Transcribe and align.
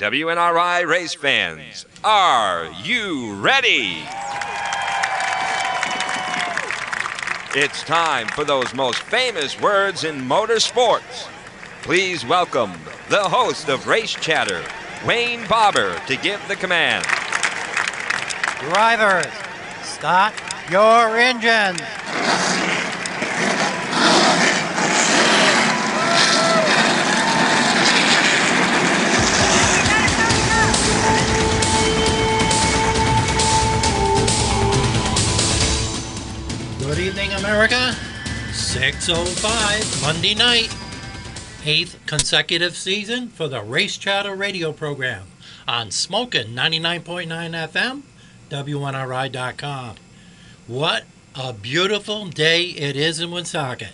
WNRI 0.00 0.86
race 0.86 1.12
fans, 1.12 1.84
are 2.02 2.72
you 2.82 3.34
ready? 3.34 3.98
It's 7.54 7.82
time 7.82 8.26
for 8.28 8.44
those 8.44 8.72
most 8.72 9.02
famous 9.02 9.60
words 9.60 10.04
in 10.04 10.20
motorsports. 10.20 11.28
Please 11.82 12.24
welcome 12.24 12.72
the 13.10 13.28
host 13.28 13.68
of 13.68 13.86
Race 13.86 14.14
Chatter, 14.14 14.62
Wayne 15.06 15.44
Bobber, 15.44 15.94
to 16.06 16.16
give 16.16 16.40
the 16.48 16.56
command. 16.56 17.04
Drivers, 18.70 19.30
start 19.82 20.32
your 20.70 21.14
engines. 21.18 21.82
America. 37.60 37.94
6.05, 38.52 40.00
Monday 40.00 40.34
night. 40.34 40.74
Eighth 41.66 41.98
consecutive 42.06 42.74
season 42.74 43.28
for 43.28 43.48
the 43.48 43.60
Race 43.60 43.98
Chatter 43.98 44.34
radio 44.34 44.72
program 44.72 45.26
on 45.68 45.90
Smokin' 45.90 46.54
99.9 46.54 47.28
FM, 47.28 48.00
WNRI.com. 48.48 49.96
What 50.68 51.04
a 51.34 51.52
beautiful 51.52 52.24
day 52.28 52.62
it 52.62 52.96
is 52.96 53.20
in 53.20 53.30
Woonsocket. 53.30 53.92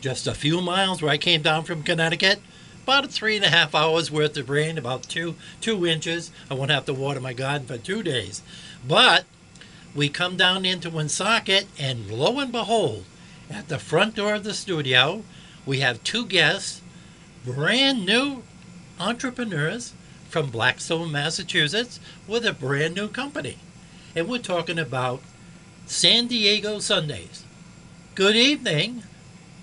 Just 0.00 0.28
a 0.28 0.32
few 0.34 0.60
miles 0.60 1.02
where 1.02 1.10
I 1.10 1.18
came 1.18 1.42
down 1.42 1.64
from 1.64 1.82
Connecticut. 1.82 2.38
About 2.84 3.10
three 3.10 3.34
and 3.34 3.44
a 3.44 3.50
half 3.50 3.74
hours 3.74 4.12
worth 4.12 4.36
of 4.36 4.48
rain, 4.48 4.78
about 4.78 5.02
two 5.02 5.34
two 5.60 5.84
inches. 5.84 6.30
I 6.48 6.54
won't 6.54 6.70
have 6.70 6.84
to 6.84 6.94
water 6.94 7.18
my 7.18 7.32
garden 7.32 7.66
for 7.66 7.76
two 7.76 8.04
days. 8.04 8.40
But 8.86 9.24
we 9.94 10.08
come 10.08 10.36
down 10.36 10.64
into 10.64 10.90
Woonsocket, 10.90 11.66
and 11.78 12.10
lo 12.10 12.38
and 12.38 12.52
behold, 12.52 13.04
at 13.50 13.68
the 13.68 13.78
front 13.78 14.14
door 14.16 14.34
of 14.34 14.44
the 14.44 14.54
studio, 14.54 15.22
we 15.66 15.80
have 15.80 16.02
two 16.04 16.26
guests, 16.26 16.80
brand 17.44 18.06
new 18.06 18.42
entrepreneurs 18.98 19.92
from 20.28 20.50
Blackstone, 20.50 21.10
Massachusetts, 21.10 21.98
with 22.28 22.46
a 22.46 22.52
brand 22.52 22.94
new 22.94 23.08
company. 23.08 23.58
And 24.14 24.28
we're 24.28 24.38
talking 24.38 24.78
about 24.78 25.20
San 25.86 26.28
Diego 26.28 26.78
Sundays. 26.78 27.44
Good 28.14 28.36
evening, 28.36 29.02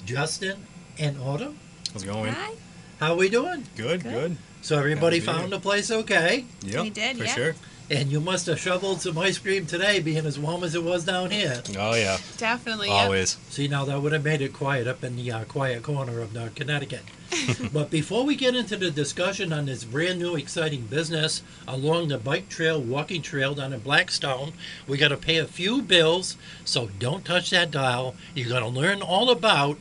Justin 0.05 0.65
and 0.99 1.17
Autumn. 1.19 1.57
How's 1.93 2.03
it 2.03 2.07
going? 2.07 2.33
Hi. 2.33 2.53
How 2.99 3.13
are 3.13 3.17
we 3.17 3.29
doing? 3.29 3.63
Good, 3.77 4.03
Good. 4.03 4.11
good. 4.11 4.37
So 4.61 4.77
everybody 4.77 5.19
Happy 5.19 5.31
found 5.39 5.51
the 5.53 5.59
place 5.59 5.91
okay? 5.91 6.43
Yep, 6.61 6.83
We 6.83 6.89
did, 6.89 7.17
for 7.17 7.23
yeah. 7.23 7.33
sure. 7.33 7.55
And 7.89 8.11
you 8.11 8.19
must 8.19 8.47
have 8.47 8.59
shoveled 8.59 9.01
some 9.01 9.17
ice 9.17 9.37
cream 9.37 9.65
today, 9.65 10.01
being 10.01 10.25
as 10.25 10.37
warm 10.37 10.63
as 10.63 10.75
it 10.75 10.83
was 10.83 11.05
down 11.05 11.31
here. 11.31 11.61
Oh 11.77 11.95
yeah, 11.95 12.17
Definitely. 12.35 12.89
yep. 12.89 13.05
always. 13.05 13.37
See, 13.49 13.69
now 13.69 13.85
that 13.85 14.01
would 14.01 14.11
have 14.11 14.25
made 14.25 14.41
it 14.41 14.51
quiet 14.51 14.87
up 14.87 15.03
in 15.05 15.15
the 15.15 15.31
uh, 15.31 15.43
quiet 15.45 15.83
corner 15.83 16.19
of 16.19 16.35
uh, 16.35 16.49
Connecticut. 16.53 17.03
but 17.73 17.89
before 17.89 18.25
we 18.25 18.35
get 18.35 18.55
into 18.55 18.75
the 18.75 18.91
discussion 18.91 19.53
on 19.53 19.65
this 19.65 19.83
brand 19.85 20.19
new 20.19 20.35
exciting 20.35 20.81
business 20.87 21.43
along 21.67 22.09
the 22.09 22.17
bike 22.17 22.49
trail, 22.49 22.81
walking 22.81 23.21
trail 23.21 23.53
down 23.53 23.71
in 23.71 23.79
Blackstone, 23.79 24.53
we 24.87 24.97
got 24.97 25.09
to 25.09 25.17
pay 25.17 25.37
a 25.37 25.45
few 25.45 25.81
bills. 25.81 26.35
So 26.65 26.89
don't 26.99 27.23
touch 27.23 27.51
that 27.51 27.71
dial. 27.71 28.15
You're 28.35 28.49
going 28.49 28.63
to 28.63 28.69
learn 28.69 29.01
all 29.01 29.29
about 29.29 29.77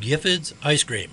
Gifford's 0.00 0.54
ice 0.62 0.82
cream. 0.82 1.10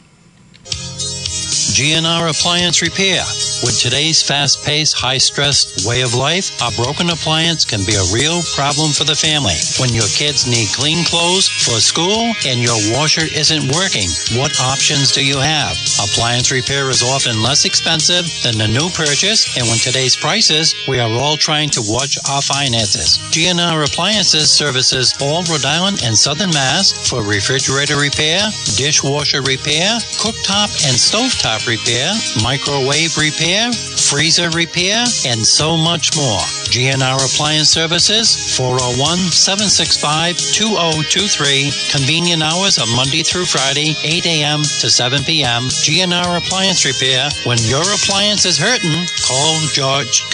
GNR 0.63 2.29
Appliance 2.31 2.81
Repair. 2.81 3.23
With 3.65 3.79
today's 3.81 4.21
fast 4.21 4.61
paced, 4.61 4.93
high 4.93 5.17
stressed 5.17 5.87
way 5.87 6.01
of 6.01 6.13
life, 6.13 6.53
a 6.61 6.69
broken 6.77 7.09
appliance 7.09 7.65
can 7.65 7.81
be 7.89 7.97
a 7.97 8.09
real 8.13 8.45
problem 8.53 8.93
for 8.93 9.01
the 9.03 9.17
family. 9.17 9.57
When 9.81 9.89
your 9.97 10.05
kids 10.13 10.45
need 10.45 10.69
clean 10.77 11.01
clothes 11.03 11.49
for 11.49 11.81
school 11.81 12.37
and 12.45 12.61
your 12.61 12.77
washer 12.93 13.25
isn't 13.25 13.73
working, 13.73 14.05
what 14.37 14.53
options 14.61 15.11
do 15.11 15.25
you 15.25 15.41
have? 15.41 15.73
Appliance 15.97 16.51
repair 16.51 16.89
is 16.93 17.01
often 17.01 17.41
less 17.41 17.65
expensive 17.65 18.29
than 18.45 18.61
the 18.61 18.69
new 18.69 18.93
purchase, 18.93 19.49
and 19.57 19.65
with 19.65 19.81
today's 19.81 20.15
prices, 20.15 20.75
we 20.87 20.99
are 20.99 21.09
all 21.09 21.35
trying 21.35 21.73
to 21.73 21.81
watch 21.89 22.13
our 22.29 22.43
finances. 22.45 23.17
GNR 23.33 23.89
Appliances 23.89 24.51
services 24.53 25.17
all 25.19 25.41
Rhode 25.49 25.65
Island 25.65 26.05
and 26.05 26.13
Southern 26.15 26.53
Mass 26.53 26.93
for 27.09 27.25
refrigerator 27.25 27.97
repair, 27.97 28.45
dishwasher 28.77 29.41
repair, 29.41 29.97
cooktop 30.21 30.69
and 30.85 30.93
stovetop 30.93 31.65
repair, 31.65 32.13
microwave 32.45 33.17
repair, 33.17 33.46
freezer 33.47 34.49
repair, 34.49 34.99
and 35.25 35.39
so 35.39 35.77
much 35.77 36.15
more. 36.17 36.41
GNR 36.67 37.15
Appliance 37.15 37.69
Services, 37.69 38.57
401 38.57 39.17
765 39.31 40.35
2023. 40.37 41.71
Convenient 41.91 42.43
hours 42.43 42.77
are 42.77 42.87
Monday 42.95 43.23
through 43.23 43.45
Friday, 43.45 43.95
8 44.03 44.25
a.m. 44.25 44.59
to 44.83 44.89
7 44.91 45.23
p.m. 45.23 45.63
GNR 45.63 46.37
Appliance 46.37 46.83
Repair. 46.83 47.29
When 47.45 47.57
your 47.71 47.87
appliance 47.95 48.45
is 48.45 48.57
hurting, 48.57 49.07
call 49.23 49.55
George. 49.71 50.27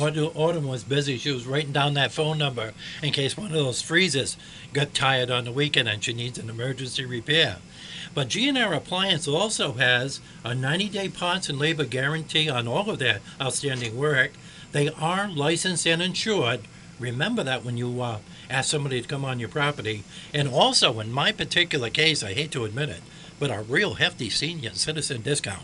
Autumn 0.00 0.30
Autumn 0.34 0.66
was 0.66 0.82
busy. 0.82 1.18
She 1.18 1.30
was 1.30 1.46
writing 1.46 1.72
down 1.72 1.94
that 1.94 2.10
phone 2.10 2.38
number 2.38 2.72
in 3.00 3.12
case 3.12 3.36
one 3.36 3.46
of 3.46 3.52
those 3.52 3.80
freezers 3.80 4.36
got 4.72 4.92
tired 4.92 5.30
on 5.30 5.44
the 5.44 5.52
weekend 5.52 5.88
and 5.88 6.02
she 6.02 6.12
needs 6.12 6.36
an 6.38 6.50
emergency 6.50 7.04
repair. 7.04 7.58
But 8.12 8.28
GNR 8.28 8.76
Appliance 8.76 9.26
also 9.26 9.72
has 9.72 10.20
a 10.44 10.50
90-day 10.50 11.08
parts 11.10 11.48
and 11.48 11.58
labor 11.58 11.84
guarantee 11.84 12.50
on 12.50 12.68
all 12.68 12.90
of 12.90 12.98
their 12.98 13.20
outstanding 13.40 13.96
work. 13.96 14.32
They 14.72 14.88
are 14.90 15.30
licensed 15.30 15.86
and 15.86 16.02
insured. 16.02 16.60
Remember 16.98 17.42
that 17.42 17.64
when 17.64 17.76
you 17.76 18.02
uh, 18.02 18.18
ask 18.50 18.70
somebody 18.70 19.00
to 19.00 19.08
come 19.08 19.24
on 19.24 19.40
your 19.40 19.48
property. 19.48 20.04
And 20.32 20.48
also, 20.48 21.00
in 21.00 21.12
my 21.12 21.32
particular 21.32 21.90
case, 21.90 22.22
I 22.22 22.34
hate 22.34 22.50
to 22.52 22.64
admit 22.64 22.88
it, 22.88 23.02
but 23.38 23.50
a 23.50 23.62
real 23.62 23.94
hefty 23.94 24.30
senior 24.30 24.70
citizen 24.74 25.22
discount. 25.22 25.62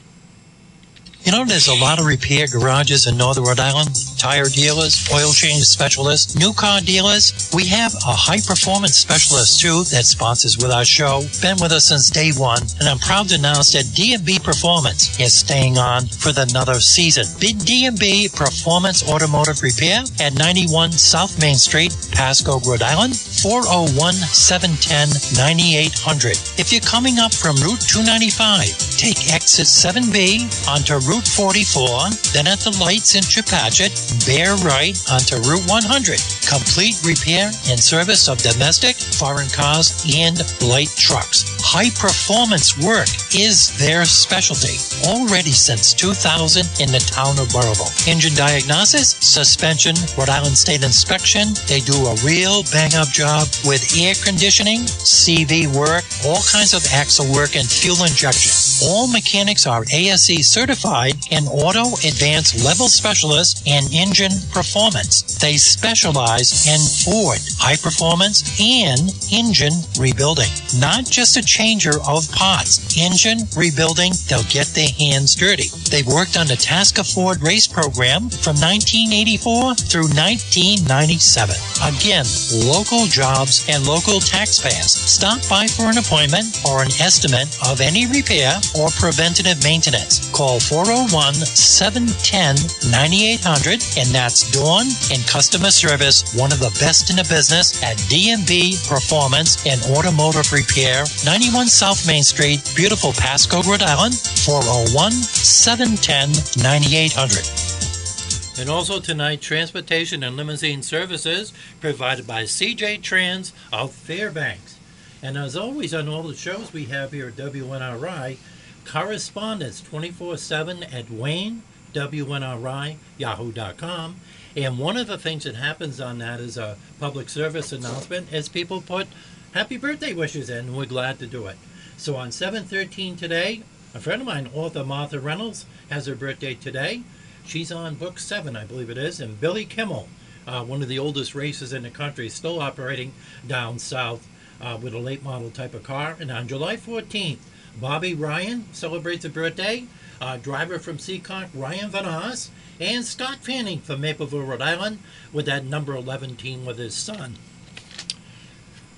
You 1.25 1.33
know, 1.33 1.45
there's 1.45 1.69
a 1.69 1.75
lot 1.75 1.99
of 2.01 2.07
repair 2.07 2.47
garages 2.47 3.07
in 3.07 3.19
Northern 3.19 3.45
Rhode 3.45 3.61
Island, 3.61 3.91
tire 4.17 4.49
dealers, 4.49 5.07
oil 5.13 5.33
change 5.33 5.65
specialists, 5.65 6.35
new 6.35 6.55
car 6.55 6.81
dealers. 6.81 7.51
We 7.55 7.67
have 7.67 7.93
a 8.09 8.17
high 8.17 8.41
performance 8.41 8.97
specialist 8.97 9.61
too 9.61 9.85
that 9.93 10.09
sponsors 10.09 10.57
with 10.57 10.73
our 10.73 10.85
show. 10.85 11.21
Been 11.43 11.61
with 11.61 11.73
us 11.73 11.93
since 11.93 12.09
day 12.09 12.33
one, 12.33 12.63
and 12.81 12.89
I'm 12.89 12.99
proud 12.99 13.29
to 13.29 13.35
announce 13.35 13.73
that 13.73 13.85
DMB 13.93 14.43
Performance 14.43 15.21
is 15.21 15.35
staying 15.35 15.77
on 15.77 16.07
for 16.07 16.33
another 16.35 16.81
season. 16.81 17.29
Big 17.39 17.59
DMB 17.59 18.35
Performance 18.35 19.07
Automotive 19.07 19.61
Repair 19.61 20.05
at 20.21 20.33
91 20.33 20.93
South 20.93 21.39
Main 21.39 21.57
Street, 21.57 21.93
Pascoag, 22.17 22.65
Rhode 22.65 22.83
Island, 22.83 23.15
401 23.15 24.15
710 24.15 25.37
9800. 25.37 26.33
If 26.57 26.73
you're 26.73 26.81
coming 26.81 27.19
up 27.21 27.35
from 27.35 27.57
Route 27.61 27.85
295, 27.85 28.73
take 28.97 29.29
exit 29.29 29.69
7B 29.69 30.49
onto 30.65 30.97
Route 31.11 31.27
44, 31.27 32.07
then 32.31 32.47
at 32.47 32.61
the 32.61 32.71
lights 32.79 33.17
in 33.17 33.23
Chepachet, 33.27 33.91
bear 34.31 34.55
right 34.63 34.95
onto 35.11 35.43
Route 35.43 35.67
100. 35.67 36.23
Complete 36.47 37.03
repair 37.03 37.51
and 37.67 37.81
service 37.83 38.29
of 38.29 38.39
domestic, 38.39 38.95
foreign 38.95 39.51
cars, 39.51 40.07
and 40.15 40.39
light 40.63 40.95
trucks. 40.95 41.43
High 41.67 41.91
performance 41.99 42.79
work 42.79 43.11
is 43.35 43.77
their 43.79 44.05
specialty. 44.05 44.75
Already 45.07 45.53
since 45.53 45.95
2000 45.95 46.67
in 46.81 46.91
the 46.91 46.99
town 46.99 47.39
of 47.39 47.49
Burrillville. 47.55 47.93
Engine 48.09 48.35
diagnosis, 48.35 49.15
suspension, 49.21 49.95
Rhode 50.19 50.29
Island 50.29 50.59
State 50.59 50.83
inspection. 50.83 51.55
They 51.67 51.81
do 51.81 51.95
a 52.11 52.19
real 52.27 52.65
bang 52.73 52.95
up 52.95 53.09
job 53.09 53.47
with 53.65 53.95
air 53.95 54.15
conditioning, 54.25 54.81
CV 55.07 55.71
work, 55.71 56.03
all 56.27 56.43
kinds 56.51 56.75
of 56.75 56.83
axle 56.93 57.31
work, 57.33 57.55
and 57.55 57.69
fuel 57.69 58.03
injection. 58.03 58.51
All 58.89 59.07
mechanics 59.07 59.67
are 59.67 59.85
ASE 59.93 60.43
certified 60.43 61.15
and 61.31 61.47
auto 61.49 61.95
advanced 62.03 62.65
level 62.65 62.89
specialists 62.89 63.63
in 63.67 63.85
engine 63.93 64.33
performance. 64.51 65.39
They 65.39 65.57
specialize 65.57 66.67
in 66.67 66.81
Ford 67.05 67.39
high 67.61 67.77
performance 67.77 68.43
and 68.59 69.13
engine 69.31 69.77
rebuilding. 70.01 70.51
Not 70.81 71.05
just 71.05 71.37
a 71.37 71.43
changer 71.43 72.01
of 72.09 72.31
parts. 72.33 72.97
Engine 72.97 73.20
rebuilding, 73.57 74.13
they'll 74.29 74.49
get 74.49 74.67
their 74.73 74.89
hands 74.99 75.35
dirty. 75.35 75.69
They've 75.91 76.07
worked 76.07 76.37
on 76.37 76.47
the 76.47 76.57
Tasca 76.57 77.05
Ford 77.05 77.43
race 77.43 77.67
program 77.67 78.31
from 78.31 78.57
1984 78.57 79.75
through 79.77 80.09
1997. 80.17 81.53
Again, 81.85 82.25
local 82.65 83.05
jobs 83.07 83.69
and 83.69 83.85
local 83.85 84.21
taxpayers. 84.21 84.89
Stop 84.89 85.45
by 85.49 85.67
for 85.67 85.93
an 85.93 85.99
appointment 85.99 86.49
or 86.65 86.81
an 86.81 86.93
estimate 86.97 87.49
of 87.69 87.81
any 87.81 88.07
repair 88.09 88.57
or 88.79 88.89
preventative 88.97 89.61
maintenance. 89.63 90.33
Call 90.33 90.61
401 90.61 91.35
710 91.35 92.57
9800, 92.89 93.85
and 94.01 94.09
that's 94.17 94.49
Dawn 94.51 94.89
in 95.13 95.21
customer 95.29 95.71
service, 95.71 96.33
one 96.33 96.53
of 96.53 96.61
the 96.61 96.73
best 96.81 97.11
in 97.11 97.17
the 97.17 97.29
business 97.29 97.83
at 97.85 98.01
DMB 98.09 98.81
Performance 98.89 99.61
and 99.67 99.81
Automotive 99.93 100.49
Repair, 100.53 101.05
91 101.25 101.69
South 101.69 102.07
Main 102.07 102.23
Street, 102.23 102.61
beautiful 102.75 103.10
Pascoag, 103.13 103.67
Rhode 103.67 103.83
Island, 103.83 104.15
401 104.15 105.13
710 105.13 106.63
9800. 106.63 108.61
And 108.61 108.69
also 108.69 109.01
tonight, 109.01 109.41
transportation 109.41 110.23
and 110.23 110.37
limousine 110.37 110.83
services 110.83 111.53
provided 111.81 112.27
by 112.27 112.43
CJ 112.43 113.03
Trans 113.03 113.53
of 113.73 113.93
Fairbanks. 113.93 114.79
And 115.23 115.39
as 115.39 115.57
always, 115.57 115.95
on 115.95 116.09
all 116.09 116.23
the 116.23 116.35
shows 116.35 116.73
we 116.73 116.85
have 116.87 117.13
here 117.13 117.29
at 117.29 117.37
WNRI, 117.37 118.37
correspondence 118.85 119.81
24 119.81 120.37
7 120.37 120.83
at 120.83 121.11
Wayne, 121.11 121.63
WNRI, 121.93 122.97
Yahoo.com. 123.19 124.17
And 124.57 124.79
one 124.79 124.97
of 124.97 125.07
the 125.07 125.19
things 125.19 125.45
that 125.45 125.55
happens 125.55 126.01
on 126.01 126.19
that 126.19 126.41
is 126.41 126.57
a 126.59 126.77
public 126.99 127.29
service 127.29 127.73
announcement 127.73 128.33
as 128.33 128.49
people 128.49 128.81
put 128.81 129.07
happy 129.53 129.77
birthday 129.77 130.13
wishes 130.13 130.51
in, 130.51 130.75
we're 130.75 130.87
glad 130.87 131.19
to 131.21 131.27
do 131.27 131.47
it. 131.47 131.57
So 132.01 132.17
on 132.17 132.33
713 132.33 133.17
today, 133.17 133.63
a 133.95 134.01
friend 134.01 134.23
of 134.23 134.27
mine, 134.27 134.49
author 134.55 134.85
Martha 134.85 135.21
Reynolds, 135.21 135.67
has 135.91 136.07
her 136.07 136.15
birthday 136.15 136.55
today. 136.55 137.03
She's 137.45 137.71
on 137.71 137.97
book 137.97 138.19
seven, 138.19 138.57
I 138.57 138.65
believe 138.65 138.89
it 138.89 138.97
is, 138.97 139.21
and 139.21 139.39
Billy 139.39 139.67
Kimmel, 139.67 140.09
uh, 140.47 140.65
one 140.65 140.81
of 140.81 140.89
the 140.89 140.99
oldest 140.99 141.35
races 141.35 141.75
in 141.75 141.83
the 141.83 141.91
country, 141.91 142.31
still 142.31 142.63
operating 142.63 143.13
down 143.47 143.79
south 143.79 144.27
uh, 144.63 144.79
with 144.81 144.95
a 144.95 144.99
late 144.99 145.23
model 145.23 145.51
type 145.51 145.75
of 145.75 145.83
car. 145.83 146.17
And 146.19 146.31
on 146.31 146.49
July 146.49 146.79
14th, 146.79 147.41
Bobby 147.79 148.15
Ryan 148.15 148.65
celebrates 148.73 149.27
a 149.27 149.29
birthday. 149.29 149.85
Uh, 150.23 150.39
driver 150.39 150.79
from 150.79 150.97
Seekonk, 150.97 151.51
Ryan 151.53 151.91
Van 151.91 152.33
and 152.81 153.05
Scott 153.05 153.45
Fanning 153.45 153.83
from 153.83 154.01
Mapleville, 154.01 154.49
Rhode 154.49 154.63
Island, 154.63 155.01
with 155.35 155.45
that 155.45 155.67
number 155.67 155.95
11 155.95 156.37
team 156.37 156.65
with 156.65 156.79
his 156.79 156.95
son. 156.95 157.37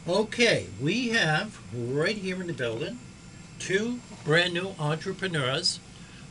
Okay, 0.08 0.66
we 0.81 1.10
have 1.10 1.60
right 1.72 2.16
here 2.16 2.40
in 2.40 2.49
the 2.49 2.52
building 2.52 2.99
two 3.60 4.00
brand 4.25 4.52
new 4.52 4.75
entrepreneurs 4.76 5.78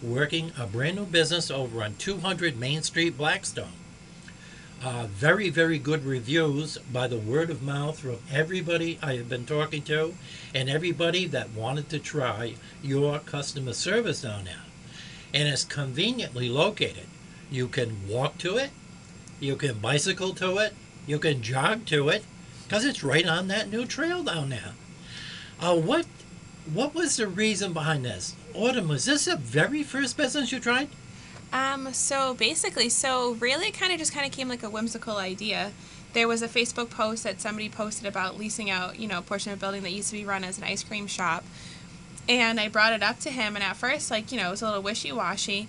working 0.01 0.51
a 0.59 0.68
brand 0.68 0.97
new 0.97 1.06
business 1.06 1.50
over 1.50 1.81
on 1.81 1.95
200 1.95 2.59
Main 2.59 2.81
Street, 2.81 3.18
Blackstone. 3.18 3.71
Uh, 4.83 5.07
very, 5.09 5.50
very 5.50 5.79
good 5.79 6.03
reviews 6.03 6.79
by 6.91 7.07
the 7.07 7.18
word 7.18 7.50
of 7.50 7.63
mouth 7.63 7.97
from 7.97 8.18
everybody 8.29 9.00
I 9.01 9.15
have 9.15 9.29
been 9.29 9.45
talking 9.45 9.83
to 9.83 10.15
and 10.53 10.69
everybody 10.69 11.25
that 11.27 11.51
wanted 11.51 11.88
to 11.91 12.00
try 12.00 12.56
your 12.83 13.19
customer 13.19 13.71
service 13.71 14.23
down 14.23 14.44
there. 14.44 14.65
And 15.33 15.47
it's 15.47 15.63
conveniently 15.63 16.50
located. 16.50 17.07
You 17.50 17.69
can 17.69 18.06
walk 18.06 18.38
to 18.39 18.57
it, 18.57 18.71
you 19.39 19.56
can 19.56 19.79
bicycle 19.79 20.33
to 20.33 20.57
it, 20.57 20.73
you 21.07 21.19
can 21.19 21.41
jog 21.41 21.85
to 21.85 22.09
it, 22.09 22.25
because 22.71 22.85
it's 22.85 23.03
right 23.03 23.27
on 23.27 23.50
that 23.50 23.69
new 23.69 23.85
trail 23.85 24.23
down 24.23 24.47
there. 24.47 24.71
Uh, 25.59 25.75
what 25.75 26.06
what 26.73 26.95
was 26.95 27.18
the 27.18 27.27
reason 27.27 27.73
behind 27.73 28.06
this? 28.06 28.33
Autumn, 28.53 28.88
was 28.88 29.03
this 29.03 29.25
the 29.25 29.35
very 29.35 29.83
first 29.83 30.15
business 30.15 30.53
you 30.53 30.59
tried? 30.62 30.88
Um, 31.51 31.91
so 31.91 32.33
basically, 32.33 32.88
so 32.88 33.33
really 33.33 33.68
it 33.68 33.73
kind 33.73 33.91
of 33.91 34.00
just 34.00 34.13
kind 34.13 34.25
of 34.25 34.31
came 34.31 34.47
like 34.47 34.63
a 34.63 34.69
whimsical 34.69 35.18
idea. 35.18 35.73
There 36.13 36.29
was 36.29 36.41
a 36.41 36.47
Facebook 36.47 36.89
post 36.89 37.25
that 37.25 37.41
somebody 37.41 37.68
posted 37.68 38.07
about 38.07 38.38
leasing 38.38 38.69
out, 38.69 38.97
you 38.97 39.06
know, 39.06 39.18
a 39.18 39.21
portion 39.21 39.51
of 39.51 39.59
a 39.59 39.59
building 39.59 39.83
that 39.83 39.91
used 39.91 40.09
to 40.12 40.15
be 40.15 40.23
run 40.23 40.45
as 40.45 40.57
an 40.57 40.63
ice 40.63 40.81
cream 40.81 41.07
shop. 41.07 41.44
And 42.29 42.57
I 42.57 42.69
brought 42.69 42.94
it 42.94 43.03
up 43.03 43.19
to 43.21 43.31
him, 43.31 43.56
and 43.56 43.63
at 43.65 43.75
first, 43.75 44.09
like, 44.09 44.31
you 44.31 44.38
know, 44.38 44.47
it 44.47 44.51
was 44.51 44.62
a 44.62 44.68
little 44.68 44.81
wishy 44.81 45.12
washy. 45.12 45.68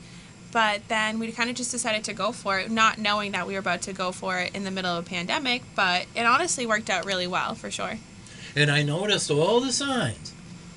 But 0.52 0.86
then 0.88 1.18
we 1.18 1.32
kind 1.32 1.50
of 1.50 1.56
just 1.56 1.70
decided 1.70 2.04
to 2.04 2.12
go 2.12 2.30
for 2.30 2.60
it, 2.60 2.70
not 2.70 2.98
knowing 2.98 3.32
that 3.32 3.46
we 3.46 3.54
were 3.54 3.58
about 3.58 3.82
to 3.82 3.92
go 3.92 4.12
for 4.12 4.38
it 4.38 4.54
in 4.54 4.64
the 4.64 4.70
middle 4.70 4.96
of 4.96 5.06
a 5.06 5.08
pandemic. 5.08 5.62
But 5.74 6.06
it 6.14 6.24
honestly 6.26 6.66
worked 6.66 6.90
out 6.90 7.06
really 7.06 7.26
well, 7.26 7.54
for 7.54 7.70
sure. 7.70 7.98
And 8.54 8.70
I 8.70 8.82
noticed 8.82 9.30
all 9.30 9.60
the 9.60 9.72
signs 9.72 10.32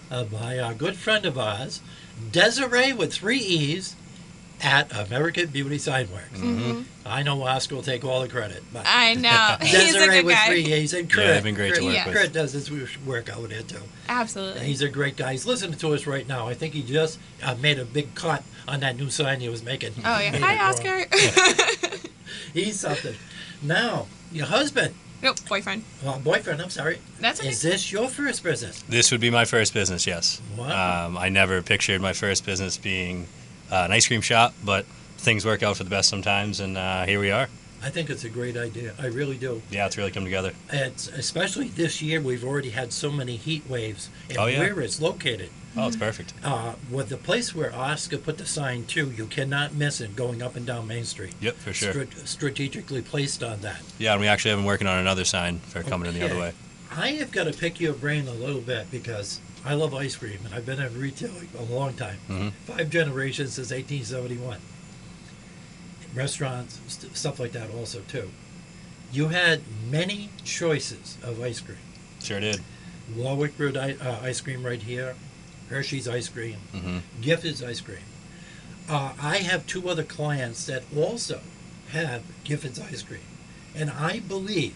uh, 0.10 0.24
by 0.24 0.60
our 0.60 0.74
good 0.74 0.95
friend 0.95 1.25
of 1.25 1.38
ours, 1.38 1.81
Desiree 2.31 2.94
with 2.94 3.13
three 3.13 3.39
E's, 3.39 3.95
at 4.65 4.91
American 5.07 5.47
Beauty 5.47 5.77
Sign 5.77 6.12
Works. 6.12 6.39
Mm-hmm. 6.39 6.81
I 7.06 7.21
know 7.21 7.44
Oscar 7.44 7.75
will 7.75 7.83
take 7.83 8.03
all 8.03 8.19
the 8.21 8.27
credit, 8.27 8.63
but 8.73 8.83
I 8.88 9.13
know. 9.13 9.57
He's 9.62 9.94
a 9.95 10.07
good 10.07 10.25
with 10.25 10.33
guy. 10.33 10.47
three 10.47 10.63
E's 10.73 10.91
and 10.94 11.07
Kurt. 11.09 11.23
Yeah, 11.23 11.33
they've 11.33 11.44
been 11.44 11.53
great 11.56 11.75
to 11.75 11.83
work 11.85 11.94
Yeah. 11.94 12.07
with. 12.07 12.15
Kurt 12.15 12.33
does 12.33 12.53
his 12.53 12.69
work 13.06 13.29
out 13.29 13.47
there 13.47 13.62
too. 13.62 13.77
Absolutely. 14.09 14.65
He's 14.65 14.81
a 14.81 14.89
great 14.89 15.17
guy. 15.17 15.33
He's 15.33 15.45
listening 15.45 15.77
to 15.77 15.94
us 15.94 16.07
right 16.07 16.27
now. 16.27 16.47
I 16.47 16.56
think 16.56 16.73
he 16.73 16.81
just 16.81 17.19
uh, 17.44 17.53
made 17.62 17.77
a 17.77 17.85
big 17.85 18.15
cut 18.15 18.44
on 18.67 18.79
that 18.79 18.97
new 18.97 19.12
sign 19.12 19.39
he 19.39 19.50
was 19.50 19.63
making. 19.63 19.94
Oh 20.00 20.19
yeah. 20.19 20.35
Hi. 20.38 20.57
Oscar. 20.67 21.06
He's 22.53 22.79
something. 22.79 23.15
Now, 23.62 24.07
your 24.31 24.45
husband, 24.47 24.95
nope, 25.21 25.38
boyfriend. 25.47 25.83
well, 26.03 26.19
boyfriend, 26.19 26.62
I'm 26.62 26.69
sorry. 26.69 27.00
That's 27.19 27.39
okay. 27.39 27.50
Is 27.50 27.62
this 27.62 27.91
your 27.91 28.07
first 28.07 28.44
business? 28.44 28.81
This 28.89 29.12
would 29.12 29.21
be 29.21 29.29
my 29.29 29.45
first 29.45 29.73
business, 29.73 30.07
yes. 30.07 30.41
Wow. 30.57 31.06
Um, 31.07 31.17
I 31.17 31.29
never 31.29 31.62
pictured 31.62 32.01
my 32.01 32.13
first 32.13 32.45
business 32.45 32.77
being 32.77 33.27
uh, 33.71 33.75
an 33.85 33.91
ice 33.91 34.07
cream 34.07 34.21
shop, 34.21 34.53
but 34.63 34.85
things 35.17 35.45
work 35.45 35.63
out 35.63 35.77
for 35.77 35.83
the 35.83 35.89
best 35.89 36.09
sometimes, 36.09 36.59
and 36.59 36.77
uh, 36.77 37.06
here 37.06 37.19
we 37.19 37.31
are. 37.31 37.47
I 37.83 37.89
think 37.89 38.09
it's 38.09 38.23
a 38.23 38.29
great 38.29 38.57
idea. 38.57 38.94
I 39.00 39.07
really 39.07 39.38
do. 39.38 39.62
Yeah, 39.69 39.85
it's 39.85 39.95
really 39.97 40.09
come 40.12 40.23
together. 40.23 40.53
It's 40.71 41.07
especially 41.07 41.67
this 41.69 42.01
year. 42.01 42.19
We've 42.19 42.44
already 42.44 42.71
had 42.71 42.91
so 42.91 43.12
many 43.12 43.35
heat 43.35 43.69
waves, 43.69 44.09
and 44.29 44.38
Oh, 44.39 44.47
yeah. 44.47 44.59
where 44.59 44.81
it's 44.81 45.00
located, 45.00 45.50
Oh, 45.77 45.88
it's 45.88 45.95
perfect. 45.97 46.33
uh, 46.44 46.73
with 46.89 47.09
the 47.09 47.17
place 47.17 47.53
where 47.53 47.75
Oscar 47.75 48.17
put 48.17 48.39
the 48.39 48.45
sign 48.47 48.85
too, 48.85 49.12
you 49.15 49.25
cannot 49.27 49.75
miss 49.75 50.01
it 50.01 50.15
going 50.15 50.41
up 50.41 50.56
and 50.56 50.65
down 50.65 50.88
Main 50.88 51.06
Street. 51.06 51.33
Yep, 51.41 51.56
for 51.57 51.73
sure. 51.73 51.94
Strat- 51.94 52.27
strategically 52.27 53.01
placed 53.03 53.44
on 53.44 53.62
that. 53.62 53.81
Yeah, 54.00 54.13
and 54.13 54.21
we 54.21 54.27
actually 54.27 54.51
have 54.51 54.59
been 54.59 54.65
working 54.65 54.88
on 54.88 54.97
another 54.97 55.25
sign 55.25 55.59
for 55.59 55.83
coming 55.83 56.07
in 56.07 56.15
the 56.15 56.25
other 56.25 56.39
way. 56.39 56.53
I 56.91 57.09
have 57.13 57.31
got 57.31 57.44
to 57.44 57.53
pick 57.53 57.79
your 57.79 57.94
brain 57.94 58.27
a 58.27 58.33
little 58.33 58.62
bit 58.62 58.89
because 58.89 59.39
I 59.65 59.73
love 59.73 59.94
ice 59.95 60.15
cream 60.15 60.39
and 60.45 60.53
I've 60.53 60.65
been 60.65 60.79
in 60.79 61.00
retail 61.00 61.31
a 61.57 61.63
long 61.63 61.94
time. 61.95 62.19
Mhm. 62.29 62.51
Five 62.67 62.89
generations 62.89 63.53
since 63.53 63.71
1871. 63.71 64.59
Restaurants, 66.13 66.79
st- 66.88 67.15
stuff 67.17 67.39
like 67.39 67.51
that 67.53 67.69
also 67.71 68.01
too. 68.07 68.31
You 69.12 69.29
had 69.29 69.62
many 69.89 70.29
choices 70.44 71.17
of 71.23 71.41
ice 71.41 71.59
cream. 71.59 71.77
Sure 72.23 72.39
did. 72.39 72.62
Warwick 73.15 73.53
Road 73.57 73.77
i- 73.77 73.94
uh, 73.94 74.19
ice 74.21 74.41
cream 74.41 74.65
right 74.65 74.81
here, 74.81 75.15
Hershey's 75.69 76.07
ice 76.07 76.27
cream, 76.29 76.57
hmm 76.71 77.00
Gifford's 77.21 77.62
ice 77.63 77.81
cream. 77.81 78.06
Uh, 78.88 79.13
I 79.19 79.38
have 79.38 79.65
two 79.67 79.89
other 79.89 80.03
clients 80.03 80.65
that 80.65 80.83
also 80.95 81.41
have 81.89 82.21
Gifford's 82.44 82.79
ice 82.79 83.01
cream, 83.01 83.21
and 83.75 83.89
I 83.89 84.19
believe 84.19 84.75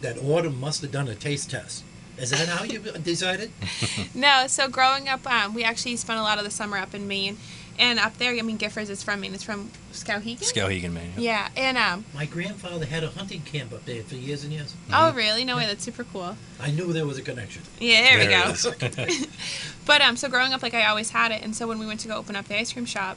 that 0.00 0.18
Autumn 0.18 0.58
must 0.60 0.82
have 0.82 0.92
done 0.92 1.08
a 1.08 1.14
taste 1.14 1.50
test. 1.50 1.82
Is 2.18 2.30
that 2.30 2.48
how 2.48 2.64
you 2.64 2.80
decided? 2.80 3.50
No, 4.14 4.46
so 4.48 4.68
growing 4.68 5.08
up, 5.08 5.24
um, 5.30 5.54
we 5.54 5.62
actually 5.62 5.94
spent 5.96 6.18
a 6.18 6.22
lot 6.22 6.38
of 6.38 6.44
the 6.44 6.50
summer 6.50 6.76
up 6.76 6.94
in 6.94 7.06
Maine, 7.06 7.36
and 7.78 7.98
up 8.00 8.18
there, 8.18 8.32
I 8.32 8.42
mean, 8.42 8.58
Giffords 8.58 8.90
is 8.90 9.02
from 9.04 9.20
Maine. 9.20 9.34
It's 9.34 9.44
from 9.44 9.70
Skowhegan. 9.92 10.38
Skowhegan, 10.40 10.92
Maine. 10.92 11.12
Yep. 11.16 11.18
Yeah, 11.18 11.48
and 11.56 11.78
um, 11.78 12.04
My 12.14 12.24
grandfather 12.26 12.86
had 12.86 13.04
a 13.04 13.10
hunting 13.10 13.42
camp 13.42 13.72
up 13.72 13.84
there 13.84 14.02
for 14.02 14.16
years 14.16 14.42
and 14.42 14.52
years. 14.52 14.74
oh 14.92 15.12
really? 15.12 15.44
No 15.44 15.56
way, 15.56 15.66
that's 15.66 15.84
super 15.84 16.04
cool. 16.04 16.36
I 16.60 16.70
knew 16.72 16.92
there 16.92 17.06
was 17.06 17.18
a 17.18 17.22
connection. 17.22 17.62
Yeah, 17.78 18.02
there, 18.02 18.26
There 18.26 19.06
we 19.06 19.18
go. 19.18 19.24
But 19.86 20.00
um, 20.02 20.16
so 20.16 20.28
growing 20.28 20.52
up, 20.52 20.62
like 20.62 20.74
I 20.74 20.86
always 20.86 21.10
had 21.10 21.30
it, 21.30 21.42
and 21.42 21.54
so 21.54 21.66
when 21.68 21.78
we 21.78 21.86
went 21.86 22.00
to 22.00 22.08
go 22.08 22.16
open 22.16 22.34
up 22.34 22.46
the 22.46 22.58
ice 22.58 22.72
cream 22.72 22.84
shop, 22.84 23.16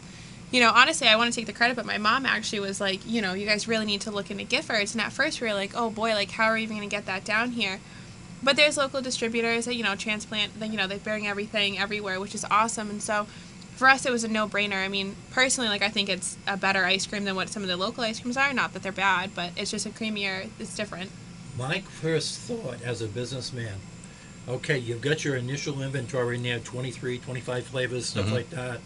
you 0.51 0.59
know, 0.59 0.71
honestly, 0.73 1.07
I 1.07 1.15
want 1.15 1.33
to 1.33 1.35
take 1.37 1.47
the 1.47 1.53
credit, 1.53 1.75
but 1.75 1.85
my 1.85 1.97
mom 1.97 2.25
actually 2.25 2.59
was 2.59 2.79
like, 2.79 2.99
you 3.05 3.21
know, 3.21 3.33
you 3.33 3.45
guys 3.45 3.67
really 3.67 3.85
need 3.85 4.01
to 4.01 4.11
look 4.11 4.29
into 4.29 4.43
Giffords. 4.45 4.91
And 4.93 5.01
at 5.01 5.11
first, 5.13 5.39
we 5.41 5.47
were 5.47 5.53
like, 5.53 5.71
oh 5.75 5.89
boy, 5.89 6.13
like 6.13 6.31
how 6.31 6.45
are 6.45 6.53
we 6.55 6.63
even 6.63 6.77
going 6.77 6.87
to 6.89 6.93
get 6.95 7.05
that 7.07 7.23
down 7.23 7.51
here? 7.51 7.79
But 8.43 8.55
there's 8.55 8.77
local 8.77 9.01
distributors 9.01 9.65
that 9.65 9.75
you 9.75 9.83
know 9.83 9.95
transplant, 9.95 10.59
that 10.59 10.69
you 10.69 10.77
know 10.77 10.87
they're 10.87 10.97
bring 10.97 11.27
everything 11.27 11.77
everywhere, 11.77 12.19
which 12.19 12.33
is 12.35 12.45
awesome. 12.49 12.89
And 12.89 13.01
so 13.01 13.27
for 13.75 13.87
us, 13.87 14.05
it 14.05 14.11
was 14.11 14.23
a 14.23 14.27
no-brainer. 14.27 14.83
I 14.83 14.87
mean, 14.87 15.15
personally, 15.31 15.69
like 15.69 15.81
I 15.81 15.89
think 15.89 16.09
it's 16.09 16.37
a 16.47 16.57
better 16.57 16.85
ice 16.85 17.05
cream 17.05 17.23
than 17.25 17.35
what 17.35 17.49
some 17.49 17.63
of 17.63 17.69
the 17.69 17.77
local 17.77 18.03
ice 18.03 18.19
creams 18.19 18.37
are. 18.37 18.53
Not 18.53 18.73
that 18.73 18.83
they're 18.83 18.91
bad, 18.91 19.31
but 19.35 19.51
it's 19.55 19.71
just 19.71 19.85
a 19.85 19.89
creamier. 19.89 20.49
It's 20.59 20.75
different. 20.75 21.11
My 21.57 21.81
first 21.81 22.39
thought 22.39 22.81
as 22.83 23.01
a 23.01 23.07
businessman, 23.07 23.75
okay, 24.47 24.77
you've 24.77 25.01
got 25.01 25.23
your 25.25 25.35
initial 25.35 25.81
inventory 25.81 26.37
in 26.37 26.43
there, 26.43 26.59
23, 26.59 27.19
25 27.19 27.65
flavors, 27.67 28.05
stuff 28.07 28.27
Mhm. 28.27 28.31
like 28.31 28.49
that. 28.51 28.79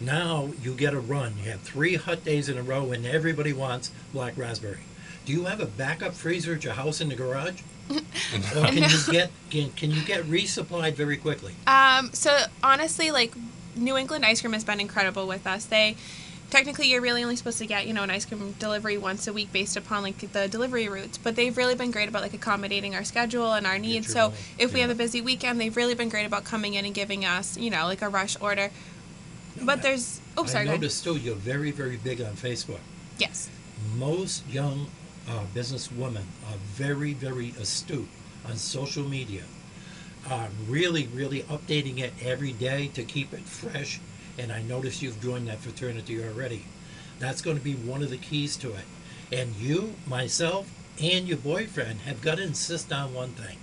Now 0.00 0.50
you 0.62 0.74
get 0.74 0.92
a 0.92 1.00
run. 1.00 1.36
You 1.42 1.50
have 1.50 1.62
three 1.62 1.94
hot 1.96 2.22
days 2.24 2.48
in 2.48 2.58
a 2.58 2.62
row, 2.62 2.92
and 2.92 3.06
everybody 3.06 3.52
wants 3.52 3.90
black 4.12 4.36
raspberry. 4.36 4.80
Do 5.24 5.32
you 5.32 5.44
have 5.46 5.58
a 5.60 5.66
backup 5.66 6.14
freezer 6.14 6.54
at 6.54 6.64
your 6.64 6.74
house 6.74 7.00
in 7.00 7.08
the 7.08 7.14
garage? 7.16 7.62
Or 7.90 8.66
can 8.66 8.80
No. 8.80 8.86
you 8.86 9.12
get 9.12 9.30
can, 9.50 9.70
can 9.72 9.90
you 9.90 10.02
get 10.04 10.24
resupplied 10.24 10.94
very 10.94 11.16
quickly? 11.16 11.54
Um, 11.66 12.10
so 12.12 12.36
honestly, 12.62 13.10
like 13.10 13.34
New 13.76 13.96
England 13.96 14.24
ice 14.24 14.40
cream 14.40 14.52
has 14.52 14.64
been 14.64 14.80
incredible 14.80 15.26
with 15.26 15.46
us. 15.46 15.64
They 15.66 15.96
technically 16.50 16.88
you're 16.88 17.00
really 17.00 17.22
only 17.24 17.34
supposed 17.36 17.58
to 17.58 17.66
get 17.66 17.86
you 17.86 17.92
know 17.92 18.02
an 18.04 18.10
ice 18.10 18.24
cream 18.24 18.54
delivery 18.58 18.96
once 18.96 19.26
a 19.26 19.32
week 19.32 19.52
based 19.52 19.76
upon 19.76 20.02
like 20.02 20.18
the 20.32 20.48
delivery 20.48 20.88
routes, 20.88 21.18
but 21.18 21.36
they've 21.36 21.56
really 21.56 21.74
been 21.74 21.90
great 21.90 22.08
about 22.08 22.22
like 22.22 22.34
accommodating 22.34 22.94
our 22.94 23.04
schedule 23.04 23.52
and 23.52 23.66
our 23.66 23.78
needs. 23.78 24.12
So 24.12 24.32
if 24.58 24.72
we 24.72 24.80
have 24.80 24.90
a 24.90 24.94
busy 24.94 25.20
weekend, 25.20 25.60
they've 25.60 25.76
really 25.76 25.94
been 25.94 26.08
great 26.08 26.26
about 26.26 26.44
coming 26.44 26.74
in 26.74 26.84
and 26.84 26.94
giving 26.94 27.24
us 27.24 27.56
you 27.58 27.70
know 27.70 27.84
like 27.86 28.02
a 28.02 28.08
rush 28.08 28.36
order. 28.40 28.70
But 29.62 29.82
there's 29.82 30.20
oh 30.36 30.44
sorry, 30.46 30.66
ahead. 30.66 30.80
noticed 30.80 31.04
too 31.04 31.16
you're 31.16 31.34
very 31.34 31.70
very 31.70 31.96
big 31.96 32.20
on 32.20 32.32
Facebook. 32.34 32.80
yes. 33.18 33.48
most 33.96 34.46
young 34.48 34.86
uh, 35.28 35.44
businesswomen 35.54 36.24
are 36.48 36.58
very, 36.74 37.12
very 37.12 37.50
astute 37.60 38.08
on 38.48 38.56
social 38.56 39.04
media. 39.04 39.42
Uh, 40.28 40.48
really, 40.68 41.06
really 41.08 41.42
updating 41.44 41.98
it 41.98 42.12
every 42.22 42.52
day 42.52 42.88
to 42.94 43.02
keep 43.02 43.32
it 43.32 43.40
fresh. 43.40 44.00
And 44.38 44.52
I 44.52 44.62
notice 44.62 45.02
you've 45.02 45.22
joined 45.22 45.48
that 45.48 45.58
fraternity 45.58 46.22
already. 46.22 46.64
That's 47.18 47.42
going 47.42 47.56
to 47.56 47.62
be 47.62 47.74
one 47.74 48.02
of 48.02 48.10
the 48.10 48.16
keys 48.16 48.56
to 48.58 48.72
it. 48.72 48.84
And 49.32 49.54
you, 49.56 49.94
myself, 50.06 50.70
and 51.00 51.26
your 51.26 51.38
boyfriend 51.38 52.00
have 52.00 52.22
got 52.22 52.38
to 52.38 52.42
insist 52.42 52.92
on 52.92 53.14
one 53.14 53.30
thing. 53.30 53.58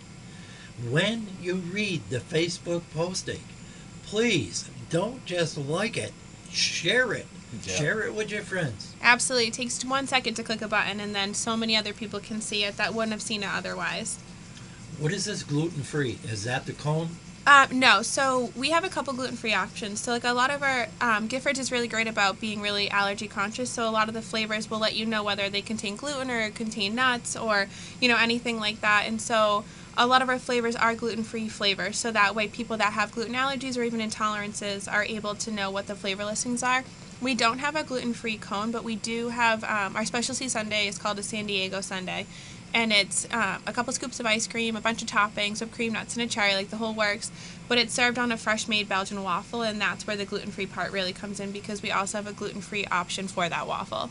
When 0.89 1.27
you 1.41 1.55
read 1.55 2.01
the 2.09 2.19
Facebook 2.19 2.81
posting, 2.93 3.41
please 4.05 4.69
don't 4.89 5.25
just 5.25 5.57
like 5.57 5.97
it, 5.97 6.13
share 6.49 7.13
it. 7.13 7.27
Yeah. 7.65 7.75
Share 7.75 8.01
it 8.03 8.13
with 8.13 8.31
your 8.31 8.41
friends. 8.41 8.93
Absolutely. 9.01 9.47
It 9.47 9.53
takes 9.53 9.83
one 9.83 10.07
second 10.07 10.35
to 10.35 10.43
click 10.43 10.61
a 10.61 10.67
button, 10.67 10.99
and 10.99 11.13
then 11.13 11.33
so 11.33 11.55
many 11.55 11.75
other 11.77 11.93
people 11.93 12.19
can 12.19 12.41
see 12.41 12.63
it 12.63 12.77
that 12.77 12.93
wouldn't 12.93 13.11
have 13.11 13.21
seen 13.21 13.43
it 13.43 13.49
otherwise. 13.51 14.17
What 14.99 15.11
is 15.11 15.25
this 15.25 15.43
gluten 15.43 15.83
free? 15.83 16.19
Is 16.23 16.43
that 16.43 16.65
the 16.65 16.73
cone? 16.73 17.09
Um, 17.45 17.77
no, 17.77 18.01
so 18.01 18.51
we 18.55 18.69
have 18.69 18.85
a 18.85 18.89
couple 18.89 19.11
gluten 19.13 19.35
free 19.35 19.53
options. 19.53 19.99
So, 19.99 20.11
like 20.11 20.23
a 20.23 20.31
lot 20.31 20.49
of 20.49 20.63
our 20.63 20.87
um, 21.01 21.27
Giffords 21.27 21.59
is 21.59 21.73
really 21.73 21.89
great 21.89 22.07
about 22.07 22.39
being 22.39 22.61
really 22.61 22.89
allergy 22.89 23.27
conscious. 23.27 23.69
So, 23.69 23.87
a 23.87 23.91
lot 23.91 24.07
of 24.07 24.13
the 24.13 24.21
flavors 24.21 24.69
will 24.69 24.79
let 24.79 24.95
you 24.95 25.05
know 25.05 25.23
whether 25.23 25.49
they 25.49 25.61
contain 25.61 25.97
gluten 25.97 26.31
or 26.31 26.49
contain 26.51 26.95
nuts 26.95 27.35
or 27.35 27.67
you 27.99 28.07
know 28.07 28.17
anything 28.17 28.59
like 28.61 28.79
that. 28.79 29.03
And 29.07 29.21
so, 29.21 29.65
a 29.97 30.07
lot 30.07 30.21
of 30.21 30.29
our 30.29 30.39
flavors 30.39 30.75
are 30.75 30.95
gluten 30.95 31.23
free 31.23 31.47
flavors. 31.47 31.97
So 31.97 32.11
that 32.11 32.33
way, 32.33 32.47
people 32.47 32.77
that 32.77 32.93
have 32.93 33.11
gluten 33.11 33.35
allergies 33.35 33.77
or 33.77 33.83
even 33.83 33.99
intolerances 33.99 34.91
are 34.91 35.03
able 35.03 35.35
to 35.35 35.51
know 35.51 35.69
what 35.69 35.87
the 35.87 35.95
flavor 35.95 36.25
listings 36.25 36.63
are. 36.63 36.83
We 37.23 37.35
don't 37.35 37.59
have 37.59 37.75
a 37.77 37.83
gluten 37.83 38.13
free 38.13 38.37
cone, 38.37 38.71
but 38.71 38.83
we 38.83 38.95
do 38.97 39.29
have 39.29 39.63
um, 39.63 39.95
our 39.95 40.05
specialty 40.05 40.49
sundae 40.49 40.87
is 40.87 40.97
called 40.97 41.17
a 41.19 41.23
San 41.23 41.45
Diego 41.45 41.79
Sunday, 41.79 42.25
and 42.73 42.91
it's 42.91 43.25
uh, 43.31 43.59
a 43.65 43.71
couple 43.71 43.93
scoops 43.93 44.19
of 44.19 44.25
ice 44.25 44.45
cream, 44.45 44.75
a 44.75 44.81
bunch 44.81 45.01
of 45.01 45.07
toppings, 45.07 45.61
whipped 45.61 45.73
cream, 45.73 45.93
nuts, 45.93 46.17
and 46.17 46.23
a 46.23 46.27
cherry, 46.27 46.53
like 46.53 46.69
the 46.69 46.77
whole 46.77 46.93
works. 46.93 47.31
But 47.69 47.77
it's 47.77 47.93
served 47.93 48.19
on 48.19 48.31
a 48.33 48.37
fresh 48.37 48.67
made 48.67 48.89
Belgian 48.89 49.23
waffle, 49.23 49.61
and 49.61 49.79
that's 49.79 50.05
where 50.05 50.17
the 50.17 50.25
gluten 50.25 50.51
free 50.51 50.65
part 50.65 50.91
really 50.91 51.13
comes 51.13 51.39
in 51.39 51.51
because 51.51 51.81
we 51.81 51.91
also 51.91 52.17
have 52.17 52.27
a 52.27 52.33
gluten 52.33 52.59
free 52.59 52.85
option 52.87 53.27
for 53.29 53.47
that 53.47 53.67
waffle. 53.67 54.09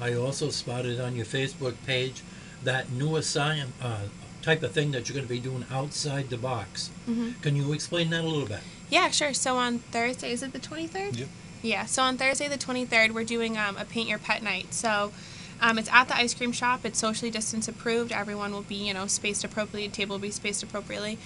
I 0.00 0.14
also 0.14 0.48
spotted 0.48 0.98
on 1.00 1.14
your 1.16 1.26
Facebook 1.26 1.74
page 1.86 2.22
that 2.62 2.90
new 2.90 3.16
assign, 3.16 3.74
uh, 3.82 4.04
type 4.40 4.62
of 4.62 4.72
thing 4.72 4.90
that 4.92 5.08
you're 5.08 5.14
going 5.14 5.26
to 5.26 5.32
be 5.32 5.38
doing 5.40 5.64
outside 5.70 6.30
the 6.30 6.36
box. 6.38 6.90
Mhm. 7.08 7.40
Can 7.42 7.56
you 7.56 7.72
explain 7.74 8.10
that 8.10 8.22
a 8.22 8.26
little 8.28 8.46
bit? 8.46 8.60
Yeah, 8.90 9.10
sure. 9.10 9.34
So 9.34 9.56
on 9.58 9.78
Thursday, 9.90 10.32
is 10.32 10.42
it 10.42 10.52
the 10.52 10.58
23rd? 10.58 11.16
Yep. 11.16 11.28
Yeah, 11.64 11.86
so 11.86 12.02
on 12.02 12.18
Thursday 12.18 12.46
the 12.46 12.58
23rd, 12.58 13.12
we're 13.12 13.24
doing 13.24 13.56
um, 13.56 13.78
a 13.78 13.86
Paint 13.86 14.06
Your 14.06 14.18
Pet 14.18 14.42
Night. 14.42 14.74
So 14.74 15.12
um, 15.62 15.78
it's 15.78 15.88
at 15.90 16.08
the 16.08 16.14
ice 16.14 16.34
cream 16.34 16.52
shop. 16.52 16.84
It's 16.84 16.98
socially 16.98 17.30
distance 17.30 17.68
approved. 17.68 18.12
Everyone 18.12 18.52
will 18.52 18.60
be, 18.60 18.74
you 18.74 18.92
know, 18.92 19.06
spaced 19.06 19.44
appropriately. 19.44 19.88
Table 19.88 20.16
will 20.16 20.20
be 20.20 20.30
spaced 20.30 20.62
appropriately. 20.62 21.16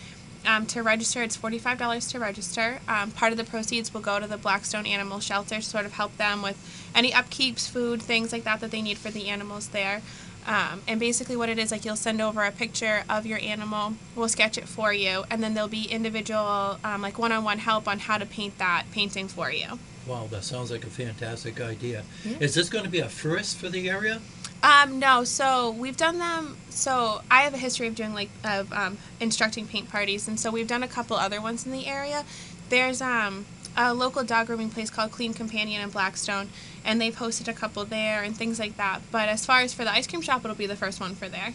Um, 0.47 0.65
to 0.67 0.85
register, 0.85 1.25
it's 1.25 1.37
$45 1.37 2.13
to 2.13 2.21
register. 2.21 2.79
Um, 2.87 3.11
part 3.11 3.33
of 3.33 3.39
the 3.39 3.43
proceeds 3.43 3.93
will 3.93 4.01
go 4.01 4.21
to 4.21 4.29
the 4.29 4.37
Blackstone 4.37 4.87
Animal 4.87 5.19
Shelter 5.19 5.57
to 5.57 5.63
sort 5.63 5.85
of 5.85 5.95
help 5.95 6.17
them 6.19 6.41
with 6.41 6.57
any 6.95 7.11
upkeeps, 7.11 7.69
food, 7.69 8.01
things 8.01 8.31
like 8.31 8.45
that 8.45 8.61
that 8.61 8.71
they 8.71 8.81
need 8.81 8.99
for 8.99 9.11
the 9.11 9.27
animals 9.27 9.71
there. 9.71 10.03
Um, 10.49 10.81
and 10.89 10.99
basically, 10.99 11.37
what 11.37 11.51
it 11.51 11.59
is 11.59 11.71
like, 11.71 11.85
you'll 11.85 11.95
send 11.95 12.23
over 12.23 12.43
a 12.43 12.51
picture 12.51 13.05
of 13.09 13.27
your 13.27 13.39
animal. 13.39 13.93
We'll 14.17 14.31
sketch 14.31 14.57
it 14.57 14.67
for 14.67 14.95
you, 14.95 15.25
and 15.31 15.43
then 15.43 15.53
there'll 15.53 15.69
be 15.69 15.85
individual, 15.85 16.79
um, 16.83 17.03
like 17.03 17.19
one-on-one 17.19 17.59
help 17.59 17.87
on 17.87 17.99
how 17.99 18.17
to 18.17 18.25
paint 18.25 18.57
that 18.57 18.85
painting 18.91 19.29
for 19.29 19.53
you. 19.53 19.79
Wow, 20.07 20.27
that 20.31 20.45
sounds 20.45 20.71
like 20.71 20.85
a 20.85 20.91
fantastic 20.91 21.61
idea. 21.61 22.03
Yeah. 22.25 22.39
Is 22.41 22.55
this 22.55 22.71
going 22.71 22.85
to 22.85 22.91
be 22.91 23.01
a 23.01 23.11
first 23.11 23.59
for 23.59 23.69
the 23.69 23.91
area? 23.91 24.23
Um, 24.63 24.99
no, 24.99 25.23
so 25.23 25.71
we've 25.71 25.99
done 25.99 26.19
them. 26.19 26.57
So 26.71 27.21
I 27.31 27.43
have 27.43 27.53
a 27.53 27.59
history 27.59 27.87
of 27.87 27.95
doing 27.95 28.15
like 28.15 28.31
of 28.43 28.73
um, 28.73 28.97
instructing 29.21 29.67
paint 29.67 29.91
parties, 29.91 30.27
and 30.27 30.41
so 30.41 30.51
we've 30.51 30.67
done 30.67 30.83
a 30.83 30.89
couple 30.89 31.17
other 31.17 31.43
ones 31.43 31.67
in 31.67 31.73
the 31.73 31.87
area. 31.87 32.25
There's 32.71 33.03
um, 33.03 33.45
a 33.77 33.95
local 33.95 34.25
dog 34.25 34.47
grooming 34.47 34.71
place 34.71 34.91
called 34.91 35.13
Clean 35.13 35.33
Companion 35.33 35.83
in 35.83 35.91
Blackstone, 35.91 36.49
and 36.85 37.01
they've 37.01 37.15
hosted 37.15 37.49
a 37.49 37.53
couple 37.53 37.85
there 37.85 38.23
and 38.23 38.37
things 38.37 38.59
like 38.59 38.77
that. 38.77 39.01
But 39.11 39.29
as 39.29 39.45
far 39.47 39.61
as 39.61 39.75
for 39.75 39.85
the 39.85 39.93
ice 39.93 40.07
cream 40.07 40.23
shop, 40.23 40.45
it'll 40.45 40.57
be 40.57 40.67
the 40.67 40.77
first 40.77 41.01
one 41.01 41.15
for 41.15 41.29
there. 41.29 41.55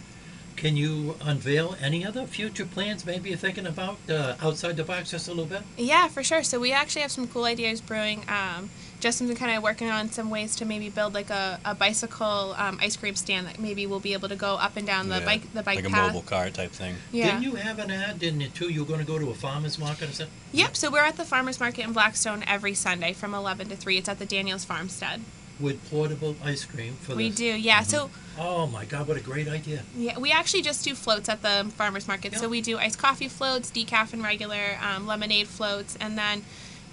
Can 0.55 0.77
you 0.77 1.15
unveil 1.21 1.75
any 1.81 2.05
other 2.05 2.25
future 2.25 2.65
plans 2.65 3.05
maybe 3.05 3.29
you're 3.29 3.37
thinking 3.37 3.65
about 3.65 3.97
uh, 4.09 4.35
outside 4.41 4.77
the 4.77 4.83
box 4.83 5.11
just 5.11 5.27
a 5.27 5.31
little 5.31 5.45
bit? 5.45 5.63
Yeah, 5.77 6.07
for 6.07 6.23
sure. 6.23 6.43
So 6.43 6.59
we 6.59 6.71
actually 6.71 7.01
have 7.01 7.11
some 7.11 7.27
cool 7.27 7.45
ideas 7.45 7.81
brewing. 7.81 8.23
Um, 8.29 8.69
Justin's 9.03 9.29
been 9.29 9.37
kind 9.37 9.57
of 9.57 9.61
working 9.61 9.89
on 9.89 10.09
some 10.11 10.29
ways 10.29 10.55
to 10.55 10.63
maybe 10.63 10.87
build 10.89 11.13
like 11.13 11.29
a, 11.29 11.59
a 11.65 11.75
bicycle 11.75 12.55
um, 12.57 12.79
ice 12.81 12.95
cream 12.95 13.15
stand 13.15 13.45
that 13.47 13.59
maybe 13.59 13.85
we'll 13.85 13.99
be 13.99 14.13
able 14.13 14.29
to 14.29 14.35
go 14.37 14.55
up 14.55 14.77
and 14.77 14.87
down 14.87 15.09
the 15.09 15.19
Yeah, 15.19 15.25
bike 15.25 15.53
the 15.53 15.61
bike 15.61 15.75
like 15.75 15.87
a 15.87 15.89
mobile 15.89 16.21
cart 16.21 16.53
type 16.53 16.71
thing. 16.71 16.95
Yeah. 17.11 17.31
Didn't 17.31 17.43
you 17.43 17.55
have 17.55 17.79
an 17.79 17.91
ad, 17.91 18.17
didn't 18.19 18.39
you, 18.39 18.47
too? 18.47 18.69
You 18.71 18.79
were 18.83 18.87
going 18.87 19.01
to 19.01 19.05
go 19.05 19.19
to 19.19 19.29
a 19.29 19.33
farmer's 19.33 19.77
market 19.77 20.09
or 20.09 20.13
something? 20.13 20.33
Yep, 20.53 20.77
so 20.77 20.89
we're 20.89 21.03
at 21.03 21.17
the 21.17 21.25
farmers 21.25 21.59
market 21.59 21.83
in 21.85 21.91
Blackstone 21.91 22.45
every 22.47 22.73
Sunday 22.73 23.11
from 23.11 23.33
11 23.33 23.67
to 23.69 23.75
3. 23.75 23.97
It's 23.97 24.07
at 24.07 24.19
the 24.19 24.25
Daniels 24.25 24.63
Farmstead. 24.63 25.19
With 25.59 25.87
portable 25.91 26.37
ice 26.41 26.63
cream 26.63 26.93
for 27.01 27.13
We 27.13 27.27
this. 27.27 27.37
do, 27.37 27.45
yeah. 27.45 27.81
So 27.81 28.09
Oh 28.39 28.67
my 28.67 28.85
God, 28.85 29.05
what 29.09 29.17
a 29.17 29.21
great 29.21 29.49
idea. 29.49 29.83
yeah, 29.97 30.17
we 30.17 30.31
actually 30.31 30.61
just 30.61 30.83
do 30.85 30.95
floats 30.95 31.27
at 31.27 31.41
the 31.41 31.69
farmers 31.75 32.07
market. 32.07 32.35
So 32.35 32.47
we 32.47 32.61
do 32.61 32.77
iced 32.77 32.99
coffee 32.99 33.27
floats, 33.27 33.69
decaf 33.69 34.13
and 34.13 34.23
regular, 34.23 34.77
um, 34.81 35.05
lemonade 35.05 35.47
floats, 35.47 35.97
and 35.99 36.17
then 36.17 36.43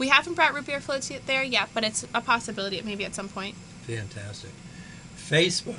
we 0.00 0.08
haven't 0.08 0.34
brought 0.34 0.54
root 0.54 0.66
beer 0.66 0.80
floats 0.80 1.10
yet 1.10 1.26
there 1.26 1.44
yet, 1.44 1.68
but 1.74 1.84
it's 1.84 2.04
a 2.14 2.20
possibility 2.20 2.80
maybe 2.82 3.04
at 3.04 3.14
some 3.14 3.28
point. 3.28 3.54
Fantastic. 3.86 4.50
Facebook, 5.16 5.76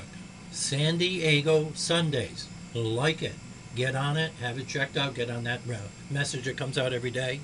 San 0.51 0.97
Diego 0.97 1.71
Sundays. 1.73 2.47
Like 2.73 3.21
it. 3.23 3.33
Get 3.75 3.95
on 3.95 4.15
it. 4.17 4.31
Have 4.39 4.57
it 4.59 4.67
checked 4.67 4.95
out. 4.95 5.15
Get 5.15 5.29
on 5.29 5.43
that 5.45 5.61
message 6.09 6.45
that 6.45 6.55
comes 6.55 6.77
out 6.77 6.93
every 6.93 7.11
day. 7.11 7.39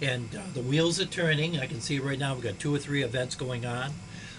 And 0.00 0.34
uh, 0.34 0.40
the 0.54 0.62
wheels 0.62 1.00
are 1.00 1.06
turning. 1.06 1.58
I 1.58 1.66
can 1.66 1.80
see 1.80 1.98
right 1.98 2.18
now 2.18 2.34
we've 2.34 2.42
got 2.44 2.58
two 2.58 2.74
or 2.74 2.78
three 2.78 3.02
events 3.02 3.34
going 3.34 3.66
on. 3.66 3.90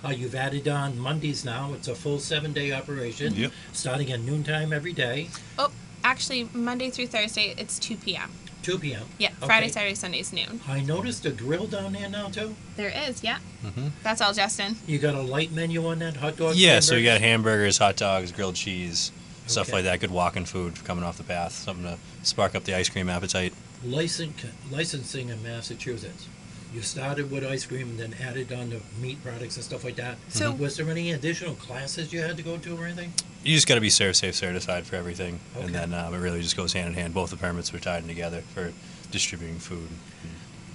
Uh, 0.03 0.09
you've 0.09 0.35
added 0.35 0.67
on 0.67 0.97
Mondays 0.97 1.45
now. 1.45 1.73
It's 1.73 1.87
a 1.87 1.95
full 1.95 2.19
seven 2.19 2.53
day 2.53 2.71
operation. 2.71 3.33
Yep. 3.35 3.51
Starting 3.73 4.11
at 4.11 4.21
noontime 4.21 4.73
every 4.73 4.93
day, 4.93 5.29
Oh, 5.59 5.71
actually, 6.03 6.49
Monday 6.53 6.89
through 6.89 7.07
Thursday, 7.07 7.53
it's 7.57 7.77
2 7.79 7.97
p.m. 7.97 8.31
2 8.63 8.79
p.m. 8.79 9.03
Yeah, 9.19 9.29
Friday, 9.45 9.65
Okay. 9.65 9.73
Saturday, 9.73 9.95
Sunday's 9.95 10.33
noon. 10.33 10.61
I 10.67 10.79
noticed 10.79 11.25
a 11.25 11.31
grill 11.31 11.67
down 11.67 11.93
there 11.93 12.09
now, 12.09 12.29
too. 12.29 12.55
There 12.77 12.91
is, 13.07 13.23
yeah. 13.23 13.37
Mhm. 13.63 13.91
That's 14.01 14.21
all, 14.21 14.33
Justin. 14.33 14.77
You 14.87 14.97
got 14.99 15.13
a 15.15 15.21
light 15.21 15.51
menu 15.51 15.85
on 15.85 15.99
that? 15.99 16.15
Hot 16.17 16.37
dogs? 16.37 16.57
Yeah, 16.57 16.79
so 16.79 16.95
you 16.95 17.03
got 17.03 17.19
hamburgers? 17.21 17.33
hamburgers, 17.33 17.77
hot 17.77 17.95
dogs, 17.97 18.31
grilled 18.31 18.55
cheese, 18.55 19.11
stuff 19.47 19.67
Okay. 19.67 19.77
like 19.77 19.83
that. 19.85 19.99
Good 19.99 20.11
walking 20.11 20.45
food 20.45 20.83
coming 20.85 21.03
off 21.03 21.17
the 21.17 21.23
path. 21.23 21.51
Something 21.53 21.85
to 21.85 21.97
spark 22.23 22.55
up 22.55 22.63
the 22.63 22.73
ice 22.73 22.87
cream 22.89 23.09
appetite. 23.09 23.53
Licen- 23.85 24.31
licensing 24.71 25.29
in 25.29 25.43
Massachusetts. 25.43 26.27
You 26.73 26.81
started 26.81 27.29
with 27.29 27.45
ice 27.45 27.65
cream 27.65 27.89
and 27.89 27.99
then 27.99 28.15
added 28.25 28.51
on 28.53 28.69
the 28.71 28.79
meat 28.99 29.21
products 29.23 29.57
and 29.57 29.63
stuff 29.65 29.83
like 29.83 29.97
that. 29.97 30.17
So- 30.29 30.51
was 30.51 30.77
there 30.77 30.89
any 30.89 31.11
additional 31.11 31.53
classes 31.55 32.11
you 32.13 32.21
had 32.21 32.37
to 32.37 32.43
go 32.43 32.57
to 32.57 32.77
or 32.77 32.85
anything? 32.85 33.13
You 33.43 33.55
just 33.55 33.67
got 33.67 33.75
to 33.75 33.81
be 33.81 33.89
Serve 33.89 34.15
Safe 34.15 34.35
certified 34.35 34.85
for 34.85 34.95
everything, 34.95 35.39
Okay. 35.55 35.65
and 35.65 35.75
then 35.75 35.93
um, 35.93 36.13
it 36.13 36.17
really 36.19 36.41
just 36.41 36.55
goes 36.55 36.71
hand 36.73 36.87
in 36.87 36.93
hand. 36.93 37.13
Both 37.13 37.29
the 37.31 37.35
permits 37.37 37.73
were 37.73 37.79
tied 37.79 38.03
in 38.03 38.07
together 38.07 38.41
for 38.53 38.71
distributing 39.11 39.59
food. 39.59 39.89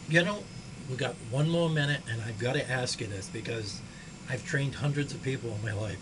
You 0.08 0.22
know, 0.24 0.42
we 0.90 0.96
got 0.96 1.14
one 1.30 1.48
more 1.48 1.70
minute, 1.70 2.02
and 2.10 2.20
I've 2.22 2.38
got 2.38 2.54
to 2.54 2.70
ask 2.70 3.00
you 3.00 3.06
this 3.06 3.28
because 3.28 3.80
I've 4.28 4.44
trained 4.44 4.76
hundreds 4.76 5.14
of 5.14 5.22
people 5.22 5.50
in 5.54 5.62
my 5.62 5.72
life, 5.72 5.98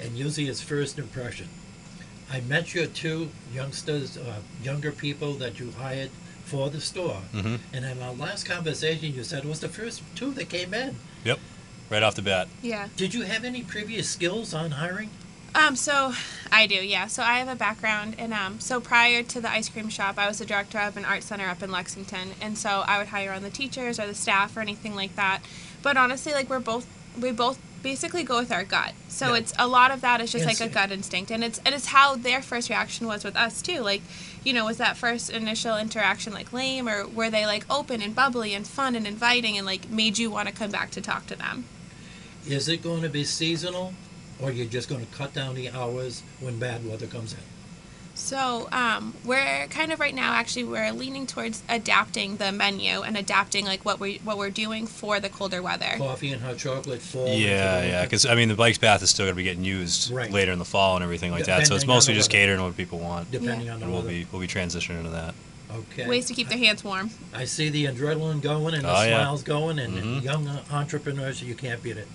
and 0.00 0.16
usually 0.16 0.46
it's 0.48 0.60
first 0.60 0.98
impression. 0.98 1.48
I 2.30 2.40
met 2.40 2.72
your 2.74 2.86
two 2.86 3.30
youngsters, 3.52 4.16
uh, 4.16 4.40
younger 4.62 4.92
people 4.92 5.34
that 5.34 5.58
you 5.58 5.72
hired 5.72 6.10
for 6.44 6.70
the 6.70 6.80
store, 6.80 7.22
Mhm. 7.34 7.58
and 7.72 7.84
in 7.84 8.00
our 8.00 8.14
last 8.14 8.46
conversation, 8.46 9.12
you 9.12 9.24
said 9.24 9.44
it 9.44 9.48
was 9.48 9.58
the 9.60 9.68
first 9.68 10.02
two 10.14 10.32
that 10.34 10.48
came 10.48 10.72
in. 10.72 10.96
Yep, 11.24 11.40
right 11.90 12.02
off 12.04 12.14
the 12.14 12.22
bat. 12.22 12.46
Yeah. 12.62 12.88
Did 12.96 13.12
you 13.14 13.22
have 13.22 13.44
any 13.44 13.62
previous 13.62 14.08
skills 14.08 14.54
on 14.54 14.72
hiring? 14.72 15.10
Um, 15.56 15.74
so 15.74 16.12
I 16.52 16.66
do, 16.66 16.74
yeah. 16.74 17.06
So 17.06 17.22
I 17.22 17.38
have 17.38 17.48
a 17.48 17.54
background 17.56 18.16
in 18.18 18.32
um 18.34 18.60
so 18.60 18.78
prior 18.80 19.22
to 19.22 19.40
the 19.40 19.50
ice 19.50 19.68
cream 19.70 19.88
shop, 19.88 20.18
I 20.18 20.28
was 20.28 20.38
the 20.38 20.44
director 20.44 20.78
of 20.78 20.96
an 20.98 21.04
art 21.06 21.22
center 21.22 21.48
up 21.48 21.62
in 21.62 21.70
Lexington. 21.70 22.32
And 22.42 22.58
so 22.58 22.84
I 22.86 22.98
would 22.98 23.06
hire 23.08 23.32
on 23.32 23.42
the 23.42 23.50
teachers 23.50 23.98
or 23.98 24.06
the 24.06 24.14
staff 24.14 24.56
or 24.56 24.60
anything 24.60 24.94
like 24.94 25.16
that. 25.16 25.40
But 25.82 25.96
honestly, 25.96 26.32
like 26.32 26.50
we're 26.50 26.60
both 26.60 26.86
we 27.18 27.32
both 27.32 27.58
basically 27.82 28.22
go 28.22 28.38
with 28.38 28.52
our 28.52 28.64
gut. 28.64 28.92
So 29.08 29.28
Yeah. 29.32 29.38
it's 29.38 29.54
a 29.58 29.66
lot 29.66 29.90
of 29.92 30.02
that 30.02 30.20
is 30.20 30.30
just 30.32 30.44
like 30.44 30.60
a 30.60 30.64
Instinct. 30.64 30.74
gut 30.74 30.92
instinct. 30.92 31.30
And 31.30 31.42
it's 31.42 31.58
and 31.64 31.74
it's 31.74 31.86
how 31.86 32.16
their 32.16 32.42
first 32.42 32.68
reaction 32.68 33.06
was 33.06 33.24
with 33.24 33.34
us 33.36 33.62
too. 33.62 33.80
Like, 33.80 34.02
you 34.44 34.52
know, 34.52 34.66
was 34.66 34.76
that 34.76 34.98
first 34.98 35.30
initial 35.30 35.78
interaction 35.78 36.34
like 36.34 36.52
lame 36.52 36.86
or 36.86 37.06
were 37.06 37.30
they 37.30 37.46
like 37.46 37.64
open 37.70 38.02
and 38.02 38.14
bubbly 38.14 38.52
and 38.52 38.66
fun 38.66 38.94
and 38.94 39.06
inviting 39.06 39.56
and 39.56 39.64
like 39.64 39.88
made 39.88 40.18
you 40.18 40.30
want 40.30 40.48
to 40.48 40.54
come 40.54 40.70
back 40.70 40.90
to 40.90 41.00
talk 41.00 41.26
to 41.28 41.34
them? 41.36 41.64
Is 42.46 42.68
it 42.68 42.82
going 42.82 43.02
to 43.02 43.08
be 43.08 43.24
seasonal, 43.24 43.92
or 44.40 44.50
you're 44.50 44.66
just 44.66 44.88
going 44.88 45.04
to 45.04 45.12
cut 45.12 45.32
down 45.32 45.54
the 45.54 45.70
hours 45.70 46.22
when 46.40 46.58
bad 46.58 46.86
weather 46.88 47.06
comes 47.06 47.32
in? 47.32 47.38
So 48.14 48.66
um, 48.72 49.12
we're 49.26 49.66
kind 49.68 49.92
of 49.92 50.00
right 50.00 50.14
now 50.14 50.32
actually 50.32 50.64
we're 50.64 50.90
leaning 50.92 51.26
towards 51.26 51.62
adapting 51.68 52.36
the 52.38 52.50
menu 52.50 53.02
and 53.02 53.14
adapting 53.14 53.66
like 53.66 53.84
what 53.84 54.00
we 54.00 54.22
what 54.24 54.38
we're 54.38 54.48
doing 54.48 54.86
for 54.86 55.20
the 55.20 55.28
colder 55.28 55.62
weather. 55.62 55.96
Coffee 55.98 56.32
and 56.32 56.40
hot 56.40 56.56
chocolate, 56.56 57.02
fall. 57.02 57.28
Yeah, 57.28 57.84
yeah. 57.84 58.04
Because 58.04 58.24
I 58.24 58.34
mean, 58.34 58.48
the 58.48 58.54
bike 58.54 58.80
path 58.80 59.02
is 59.02 59.10
still 59.10 59.26
going 59.26 59.34
to 59.34 59.36
be 59.36 59.42
getting 59.42 59.64
used 59.64 60.10
Right. 60.10 60.30
later 60.32 60.50
in 60.52 60.58
the 60.58 60.64
fall 60.64 60.96
and 60.96 61.04
everything 61.04 61.30
like 61.30 61.44
that. 61.44 61.66
So 61.66 61.74
it's 61.74 61.86
mostly 61.86 62.14
just 62.14 62.30
weather. 62.30 62.38
catering 62.44 62.58
to 62.58 62.64
what 62.64 62.76
people 62.76 63.00
want, 63.00 63.30
depending 63.30 63.68
on 63.68 63.80
the 63.80 63.84
and 63.84 63.92
we'll 63.92 64.00
weather. 64.02 64.14
be 64.14 64.26
we'll 64.32 64.40
be 64.40 64.48
transitioning 64.48 65.02
to 65.02 65.10
that. 65.10 65.34
okay. 65.70 66.08
Ways 66.08 66.24
to 66.28 66.32
keep 66.34 66.48
their 66.48 66.56
hands 66.58 66.82
warm. 66.82 67.10
I 67.34 67.44
see 67.44 67.68
the 67.68 67.84
adrenaline 67.84 68.40
going 68.40 68.72
and 68.72 68.84
the 68.84 68.88
Oh, 68.96 69.02
yeah. 69.02 69.08
smiles 69.24 69.42
going, 69.42 69.78
and 69.78 69.92
Mhm. 69.94 70.22
young 70.24 70.48
uh, 70.48 70.62
entrepreneurs, 70.72 71.42
you 71.42 71.54
can't 71.54 71.82
beat 71.82 71.98
it. 71.98 72.08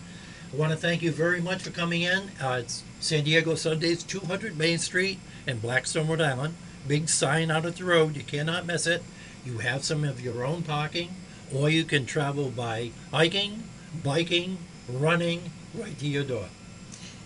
I 0.52 0.58
want 0.58 0.72
to 0.72 0.78
thank 0.78 1.02
you 1.02 1.12
very 1.12 1.40
much 1.42 1.62
for 1.64 1.70
coming 1.70 2.02
in. 2.02 2.32
Uh, 2.42 2.58
it's 2.60 2.84
San 3.00 3.24
Diego 3.24 3.56
Sundays, 3.56 4.04
200 4.04 4.58
Main 4.58 4.80
Street 4.80 5.20
in 5.48 5.60
Blackstone, 5.60 6.08
Rhode 6.08 6.22
Island. 6.22 6.56
Big 6.88 7.08
sign 7.08 7.50
out 7.50 7.66
at 7.66 7.78
the 7.78 7.86
road. 7.86 8.18
You 8.18 8.24
cannot 8.24 8.66
miss 8.66 8.86
it. 8.86 9.02
You 9.46 9.60
have 9.60 9.84
some 9.86 10.04
of 10.04 10.20
your 10.20 10.44
own 10.44 10.64
parking, 10.64 11.16
or 11.54 11.70
you 11.70 11.84
can 11.86 12.06
travel 12.06 12.50
by 12.50 12.92
hiking, 13.12 13.64
biking, 14.04 14.58
running 14.90 15.52
right 15.74 15.98
to 16.00 16.08
your 16.08 16.24
door. 16.24 16.48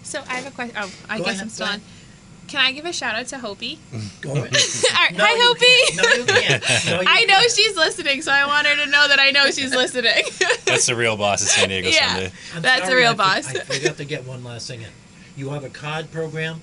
So 0.03 0.21
I 0.27 0.35
have 0.35 0.47
a 0.47 0.51
question. 0.51 0.75
Oh, 0.79 0.91
I 1.09 1.17
Go 1.17 1.23
guess 1.23 1.33
ahead, 1.35 1.43
I'm 1.43 1.49
still 1.49 1.67
on. 1.67 1.81
Can 2.47 2.61
I 2.61 2.71
give 2.71 2.85
a 2.85 2.93
shout 2.93 3.15
out 3.15 3.25
to 3.27 3.37
Hopi? 3.39 3.79
Go 4.21 4.31
ahead. 4.35 4.55
All 4.55 5.03
right, 5.03 5.11
No, 5.17 5.23
Hi, 5.25 5.35
Hopi. 5.41 5.95
No, 5.97 6.03
you 6.23 6.25
can't. 6.41 6.63
No, 6.85 7.01
you 7.01 7.07
I 7.07 7.25
know 7.25 7.39
can't. 7.39 7.51
she's 7.51 7.75
listening, 7.75 8.21
so 8.21 8.31
I 8.31 8.45
want 8.45 8.67
her 8.67 8.75
to 8.85 8.89
know 8.91 9.07
that 9.07 9.19
I 9.19 9.31
know 9.31 9.45
she's 9.51 9.73
listening. 9.75 10.23
That's 10.65 10.85
the 10.85 10.95
real 10.95 11.17
boss 11.17 11.41
of 11.41 11.47
San 11.49 11.69
Diego 11.69 11.89
Yeah. 11.89 12.07
Sunday. 12.13 12.31
I'm 12.55 12.61
That's 12.61 12.81
the 12.81 12.87
sorry, 12.87 12.99
real 13.01 13.09
I 13.09 13.13
for- 13.13 13.17
boss. 13.17 13.55
I 13.55 13.59
forgot 13.61 13.97
to 13.97 14.05
get 14.05 14.25
one 14.25 14.43
last 14.43 14.67
thing 14.67 14.81
in. 14.81 14.89
You 15.35 15.49
have 15.49 15.63
a 15.63 15.69
card 15.69 16.11
program. 16.11 16.61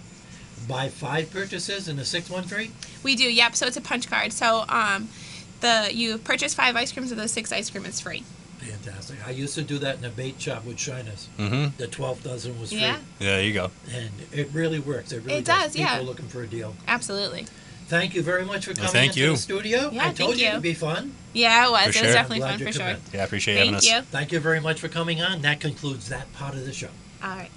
Buy 0.68 0.88
five 0.88 1.30
purchases 1.32 1.88
in 1.88 1.98
a 1.98 2.04
six 2.04 2.30
one 2.30 2.44
three. 2.44 2.70
we 3.02 3.16
do. 3.16 3.24
Yep. 3.24 3.56
So 3.56 3.66
it's 3.66 3.76
a 3.76 3.80
punch 3.80 4.08
card. 4.08 4.32
So 4.32 4.64
um, 4.68 5.08
the 5.60 5.90
you 5.92 6.18
purchase 6.18 6.54
five 6.54 6.76
ice 6.76 6.92
creams, 6.92 7.10
or 7.10 7.16
the 7.16 7.26
six 7.26 7.50
ice 7.50 7.68
cream 7.68 7.84
is 7.84 7.98
free. 8.00 8.22
Fantastic. 8.62 9.26
I 9.26 9.30
used 9.30 9.54
to 9.56 9.62
do 9.62 9.78
that 9.78 9.98
in 9.98 10.04
a 10.04 10.08
bait 10.10 10.40
shop 10.40 10.64
with 10.64 10.76
Shiners. 10.78 11.26
Mm-hmm. 11.38 11.76
The 11.78 11.86
twelve 11.88 12.22
dozen 12.22 12.60
was 12.60 12.70
free, 12.70 12.80
Yeah. 12.80 12.98
Yeah, 13.18 13.38
you 13.38 13.52
go. 13.52 13.70
and 13.92 14.10
it 14.32 14.48
really 14.52 14.78
works. 14.78 15.12
It 15.12 15.22
really 15.24 15.38
It 15.38 15.44
does, 15.44 15.72
People 15.72 15.80
yeah. 15.92 15.98
are 16.00 16.02
looking 16.02 16.28
for 16.28 16.42
a 16.42 16.46
deal. 16.46 16.74
Absolutely. 16.86 17.46
Thank 17.88 18.14
you 18.14 18.22
very 18.22 18.44
much 18.44 18.64
for 18.64 18.70
Well, 18.70 18.76
coming 18.76 18.92
thank 18.92 19.08
into 19.10 19.20
you. 19.20 19.30
the 19.32 19.36
studio. 19.36 19.90
Yeah, 19.92 20.02
I 20.02 20.04
told 20.06 20.16
thank 20.16 20.36
you 20.38 20.44
you. 20.44 20.50
it'd 20.50 20.62
be 20.62 20.74
fun. 20.74 21.12
Yeah, 21.34 21.66
it 21.66 21.70
was. 21.72 21.82
For 21.82 21.88
it 21.88 21.92
sure. 21.94 22.04
was 22.06 22.14
definitely 22.14 22.40
fun 22.40 22.58
for 22.58 22.64
could 22.66 22.74
sure. 22.74 22.86
come 22.92 23.00
Yeah, 23.12 23.20
I 23.20 23.24
appreciate 23.24 23.54
having 23.56 23.70
Thank 23.72 23.76
us. 23.78 23.90
you. 23.90 24.00
Thank 24.02 24.32
you 24.32 24.40
very 24.40 24.60
much 24.60 24.80
for 24.80 24.88
coming 24.88 25.20
on. 25.20 25.42
That 25.42 25.60
concludes 25.60 26.08
that 26.08 26.32
part 26.32 26.54
of 26.54 26.64
the 26.64 26.72
show. 26.72 26.88
All 27.22 27.30
right. 27.36 27.50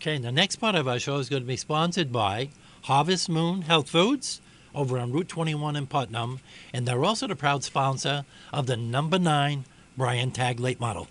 Okay, 0.00 0.18
the 0.18 0.32
next 0.32 0.56
part 0.56 0.74
of 0.74 0.86
our 0.86 0.98
show 0.98 1.16
is 1.18 1.28
going 1.28 1.42
to 1.42 1.46
be 1.46 1.56
sponsored 1.56 2.12
by 2.12 2.50
Harvest 2.82 3.28
Moon 3.28 3.62
Health 3.62 3.88
Foods 3.88 4.40
over 4.74 4.98
on 4.98 5.12
Route 5.12 5.28
21 5.28 5.76
in 5.76 5.86
Putnam, 5.86 6.40
and 6.72 6.86
they're 6.86 7.04
also 7.04 7.26
the 7.26 7.36
proud 7.36 7.64
sponsor 7.64 8.24
of 8.52 8.66
the 8.66 8.76
number 8.76 9.18
nine 9.18 9.64
Brian 9.96 10.30
Tag 10.30 10.60
Late 10.60 10.80
Model. 10.80 11.08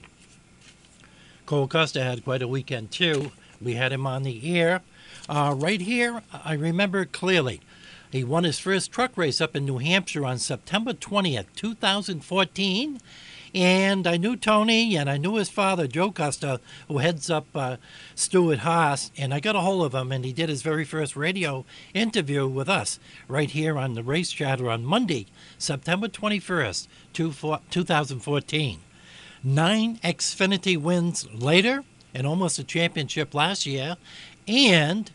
Cole 1.46 1.66
Custer 1.66 2.04
had 2.04 2.24
quite 2.24 2.42
a 2.42 2.48
weekend 2.48 2.90
too. 2.90 3.32
We 3.60 3.74
had 3.74 3.92
him 3.92 4.06
on 4.06 4.22
the 4.22 4.56
air. 4.56 4.82
Uh, 5.28 5.54
right 5.56 5.80
here, 5.80 6.22
I 6.32 6.52
remember 6.52 7.04
clearly. 7.04 7.60
He 8.10 8.24
won 8.24 8.44
his 8.44 8.58
first 8.58 8.90
truck 8.92 9.16
race 9.16 9.40
up 9.40 9.56
in 9.56 9.64
New 9.64 9.78
Hampshire 9.78 10.24
on 10.24 10.38
September 10.38 10.92
20th, 10.92 11.46
2014. 11.56 13.00
And 13.54 14.06
I 14.06 14.16
knew 14.16 14.36
Tony 14.36 14.96
and 14.96 15.08
I 15.08 15.16
knew 15.16 15.36
his 15.36 15.48
father, 15.48 15.86
Joe 15.86 16.10
Custer, 16.10 16.58
who 16.86 16.98
heads 16.98 17.30
up 17.30 17.46
uh, 17.54 17.76
Stewart-Haas. 18.14 19.10
And 19.16 19.32
I 19.32 19.40
got 19.40 19.56
a 19.56 19.60
hold 19.60 19.84
of 19.86 19.94
him 19.94 20.12
and 20.12 20.24
he 20.24 20.32
did 20.32 20.48
his 20.48 20.62
very 20.62 20.84
first 20.84 21.16
radio 21.16 21.64
interview 21.94 22.46
with 22.46 22.68
us 22.68 22.98
right 23.26 23.50
here 23.50 23.78
on 23.78 23.94
the 23.94 24.02
Race 24.02 24.30
Chatter 24.30 24.70
on 24.70 24.84
Monday, 24.84 25.26
September 25.58 26.08
21st, 26.08 26.88
two 27.12 27.32
four- 27.32 27.60
2014. 27.70 28.80
Nine 29.42 29.96
Xfinity 29.98 30.76
wins 30.76 31.26
later 31.32 31.84
and 32.14 32.26
almost 32.26 32.58
a 32.58 32.64
championship 32.64 33.34
last 33.34 33.66
year. 33.66 33.96
And 34.46 35.10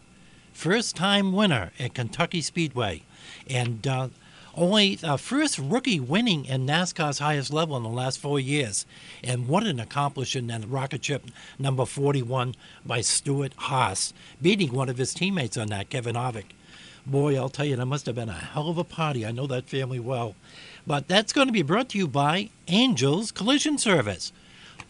first 0.53 0.95
time 0.95 1.33
winner 1.33 1.71
at 1.79 1.93
Kentucky 1.93 2.41
Speedway. 2.41 3.03
And 3.49 3.85
uh, 3.87 4.09
only 4.55 4.99
uh, 5.03 5.17
first 5.17 5.57
rookie 5.57 5.99
winning 5.99 6.45
in 6.45 6.65
NASCAR's 6.65 7.19
highest 7.19 7.51
level 7.51 7.75
in 7.77 7.83
the 7.83 7.89
last 7.89 8.19
four 8.19 8.39
years. 8.39 8.85
And 9.23 9.47
what 9.47 9.65
an 9.65 9.79
accomplishment 9.79 10.51
and 10.51 10.71
rocket 10.71 11.03
ship 11.05 11.25
number 11.57 11.85
41 11.85 12.55
by 12.85 13.01
Stewart-Haas, 13.01 14.13
beating 14.41 14.73
one 14.73 14.89
of 14.89 14.97
his 14.97 15.13
teammates 15.13 15.57
on 15.57 15.67
that, 15.67 15.89
Kevin 15.89 16.15
Harvick. 16.15 16.51
Boy, 17.05 17.35
I'll 17.35 17.49
tell 17.49 17.65
you, 17.65 17.75
that 17.75 17.85
must 17.85 18.05
have 18.05 18.15
been 18.15 18.29
a 18.29 18.33
hell 18.33 18.69
of 18.69 18.77
a 18.77 18.83
party. 18.83 19.25
I 19.25 19.31
know 19.31 19.47
that 19.47 19.69
family 19.69 19.99
well. 19.99 20.35
But 20.87 21.07
that's 21.07 21.33
going 21.33 21.47
to 21.47 21.53
be 21.53 21.61
brought 21.61 21.89
to 21.89 21.97
you 21.97 22.07
by 22.07 22.49
Angels 22.67 23.31
Collision 23.31 23.77
Service. 23.77 24.31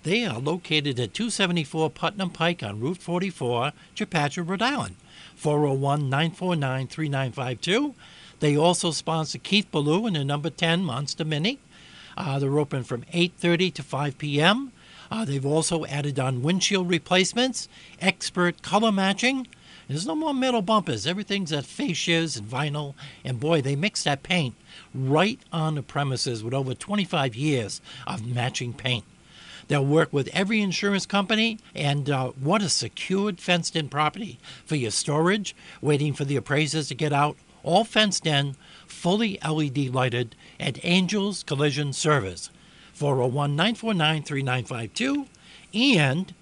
They 0.03 0.25
are 0.25 0.39
located 0.39 0.99
at 0.99 1.13
274 1.13 1.89
Putnam 1.89 2.29
Pike 2.29 2.61
on 2.61 2.79
Route 2.79 3.01
44, 3.01 3.71
Chepachet, 3.95 4.47
Rhode 4.47 4.61
Island. 4.61 4.95
401 5.35 6.09
949 6.09 6.87
3952. 6.87 7.95
They 8.39 8.57
also 8.57 8.91
sponsor 8.91 9.37
Keith 9.37 9.71
Ballou 9.71 10.07
in 10.07 10.13
the 10.13 10.25
number 10.25 10.49
10 10.49 10.83
Monster 10.83 11.25
Mini. 11.25 11.59
Uh, 12.17 12.39
they're 12.39 12.59
open 12.59 12.83
from 12.83 13.03
8.30 13.13 13.73
to 13.73 13.83
5 13.83 14.17
p.m. 14.17 14.71
Uh, 15.09 15.25
they've 15.25 15.45
also 15.45 15.85
added 15.85 16.19
on 16.19 16.41
windshield 16.41 16.89
replacements, 16.89 17.67
expert 18.01 18.61
color 18.61 18.91
matching. 18.91 19.47
There's 19.87 20.07
no 20.07 20.15
more 20.15 20.33
metal 20.33 20.61
bumpers. 20.61 21.05
Everything's 21.05 21.51
at 21.51 21.65
fascias 21.65 22.37
and 22.37 22.47
vinyl. 22.47 22.95
And 23.23 23.39
boy, 23.39 23.61
they 23.61 23.75
mix 23.75 24.03
that 24.03 24.23
paint 24.23 24.55
right 24.93 25.39
on 25.51 25.75
the 25.75 25.83
premises 25.83 26.43
with 26.43 26.53
over 26.53 26.73
25 26.73 27.35
years 27.35 27.81
of 28.07 28.25
matching 28.25 28.73
paint. 28.73 29.03
They'll 29.67 29.85
work 29.85 30.11
with 30.11 30.29
every 30.33 30.61
insurance 30.61 31.05
company, 31.05 31.57
and 31.73 32.09
uh, 32.09 32.31
what 32.31 32.61
a 32.61 32.69
secured, 32.69 33.39
fenced 33.39 33.75
in 33.75 33.87
property 33.87 34.39
for 34.65 34.75
your 34.75 34.91
storage, 34.91 35.55
waiting 35.81 36.13
for 36.13 36.25
the 36.25 36.35
appraisers 36.35 36.89
to 36.89 36.95
get 36.95 37.13
out, 37.13 37.37
all 37.63 37.83
fenced 37.83 38.27
in, 38.27 38.55
fully 38.85 39.39
LED 39.43 39.89
lighted 39.89 40.35
at 40.59 40.83
Angels 40.83 41.43
Collision 41.43 41.93
Service. 41.93 42.49
401 42.93 43.55
949 43.55 44.23
3952. 44.23 45.25
And 45.73 46.33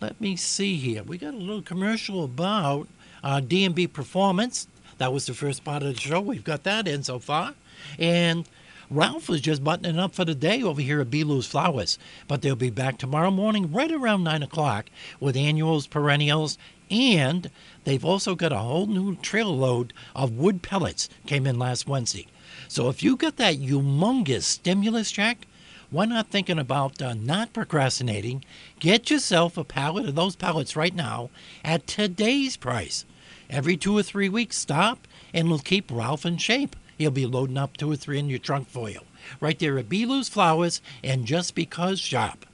let 0.00 0.20
me 0.20 0.36
see 0.36 0.76
here. 0.76 1.02
We 1.02 1.18
got 1.18 1.34
a 1.34 1.38
little 1.38 1.62
commercial 1.62 2.24
about 2.24 2.88
uh, 3.22 3.40
D&B 3.40 3.86
Performance. 3.86 4.66
That 4.98 5.12
was 5.12 5.26
the 5.26 5.34
first 5.34 5.64
part 5.64 5.82
of 5.82 5.94
the 5.94 6.00
show. 6.00 6.20
We've 6.20 6.44
got 6.44 6.64
that 6.64 6.88
in 6.88 7.04
so 7.04 7.18
far. 7.18 7.54
And 7.98 8.48
Ralph 8.90 9.28
was 9.28 9.40
just 9.40 9.62
buttoning 9.62 9.98
up 9.98 10.14
for 10.14 10.24
the 10.24 10.34
day 10.34 10.62
over 10.62 10.80
here 10.80 11.00
at 11.00 11.10
Belou's 11.10 11.46
Flowers, 11.46 11.98
but 12.26 12.42
they'll 12.42 12.56
be 12.56 12.70
back 12.70 12.96
tomorrow 12.96 13.30
morning 13.30 13.70
right 13.70 13.92
around 13.92 14.24
9 14.24 14.42
o'clock 14.42 14.86
with 15.20 15.36
annuals, 15.36 15.86
perennials, 15.86 16.56
and 16.90 17.50
they've 17.84 18.04
also 18.04 18.34
got 18.34 18.52
a 18.52 18.58
whole 18.58 18.86
new 18.86 19.16
trailer 19.16 19.54
load 19.54 19.92
of 20.14 20.32
wood 20.32 20.62
pellets 20.62 21.08
came 21.26 21.46
in 21.46 21.58
last 21.58 21.86
Wednesday. 21.86 22.26
So 22.68 22.88
if 22.88 23.02
you 23.02 23.16
got 23.16 23.36
that 23.36 23.56
humongous 23.56 24.42
stimulus 24.42 25.10
check, 25.10 25.46
why 25.90 26.04
not 26.04 26.28
thinking 26.28 26.58
about 26.58 27.00
uh, 27.00 27.14
not 27.14 27.54
procrastinating? 27.54 28.44
Get 28.78 29.10
yourself 29.10 29.56
a 29.56 29.64
pallet 29.64 30.06
of 30.06 30.14
those 30.14 30.36
pellets 30.36 30.76
right 30.76 30.94
now 30.94 31.30
at 31.64 31.86
today's 31.86 32.56
price. 32.58 33.06
Every 33.48 33.78
two 33.78 33.96
or 33.96 34.02
three 34.02 34.28
weeks, 34.28 34.58
stop 34.58 35.08
and 35.32 35.46
it'll 35.46 35.58
keep 35.60 35.90
Ralph 35.90 36.26
in 36.26 36.36
shape. 36.36 36.76
He'll 36.98 37.10
be 37.10 37.26
loading 37.26 37.56
up 37.56 37.76
two 37.76 37.90
or 37.90 37.96
three 37.96 38.18
in 38.18 38.28
your 38.28 38.38
trunk 38.38 38.68
for 38.68 38.90
you. 38.90 39.00
Right 39.40 39.58
there 39.58 39.78
at 39.78 39.88
Belou's 39.88 40.28
Flowers 40.28 40.82
and 41.02 41.24
Just 41.24 41.54
Because 41.54 42.00
Shop. 42.00 42.44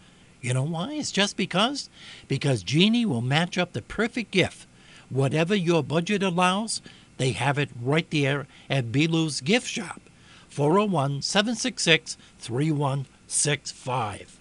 You 0.45 0.53
know 0.53 0.65
why? 0.65 0.93
It's 0.93 1.11
just 1.11 1.39
because? 1.39 1.89
Because 2.29 2.63
Genie 2.63 3.07
will 3.07 3.23
match 3.23 3.57
up 3.57 3.73
the 3.73 3.81
perfect 3.81 4.31
gift. 4.31 4.67
Whatever 5.09 5.55
your 5.55 5.83
budget 5.83 6.23
allows, 6.23 6.83
they 7.17 7.31
have 7.31 7.57
it 7.57 7.71
right 7.81 8.07
there 8.11 8.47
at 8.69 8.93
Belou's 8.93 9.41
Gift 9.41 9.67
Shop. 9.67 10.03
401 10.51 11.23
766 11.23 12.19
3165. 12.39 14.39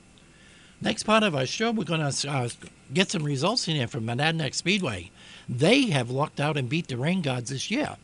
Next 0.81 1.03
part 1.03 1.23
of 1.23 1.35
our 1.35 1.45
show, 1.45 1.71
we're 1.71 1.85
going 1.85 2.11
to 2.11 2.29
uh, 2.29 2.49
get 2.93 3.09
some 3.09 3.23
results 3.23 3.69
in 3.69 3.77
here 3.77 3.87
from 3.87 4.05
Monadnock 4.05 4.55
Speedway. 4.55 5.09
They 5.47 5.83
have 5.83 6.11
lucked 6.11 6.41
out 6.41 6.57
and 6.57 6.67
beat 6.67 6.89
the 6.89 6.97
rain 6.97 7.21
gods 7.21 7.49
this 7.49 7.71
year. 7.71 7.95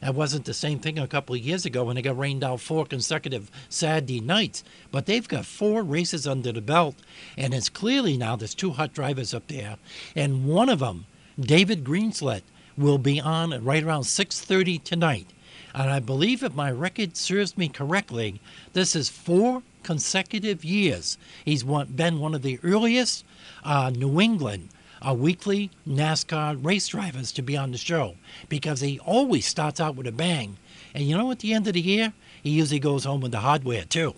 That 0.00 0.14
wasn't 0.14 0.44
the 0.44 0.54
same 0.54 0.78
thing 0.78 0.98
a 0.98 1.08
couple 1.08 1.34
of 1.34 1.40
years 1.40 1.66
ago 1.66 1.84
when 1.84 1.96
they 1.96 2.02
got 2.02 2.18
rained 2.18 2.44
out 2.44 2.60
four 2.60 2.86
consecutive 2.86 3.50
Saturday 3.68 4.20
nights. 4.20 4.62
But 4.90 5.06
they've 5.06 5.26
got 5.26 5.46
four 5.46 5.82
races 5.82 6.26
under 6.26 6.52
the 6.52 6.60
belt, 6.60 6.96
and 7.36 7.52
it's 7.52 7.68
clearly 7.68 8.16
now 8.16 8.36
there's 8.36 8.54
two 8.54 8.70
hot 8.70 8.92
drivers 8.92 9.34
up 9.34 9.48
there, 9.48 9.76
and 10.14 10.46
one 10.46 10.68
of 10.68 10.78
them, 10.78 11.06
David 11.38 11.84
Greenslit, 11.84 12.42
will 12.76 12.98
be 12.98 13.20
on 13.20 13.64
right 13.64 13.82
around 13.82 14.04
6:30 14.04 14.78
tonight. 14.84 15.26
And 15.74 15.90
I 15.90 16.00
believe 16.00 16.42
if 16.42 16.54
my 16.54 16.70
record 16.70 17.16
serves 17.16 17.56
me 17.56 17.68
correctly, 17.68 18.40
this 18.72 18.96
is 18.96 19.08
four 19.08 19.62
consecutive 19.82 20.64
years 20.64 21.18
he's 21.44 21.64
one, 21.64 21.86
been 21.86 22.18
one 22.18 22.34
of 22.34 22.42
the 22.42 22.58
earliest 22.62 23.24
uh, 23.64 23.90
New 23.90 24.20
England 24.20 24.68
uh, 25.06 25.14
weekly 25.14 25.70
NASCAR 25.86 26.64
race 26.64 26.88
drivers 26.88 27.32
to 27.32 27.42
be 27.42 27.56
on 27.56 27.72
the 27.72 27.78
show 27.78 28.16
because 28.48 28.80
he 28.80 28.98
always 29.00 29.46
starts 29.46 29.80
out 29.80 29.96
with 29.96 30.06
a 30.06 30.12
bang. 30.12 30.56
And 30.94 31.04
you 31.04 31.16
know, 31.16 31.30
at 31.30 31.40
the 31.40 31.52
end 31.52 31.66
of 31.66 31.74
the 31.74 31.80
year, 31.80 32.12
he 32.42 32.50
usually 32.50 32.80
goes 32.80 33.04
home 33.04 33.20
with 33.20 33.32
the 33.32 33.40
hardware 33.40 33.84
too. 33.84 34.14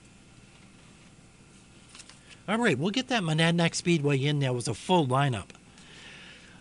All 2.48 2.58
right, 2.58 2.78
we'll 2.78 2.90
get 2.90 3.08
that 3.08 3.22
Monadnock 3.22 3.74
Speedway 3.74 4.18
in. 4.18 4.40
There 4.40 4.52
was 4.52 4.66
a 4.66 4.74
full 4.74 5.06
lineup. 5.06 5.50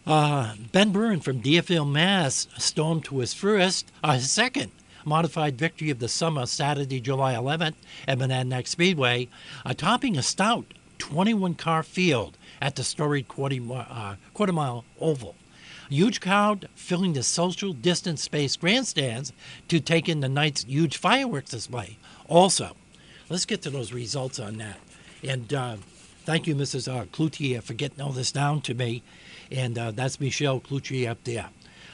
Uh, 0.06 0.56
ben 0.72 0.92
Byrne 0.92 1.20
from 1.20 1.40
Deerfield, 1.40 1.90
Mass. 1.90 2.48
stormed 2.58 3.06
to 3.06 3.20
his 3.20 3.34
first, 3.34 3.92
uh, 4.04 4.14
his 4.14 4.32
second 4.32 4.72
modified 5.06 5.58
victory 5.58 5.90
of 5.90 6.00
the 6.00 6.08
summer, 6.08 6.46
Saturday, 6.46 7.00
July 7.00 7.34
11th 7.34 7.76
at 8.08 8.18
Monadnock 8.18 8.68
Speedway, 8.68 9.28
uh, 9.66 9.74
topping 9.74 10.18
a 10.18 10.24
stout 10.24 10.74
21 11.00 11.56
car 11.56 11.84
field 11.84 12.38
at 12.62 12.76
the 12.76 12.84
storied 12.84 13.28
quarter, 13.28 13.58
uh, 13.72 14.16
oval. 15.00 15.36
Huge 15.90 16.22
crowd 16.22 16.70
filling 16.76 17.14
the 17.14 17.24
social 17.24 17.74
distance 17.74 18.22
space 18.22 18.56
grandstands 18.56 19.34
to 19.68 19.80
take 19.80 20.08
in 20.08 20.20
the 20.20 20.30
night's 20.30 20.64
huge 20.64 20.98
fireworks 20.98 21.52
display. 21.52 21.98
Also, 22.28 22.76
let's 23.28 23.46
get 23.46 23.64
to 23.64 23.72
those 23.72 23.92
results 23.92 24.40
on 24.40 24.58
that. 24.58 24.78
And 25.24 25.52
uh, 25.52 25.78
thank 26.26 26.46
you, 26.46 26.56
Mrs. 26.56 26.88
Uh, 26.88 27.06
Cloutier, 27.06 27.64
for 27.64 27.74
getting 27.74 28.02
all 28.02 28.12
this 28.12 28.32
down 28.32 28.62
to 28.62 28.76
me. 28.76 29.02
And 29.52 29.80
uh, 29.80 29.92
that's 29.92 30.20
Michelle 30.20 30.60
Cloutier 30.60 31.10
up 31.10 31.24
there. 31.24 31.50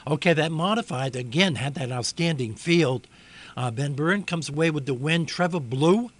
Okay, 0.08 0.34
that 0.34 0.52
modified 0.52 1.16
again 1.16 1.56
had 1.56 1.76
that 1.76 1.92
outstanding 1.92 2.54
field. 2.54 3.08
Uh, 3.56 3.72
ben 3.72 3.94
Byrne 3.94 4.24
comes 4.24 4.50
away 4.50 4.70
with 4.70 4.86
the 4.86 4.94
win. 4.94 5.26
Trevor 5.26 5.62
Blue 5.62 6.12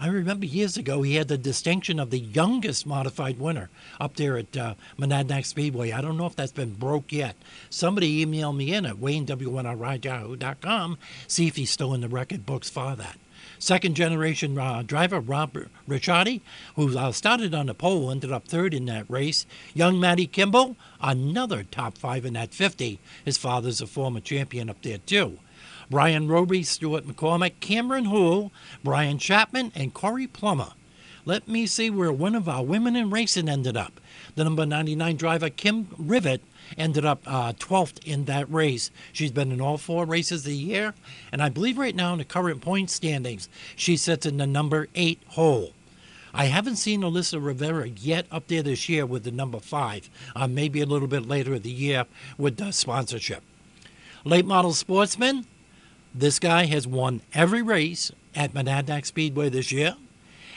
I 0.00 0.06
remember 0.06 0.46
years 0.46 0.76
ago 0.76 1.02
he 1.02 1.16
had 1.16 1.26
the 1.26 1.36
distinction 1.36 1.98
of 1.98 2.10
the 2.10 2.20
youngest 2.20 2.86
modified 2.86 3.40
winner 3.40 3.68
up 4.00 4.14
there 4.14 4.38
at 4.38 4.56
uh, 4.56 4.74
Monadnock 4.96 5.44
Speedway. 5.44 5.90
I 5.90 6.00
don't 6.00 6.16
know 6.16 6.26
if 6.26 6.36
that's 6.36 6.52
been 6.52 6.74
broke 6.74 7.10
yet. 7.10 7.34
Somebody 7.68 8.22
email 8.22 8.52
me 8.52 8.72
in 8.72 8.86
at 8.86 8.96
waynew1ryahoo.com, 8.96 10.98
see 11.26 11.48
if 11.48 11.56
he's 11.56 11.70
still 11.70 11.94
in 11.94 12.00
the 12.00 12.08
record 12.08 12.46
books 12.46 12.70
for 12.70 12.94
that. 12.94 13.18
Second 13.58 13.96
generation 13.96 14.56
uh, 14.56 14.82
driver 14.82 15.18
Robert 15.18 15.68
Ricciardi, 15.88 16.42
who 16.76 16.96
uh, 16.96 17.10
started 17.10 17.52
on 17.52 17.66
the 17.66 17.74
pole, 17.74 18.10
ended 18.10 18.30
up 18.30 18.46
third 18.46 18.72
in 18.72 18.86
that 18.86 19.10
race. 19.10 19.46
Young 19.74 19.98
Matty 19.98 20.28
Kimball, 20.28 20.76
another 21.00 21.64
top 21.64 21.98
five 21.98 22.24
in 22.24 22.34
that 22.34 22.54
50. 22.54 23.00
His 23.24 23.36
father's 23.36 23.80
a 23.80 23.88
former 23.88 24.20
champion 24.20 24.70
up 24.70 24.80
there, 24.82 24.98
too. 24.98 25.38
Brian 25.90 26.28
Roby, 26.28 26.62
Stuart 26.62 27.06
McCormick, 27.06 27.60
Cameron 27.60 28.06
Hoole, 28.06 28.52
Brian 28.84 29.18
Chapman, 29.18 29.72
and 29.74 29.94
Corey 29.94 30.26
Plummer. 30.26 30.72
Let 31.24 31.46
me 31.46 31.66
see 31.66 31.90
where 31.90 32.12
one 32.12 32.34
of 32.34 32.48
our 32.48 32.62
women 32.62 32.96
in 32.96 33.10
racing 33.10 33.48
ended 33.48 33.76
up. 33.76 34.00
The 34.34 34.44
number 34.44 34.64
99 34.64 35.16
driver, 35.16 35.50
Kim 35.50 35.88
Rivet, 35.98 36.42
ended 36.76 37.04
up 37.04 37.22
uh, 37.26 37.52
12th 37.52 38.04
in 38.04 38.24
that 38.26 38.50
race. 38.50 38.90
She's 39.12 39.30
been 39.30 39.52
in 39.52 39.60
all 39.60 39.78
four 39.78 40.04
races 40.04 40.40
of 40.40 40.46
the 40.46 40.56
year, 40.56 40.94
and 41.32 41.42
I 41.42 41.48
believe 41.48 41.78
right 41.78 41.94
now 41.94 42.12
in 42.12 42.18
the 42.18 42.24
current 42.24 42.60
point 42.60 42.90
standings, 42.90 43.48
she 43.76 43.96
sits 43.96 44.26
in 44.26 44.36
the 44.36 44.46
number 44.46 44.88
eight 44.94 45.20
hole. 45.28 45.72
I 46.32 46.46
haven't 46.46 46.76
seen 46.76 47.02
Alyssa 47.02 47.44
Rivera 47.44 47.88
yet 47.88 48.26
up 48.30 48.46
there 48.48 48.62
this 48.62 48.88
year 48.88 49.06
with 49.06 49.24
the 49.24 49.30
number 49.30 49.60
five. 49.60 50.10
Uh, 50.36 50.46
maybe 50.46 50.80
a 50.80 50.86
little 50.86 51.08
bit 51.08 51.26
later 51.26 51.54
in 51.54 51.62
the 51.62 51.70
year 51.70 52.04
with 52.36 52.58
the 52.58 52.70
sponsorship. 52.72 53.42
Late 54.24 54.44
model 54.46 54.72
sportsman, 54.72 55.46
this 56.18 56.38
guy 56.38 56.66
has 56.66 56.86
won 56.86 57.20
every 57.32 57.62
race 57.62 58.10
at 58.34 58.52
Monadnock 58.52 59.06
Speedway 59.06 59.48
this 59.48 59.70
year 59.70 59.96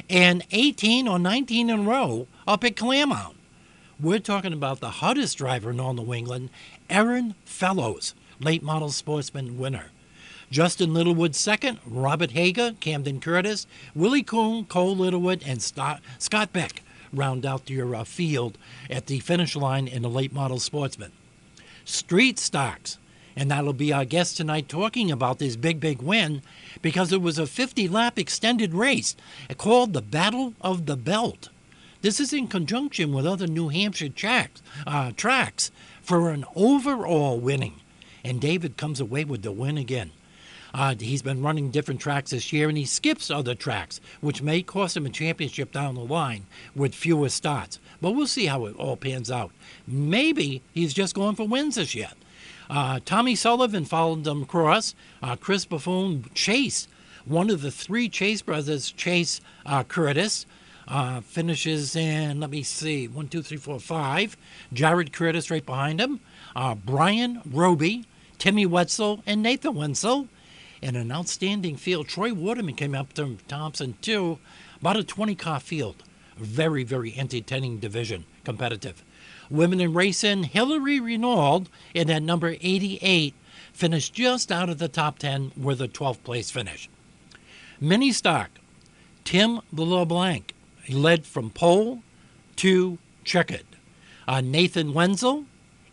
and 0.10 0.43
18 0.52 1.08
or 1.08 1.19
19 1.19 1.69
in 1.69 1.80
a 1.80 1.84
row 1.84 2.28
up 2.47 2.63
at 2.63 2.76
Claremont. 2.76 3.36
We're 4.00 4.19
talking 4.19 4.54
about 4.54 4.80
the 4.80 4.89
hottest 4.89 5.38
driver 5.38 5.69
in 5.69 5.80
all 5.80 5.93
New 5.93 6.13
England, 6.13 6.50
Aaron 6.89 7.36
Fellows, 7.45 8.15
late 8.39 8.63
model 8.63 8.89
sportsman 8.89 9.60
winner. 9.60 9.91
Justin 10.50 10.93
Littlewood 10.93 11.36
second, 11.36 11.80
Robert 11.86 12.32
Hager, 12.32 12.74
Camden 12.80 13.19
Curtis, 13.19 13.67
Willie 13.93 14.24
Coon, 14.24 14.65
Cole 14.65 14.95
Littlewood, 14.97 15.43
and 15.45 15.62
Scott 15.62 16.02
Beck 16.52 16.82
round 17.13 17.45
out 17.45 17.69
your 17.69 17.95
uh, 17.95 18.04
field 18.04 18.58
at 18.89 19.06
the 19.06 19.19
finish 19.19 19.56
line 19.56 19.88
in 19.88 20.02
the 20.02 20.10
late 20.10 20.34
model 20.34 20.60
sportsman. 20.60 21.12
Street 21.86 22.39
stocks, 22.39 22.97
and 23.36 23.50
that'll 23.50 23.74
be 23.74 23.94
our 23.94 24.06
guest 24.06 24.38
tonight 24.38 24.67
talking 24.67 25.12
about 25.12 25.39
this 25.39 25.56
big, 25.56 25.80
big 25.80 26.02
win 26.02 26.41
because 26.82 27.12
it 27.12 27.22
was 27.22 27.38
a 27.38 27.48
50 27.48 27.88
lap 27.88 28.20
extended 28.20 28.74
race 28.74 29.15
called 29.58 29.94
the 29.94 30.02
Battle 30.02 30.54
of 30.62 30.86
the 30.86 30.98
Belt. 30.98 31.50
This 32.02 32.20
is 32.20 32.34
in 32.34 32.48
conjunction 32.48 33.13
with 33.13 33.28
other 33.28 33.48
New 33.48 33.70
Hampshire 33.70 34.10
tracks, 34.10 34.62
uh, 34.88 35.12
tracks 35.15 35.72
for 36.02 36.32
an 36.32 36.46
overall 36.56 37.39
winning. 37.39 37.76
And 38.24 38.41
David 38.41 38.78
comes 38.78 39.00
away 39.00 39.24
with 39.24 39.44
the 39.44 39.52
win 39.52 39.78
again. 39.78 40.12
Uh, 40.74 40.96
he's 40.98 41.22
been 41.22 41.41
running 41.41 41.70
different 41.70 42.00
tracks 42.00 42.32
this 42.32 42.54
year, 42.54 42.70
and 42.70 42.78
he 42.78 42.86
skips 42.86 43.30
other 43.30 43.54
tracks, 43.54 44.00
which 44.22 44.41
may 44.41 44.62
cost 44.62 44.96
him 44.96 45.06
a 45.06 45.10
championship 45.10 45.72
down 45.72 45.96
the 45.96 46.02
line 46.02 46.46
with 46.76 46.96
fewer 46.96 47.30
starts. 47.30 47.78
But 48.00 48.12
we'll 48.12 48.28
see 48.28 48.46
how 48.46 48.65
it 48.65 48.76
all 48.78 48.96
pans 48.96 49.30
out. 49.30 49.52
Maybe 49.86 50.62
he's 50.74 50.94
just 50.94 51.13
going 51.13 51.36
for 51.36 51.48
wins 51.48 51.76
this 51.76 51.94
year. 51.94 52.12
Uh, 52.72 53.02
Tommy 53.04 53.36
Sullivan 53.36 53.84
followed 53.84 54.24
them 54.24 54.44
across. 54.44 54.96
Uh, 55.22 55.36
Chris 55.36 55.66
Buffon 55.66 56.24
chased 56.34 56.88
one 57.26 57.50
of 57.50 57.62
the 57.62 57.70
three 57.70 58.08
Chase 58.08 58.42
brothers, 58.42 58.92
Chase 58.92 59.42
uh, 59.66 59.84
Curtis. 59.84 60.46
Uh, 60.88 61.20
finishes 61.22 61.96
in, 61.96 62.40
let 62.40 62.50
me 62.50 62.64
see, 62.64 63.08
one, 63.10 63.28
two, 63.28 63.42
three, 63.42 63.58
four, 63.58 63.78
five. 63.80 64.38
Jared 64.72 65.12
Curtis 65.12 65.52
right 65.52 65.66
behind 65.66 66.00
him. 66.00 66.22
Uh, 66.56 66.74
Brian 66.76 67.42
Roby, 67.46 68.06
Timmy 68.38 68.66
Wetzel, 68.66 69.22
and 69.26 69.44
Nathan 69.44 69.76
Wenzel. 69.76 70.30
And 70.82 70.96
an 70.96 71.12
outstanding 71.12 71.76
field. 71.76 72.08
Troy 72.08 72.34
Waterman 72.34 72.76
came 72.76 72.96
up 72.96 73.14
to 73.14 73.38
Thompson, 73.50 73.96
too. 74.02 74.40
About 74.80 74.98
a 74.98 75.04
20 75.04 75.36
car 75.36 75.60
field. 75.60 76.04
Very, 76.38 76.84
very 76.84 77.14
entertaining 77.18 77.80
division, 77.80 78.26
competitive. 78.46 79.04
Women 79.52 79.82
in 79.82 79.94
racing, 79.94 80.44
Hillary 80.44 81.02
Renault 81.02 81.66
in 81.94 82.10
at 82.10 82.24
number 82.24 82.56
88 82.62 83.36
finished 83.74 84.14
just 84.14 84.50
out 84.50 84.70
of 84.70 84.78
the 84.78 84.88
top 84.88 85.20
10 85.20 85.52
with 85.58 85.82
a 85.82 85.90
12th 85.90 86.24
place 86.24 86.50
finish. 86.50 86.90
Mini 87.80 88.14
stock, 88.14 88.50
Tim 89.26 89.60
LeBlanc 89.74 90.54
led 90.90 91.26
from 91.26 91.50
pole 91.50 92.02
to 92.56 92.98
checkered. 93.26 93.66
Uh, 94.26 94.40
Nathan 94.40 94.94
Wenzel, 94.94 95.46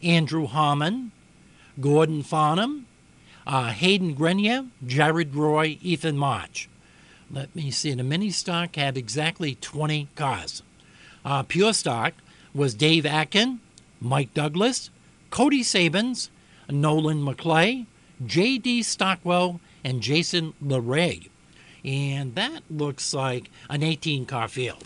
Andrew 0.03 0.47
Harmon, 0.47 1.11
Gordon 1.81 2.23
Farnham, 2.23 2.87
uh, 3.44 3.71
Hayden 3.71 4.14
Grenier, 4.14 4.66
Jared 4.87 5.35
Roy, 5.35 5.79
Ethan 5.83 6.16
March. 6.16 6.68
let 7.29 7.55
me 7.57 7.73
see. 7.73 7.92
The 7.92 8.05
mini 8.05 8.31
stock 8.31 8.77
had 8.77 8.97
exactly 8.97 9.57
20 9.57 10.09
cars. 10.14 10.62
Uh, 11.25 11.42
pure 11.42 11.73
stock 11.73 12.14
was 12.59 12.75
Dave 12.75 13.07
Atkin, 13.07 13.61
Mike 14.01 14.35
Douglas, 14.35 14.90
Cody 15.31 15.62
Sabins, 15.62 16.29
Nolan 16.68 17.25
McClay, 17.25 17.87
J.D. 18.27 18.83
Stockwell, 18.83 19.61
and 19.85 20.01
Jason 20.01 20.55
LeRae. 20.62 21.29
And 21.85 22.35
that 22.35 22.64
looks 22.68 23.14
like 23.14 23.49
an 23.71 23.85
18 23.85 24.27
car 24.27 24.49
field. 24.49 24.83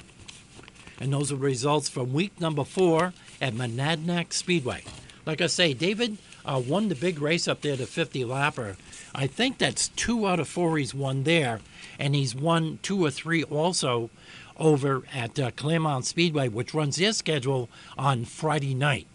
And 1.00 1.14
those 1.14 1.32
are 1.32 1.36
results 1.36 1.88
from 1.88 2.12
week 2.12 2.38
number 2.38 2.62
four 2.62 3.14
at 3.40 3.54
Monadnock 3.54 4.34
Speedway. 4.34 4.84
Like 5.24 5.40
I 5.40 5.46
say, 5.46 5.72
David 5.72 6.18
uh, 6.44 6.62
won 6.64 6.90
the 6.90 6.94
big 6.94 7.22
race 7.22 7.48
up 7.48 7.62
there, 7.62 7.76
the 7.76 7.86
50 7.86 8.22
lapper. 8.24 8.76
I 9.14 9.26
think 9.26 9.56
that's 9.56 9.88
two 9.88 10.26
out 10.26 10.40
of 10.40 10.48
four 10.48 10.76
he's 10.76 10.94
won 10.94 11.22
there, 11.22 11.60
and 11.98 12.14
he's 12.14 12.34
won 12.34 12.80
two 12.82 13.02
or 13.02 13.10
three 13.10 13.44
also 13.44 14.10
over 14.58 15.02
at 15.12 15.38
uh, 15.38 15.50
Claremont 15.52 16.04
Speedway, 16.04 16.48
which 16.48 16.74
runs 16.74 16.96
their 16.96 17.12
schedule 17.12 17.68
on 17.96 18.24
Friday 18.24 18.74
night. 18.74 19.06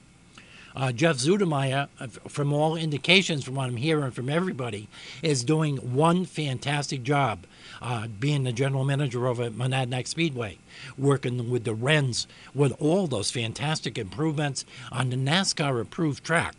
Uh, 0.75 0.91
Jeff 0.91 1.15
Zudemeyer, 1.15 1.87
uh, 1.99 2.05
from 2.27 2.53
all 2.53 2.75
indications 2.75 3.43
from 3.43 3.55
what 3.55 3.67
I'm 3.67 3.77
hearing 3.77 4.11
from 4.11 4.29
everybody, 4.29 4.87
is 5.23 5.43
doing 5.43 5.77
one 5.77 6.23
fantastic 6.23 7.01
job 7.01 7.47
uh, 7.81 8.07
being 8.07 8.43
the 8.43 8.51
general 8.51 8.83
manager 8.83 9.25
over 9.25 9.41
at 9.43 9.53
Monadnock 9.53 10.05
Speedway, 10.05 10.59
working 10.95 11.49
with 11.49 11.63
the 11.63 11.73
Wrens 11.73 12.27
with 12.53 12.73
all 12.79 13.07
those 13.07 13.31
fantastic 13.31 13.97
improvements 13.97 14.65
on 14.91 15.09
the 15.09 15.15
NASCAR 15.15 15.81
approved 15.81 16.23
track 16.23 16.53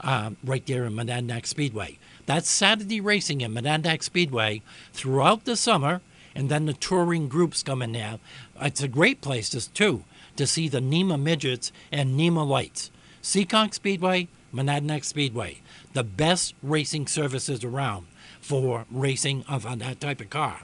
uh, 0.00 0.32
right 0.44 0.66
there 0.66 0.84
in 0.84 0.92
Monadnock 0.92 1.46
Speedway. 1.46 1.98
That's 2.26 2.50
Saturday 2.50 3.00
racing 3.00 3.42
at 3.42 3.50
Monadnock 3.50 4.02
Speedway 4.02 4.60
throughout 4.92 5.46
the 5.46 5.56
summer, 5.56 6.02
and 6.34 6.48
then 6.48 6.66
the 6.66 6.72
touring 6.72 7.28
groups 7.28 7.62
come 7.62 7.82
in 7.82 7.92
there. 7.92 8.18
It's 8.60 8.82
a 8.82 8.88
great 8.88 9.20
place 9.20 9.48
to, 9.50 9.72
too 9.72 10.04
to 10.36 10.46
see 10.46 10.68
the 10.68 10.80
NEMA 10.80 11.18
midgets 11.18 11.72
and 11.92 12.16
NEMA 12.16 12.44
lights. 12.44 12.90
Seekonk 13.22 13.74
Speedway, 13.74 14.28
Monadnock 14.52 15.04
Speedway, 15.04 15.60
the 15.92 16.04
best 16.04 16.54
racing 16.62 17.06
services 17.06 17.64
around 17.64 18.06
for 18.40 18.84
racing 18.90 19.44
of 19.48 19.62
that 19.78 20.00
type 20.00 20.20
of 20.20 20.30
car. 20.30 20.60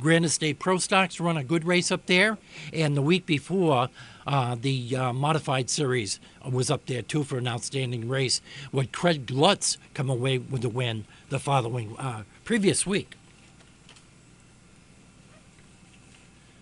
Granite 0.00 0.30
State 0.30 0.58
Pro 0.58 0.78
Stocks 0.78 1.20
run 1.20 1.36
a 1.36 1.44
good 1.44 1.64
race 1.64 1.90
up 1.90 2.06
there, 2.06 2.38
and 2.72 2.96
the 2.96 3.02
week 3.02 3.26
before, 3.26 3.88
uh, 4.26 4.56
the 4.60 4.96
uh, 4.96 5.12
modified 5.12 5.68
series 5.68 6.20
was 6.48 6.70
up 6.70 6.86
there 6.86 7.02
too 7.02 7.24
for 7.24 7.38
an 7.38 7.48
outstanding 7.48 8.08
race. 8.08 8.40
With 8.72 8.92
Craig 8.92 9.30
Lutz 9.30 9.76
come 9.94 10.08
away 10.08 10.38
with 10.38 10.62
the 10.62 10.68
win 10.68 11.04
the 11.28 11.38
following 11.38 11.96
uh, 11.98 12.22
previous 12.44 12.86
week. 12.86 13.16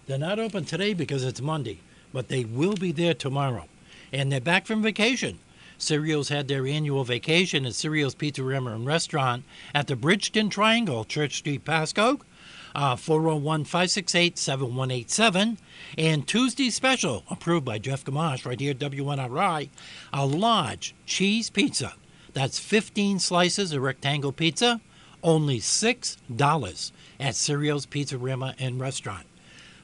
They're 0.06 0.18
not 0.18 0.38
open 0.38 0.64
today 0.64 0.94
because 0.94 1.24
it's 1.24 1.40
Monday, 1.40 1.80
but 2.12 2.28
they 2.28 2.44
will 2.44 2.74
be 2.74 2.92
there 2.92 3.14
tomorrow, 3.14 3.64
and 4.12 4.30
they're 4.30 4.40
back 4.40 4.64
from 4.64 4.80
vacation. 4.80 5.40
Cereals 5.78 6.28
had 6.28 6.46
their 6.46 6.64
annual 6.64 7.02
vacation 7.02 7.66
at 7.66 7.74
Cereals 7.74 8.14
Pizzeria 8.14 8.72
and 8.72 8.86
Restaurant 8.86 9.42
at 9.74 9.88
the 9.88 9.96
Bridgeton 9.96 10.48
Triangle, 10.48 11.04
Church 11.04 11.38
Street, 11.38 11.64
Pascoag. 11.64 12.20
Uh, 12.74 12.94
401 12.94 13.64
568 13.64 14.36
7187. 14.36 15.56
And 15.96 16.28
Tuesday 16.28 16.68
special, 16.68 17.24
approved 17.30 17.64
by 17.64 17.78
Jeff 17.78 18.04
Gamache 18.04 18.44
right 18.44 18.60
here 18.60 18.72
at 18.72 18.78
WNRI, 18.78 19.70
a 20.12 20.26
large 20.26 20.94
cheese 21.06 21.48
pizza. 21.48 21.94
That's 22.34 22.58
15 22.58 23.18
slices 23.18 23.72
of 23.72 23.80
rectangle 23.80 24.30
pizza, 24.30 24.82
only 25.22 25.58
$6 25.58 26.92
at 27.18 27.34
Cereals 27.34 27.86
Pizzeria 27.86 28.54
and 28.58 28.78
Restaurant. 28.78 29.26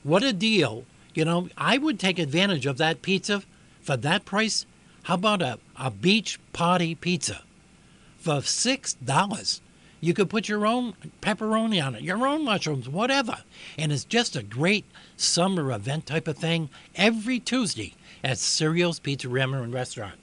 What 0.03 0.23
a 0.23 0.33
deal. 0.33 0.85
You 1.15 1.25
know, 1.25 1.49
I 1.57 1.79
would 1.79 2.01
take 2.01 2.19
advantage 2.19 2.67
of 2.67 2.79
that 2.79 3.03
pizza 3.03 3.43
for 3.81 3.97
that 3.99 4.25
price. 4.25 4.67
How 5.05 5.15
about 5.15 5.43
a, 5.43 5.59
a 5.79 5.91
beach 5.91 6.39
party 6.53 6.95
pizza 6.95 7.43
for 8.19 8.37
$6? 8.37 9.61
You 10.01 10.15
could 10.15 10.31
put 10.31 10.49
your 10.49 10.67
own 10.67 10.95
pepperoni 11.21 11.85
on 11.85 11.95
it, 11.95 12.03
your 12.03 12.27
own 12.27 12.45
mushrooms, 12.45 12.89
whatever. 12.89 13.39
And 13.79 13.93
it's 13.93 14.05
just 14.05 14.35
a 14.35 14.43
great 14.43 14.85
summer 15.17 15.71
event 15.71 16.07
type 16.07 16.27
of 16.27 16.37
thing 16.37 16.71
every 16.97 17.39
Tuesday 17.39 17.95
at 18.25 18.39
Cereals 18.39 18.99
Pizzeria 18.99 19.63
and 19.63 19.73
Restaurant. 19.73 20.15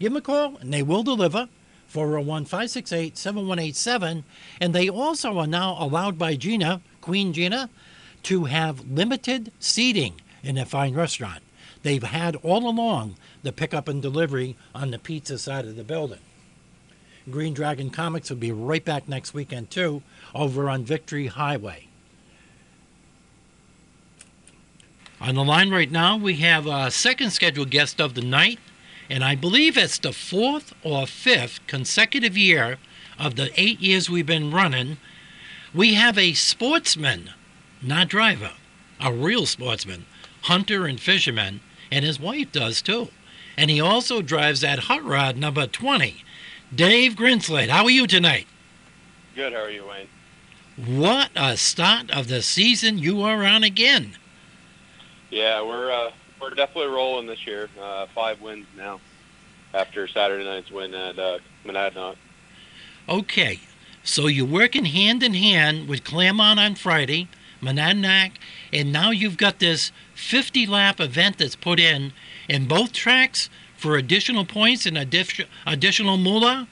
Give 0.00 0.12
them 0.12 0.18
a 0.18 0.20
call 0.20 0.56
and 0.56 0.74
they 0.74 0.82
will 0.82 1.02
deliver. 1.04 1.48
401 1.86 2.44
568 2.44 3.16
7187. 3.16 4.24
And 4.60 4.74
they 4.74 4.88
also 4.88 5.38
are 5.38 5.46
now 5.46 5.76
allowed 5.78 6.18
by 6.18 6.34
Gina, 6.34 6.80
Queen 7.00 7.32
Gina, 7.32 7.70
to 8.24 8.44
have 8.44 8.90
limited 8.90 9.52
seating 9.58 10.20
in 10.42 10.58
a 10.58 10.66
fine 10.66 10.94
restaurant. 10.94 11.42
They've 11.82 12.02
had 12.02 12.36
all 12.36 12.68
along 12.68 13.16
the 13.42 13.52
pickup 13.52 13.88
and 13.88 14.02
delivery 14.02 14.56
on 14.74 14.90
the 14.90 14.98
pizza 14.98 15.38
side 15.38 15.64
of 15.64 15.76
the 15.76 15.84
building. 15.84 16.20
Green 17.30 17.54
Dragon 17.54 17.90
Comics 17.90 18.30
will 18.30 18.38
be 18.38 18.52
right 18.52 18.84
back 18.84 19.08
next 19.08 19.34
weekend, 19.34 19.70
too, 19.70 20.02
over 20.34 20.68
on 20.68 20.84
Victory 20.84 21.26
Highway. 21.26 21.88
On 25.20 25.34
the 25.34 25.44
line 25.44 25.70
right 25.70 25.90
now, 25.90 26.16
we 26.16 26.36
have 26.36 26.66
a 26.66 26.90
second 26.90 27.30
scheduled 27.30 27.70
guest 27.70 28.00
of 28.00 28.14
the 28.14 28.22
night, 28.22 28.58
and 29.10 29.24
I 29.24 29.34
believe 29.34 29.76
it's 29.76 29.98
the 29.98 30.12
fourth 30.12 30.72
or 30.82 31.06
fifth 31.06 31.66
consecutive 31.66 32.36
year 32.36 32.78
of 33.18 33.34
the 33.34 33.50
eight 33.60 33.80
years 33.80 34.08
we've 34.08 34.26
been 34.26 34.52
running. 34.52 34.96
We 35.74 35.94
have 35.94 36.16
a 36.16 36.34
sportsman, 36.34 37.30
not 37.82 38.08
driver, 38.08 38.52
a 39.00 39.12
real 39.12 39.46
sportsman, 39.46 40.06
hunter 40.42 40.86
and 40.86 41.00
fisherman, 41.00 41.60
and 41.90 42.04
his 42.04 42.20
wife 42.20 42.52
does 42.52 42.82
too. 42.82 43.08
And 43.56 43.70
he 43.70 43.80
also 43.80 44.22
drives 44.22 44.60
that 44.60 44.80
hot 44.80 45.04
rod 45.04 45.36
number 45.36 45.66
20. 45.66 46.22
Dave 46.74 47.14
Greenslit, 47.14 47.68
how 47.68 47.84
are 47.84 47.90
you 47.90 48.06
tonight? 48.06 48.46
Good, 49.34 49.52
how 49.52 49.60
are 49.60 49.70
you, 49.70 49.86
Wayne? 49.86 50.08
What 50.98 51.30
a 51.34 51.56
start 51.56 52.10
of 52.10 52.28
the 52.28 52.42
season 52.42 52.98
you 52.98 53.22
are 53.22 53.44
on 53.44 53.64
again. 53.64 54.16
Yeah, 55.30 55.62
we're 55.62 55.90
uh, 55.90 56.12
we're 56.40 56.50
definitely 56.50 56.94
rolling 56.94 57.26
this 57.26 57.46
year. 57.46 57.68
Uh, 57.80 58.06
five 58.14 58.40
wins 58.40 58.66
now 58.76 59.00
after 59.74 60.06
Saturday 60.06 60.44
night's 60.44 60.70
win 60.70 60.94
at 60.94 61.18
uh, 61.18 61.38
Monadnock. 61.64 62.16
Okay, 63.08 63.60
so 64.04 64.26
you're 64.26 64.46
working 64.46 64.84
hand 64.84 65.22
in 65.22 65.34
hand 65.34 65.88
with 65.88 66.04
Claremont 66.04 66.60
on 66.60 66.74
Friday, 66.74 67.28
Monadnock, 67.62 68.32
and 68.72 68.92
now 68.92 69.10
you've 69.10 69.36
got 69.36 69.58
this 69.58 69.92
50 70.14 70.66
lap 70.66 71.00
event 71.00 71.38
that's 71.38 71.56
put 71.56 71.80
in 71.80 72.12
in 72.48 72.66
both 72.66 72.92
tracks 72.92 73.50
for 73.76 73.96
additional 73.96 74.44
points 74.44 74.86
and 74.86 74.96
addi- 74.96 75.46
additional 75.66 76.16
moolah? 76.16 76.68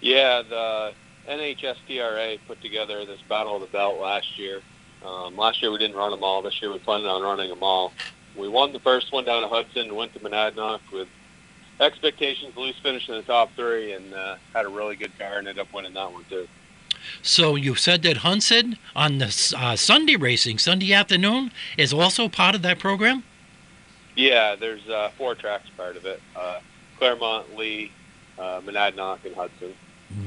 Yeah, 0.00 0.42
the 0.42 0.92
NHSTRA 1.28 2.38
put 2.46 2.60
together 2.60 3.04
this 3.06 3.20
Battle 3.28 3.54
of 3.54 3.60
the 3.62 3.68
Belt 3.68 4.00
last 4.00 4.38
year. 4.38 4.60
Um, 5.04 5.36
last 5.36 5.62
year 5.62 5.70
we 5.70 5.78
didn't 5.78 5.96
run 5.96 6.10
them 6.10 6.24
all. 6.24 6.42
This 6.42 6.60
year 6.60 6.72
we 6.72 6.78
planned 6.78 7.06
on 7.06 7.22
running 7.22 7.48
them 7.48 7.62
all. 7.62 7.92
We 8.36 8.48
won 8.48 8.72
the 8.72 8.80
first 8.80 9.12
one 9.12 9.24
down 9.24 9.44
at 9.44 9.50
Hudson, 9.50 9.82
and 9.82 9.96
went 9.96 10.12
to 10.14 10.20
Monadnock 10.20 10.80
with 10.92 11.08
expectations 11.80 12.52
at 12.56 12.60
least 12.60 12.82
finishing 12.82 13.14
in 13.14 13.20
the 13.20 13.26
top 13.26 13.50
three, 13.54 13.92
and 13.92 14.12
uh, 14.12 14.36
had 14.52 14.66
a 14.66 14.68
really 14.68 14.96
good 14.96 15.16
car 15.18 15.38
and 15.38 15.48
ended 15.48 15.60
up 15.60 15.72
winning 15.72 15.94
that 15.94 16.12
one 16.12 16.24
too. 16.28 16.48
So 17.22 17.56
you 17.56 17.74
said 17.74 18.02
that 18.02 18.18
Hudson 18.18 18.78
on 18.94 19.18
the 19.18 19.54
uh, 19.56 19.76
Sunday 19.76 20.16
racing, 20.16 20.58
Sunday 20.58 20.92
afternoon, 20.92 21.52
is 21.76 21.92
also 21.92 22.28
part 22.28 22.54
of 22.54 22.62
that 22.62 22.78
program? 22.78 23.24
Yeah, 24.16 24.54
there's 24.54 24.88
uh, 24.88 25.10
four 25.18 25.34
tracks 25.34 25.68
part 25.76 25.96
of 25.96 26.06
it. 26.06 26.20
Uh, 26.36 26.60
Claremont, 26.98 27.56
Lee, 27.56 27.90
uh, 28.38 28.60
Monadnock, 28.60 29.24
and 29.24 29.34
Hudson. 29.34 29.74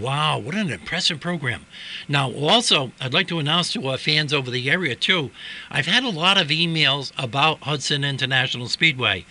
Wow, 0.01 0.39
what 0.39 0.55
an 0.55 0.69
impressive 0.69 1.21
program. 1.21 1.65
Now, 2.09 2.31
also, 2.31 2.91
I'd 2.99 3.13
like 3.13 3.29
to 3.29 3.39
announce 3.39 3.71
to 3.71 3.87
our 3.87 3.97
fans 3.97 4.33
over 4.33 4.51
the 4.51 4.69
area, 4.69 4.95
too, 4.95 5.31
I've 5.71 5.85
had 5.85 6.03
a 6.03 6.09
lot 6.09 6.37
of 6.37 6.47
emails 6.47 7.13
about 7.17 7.59
Hudson 7.59 8.03
International 8.03 8.67
Speedway, 8.67 9.25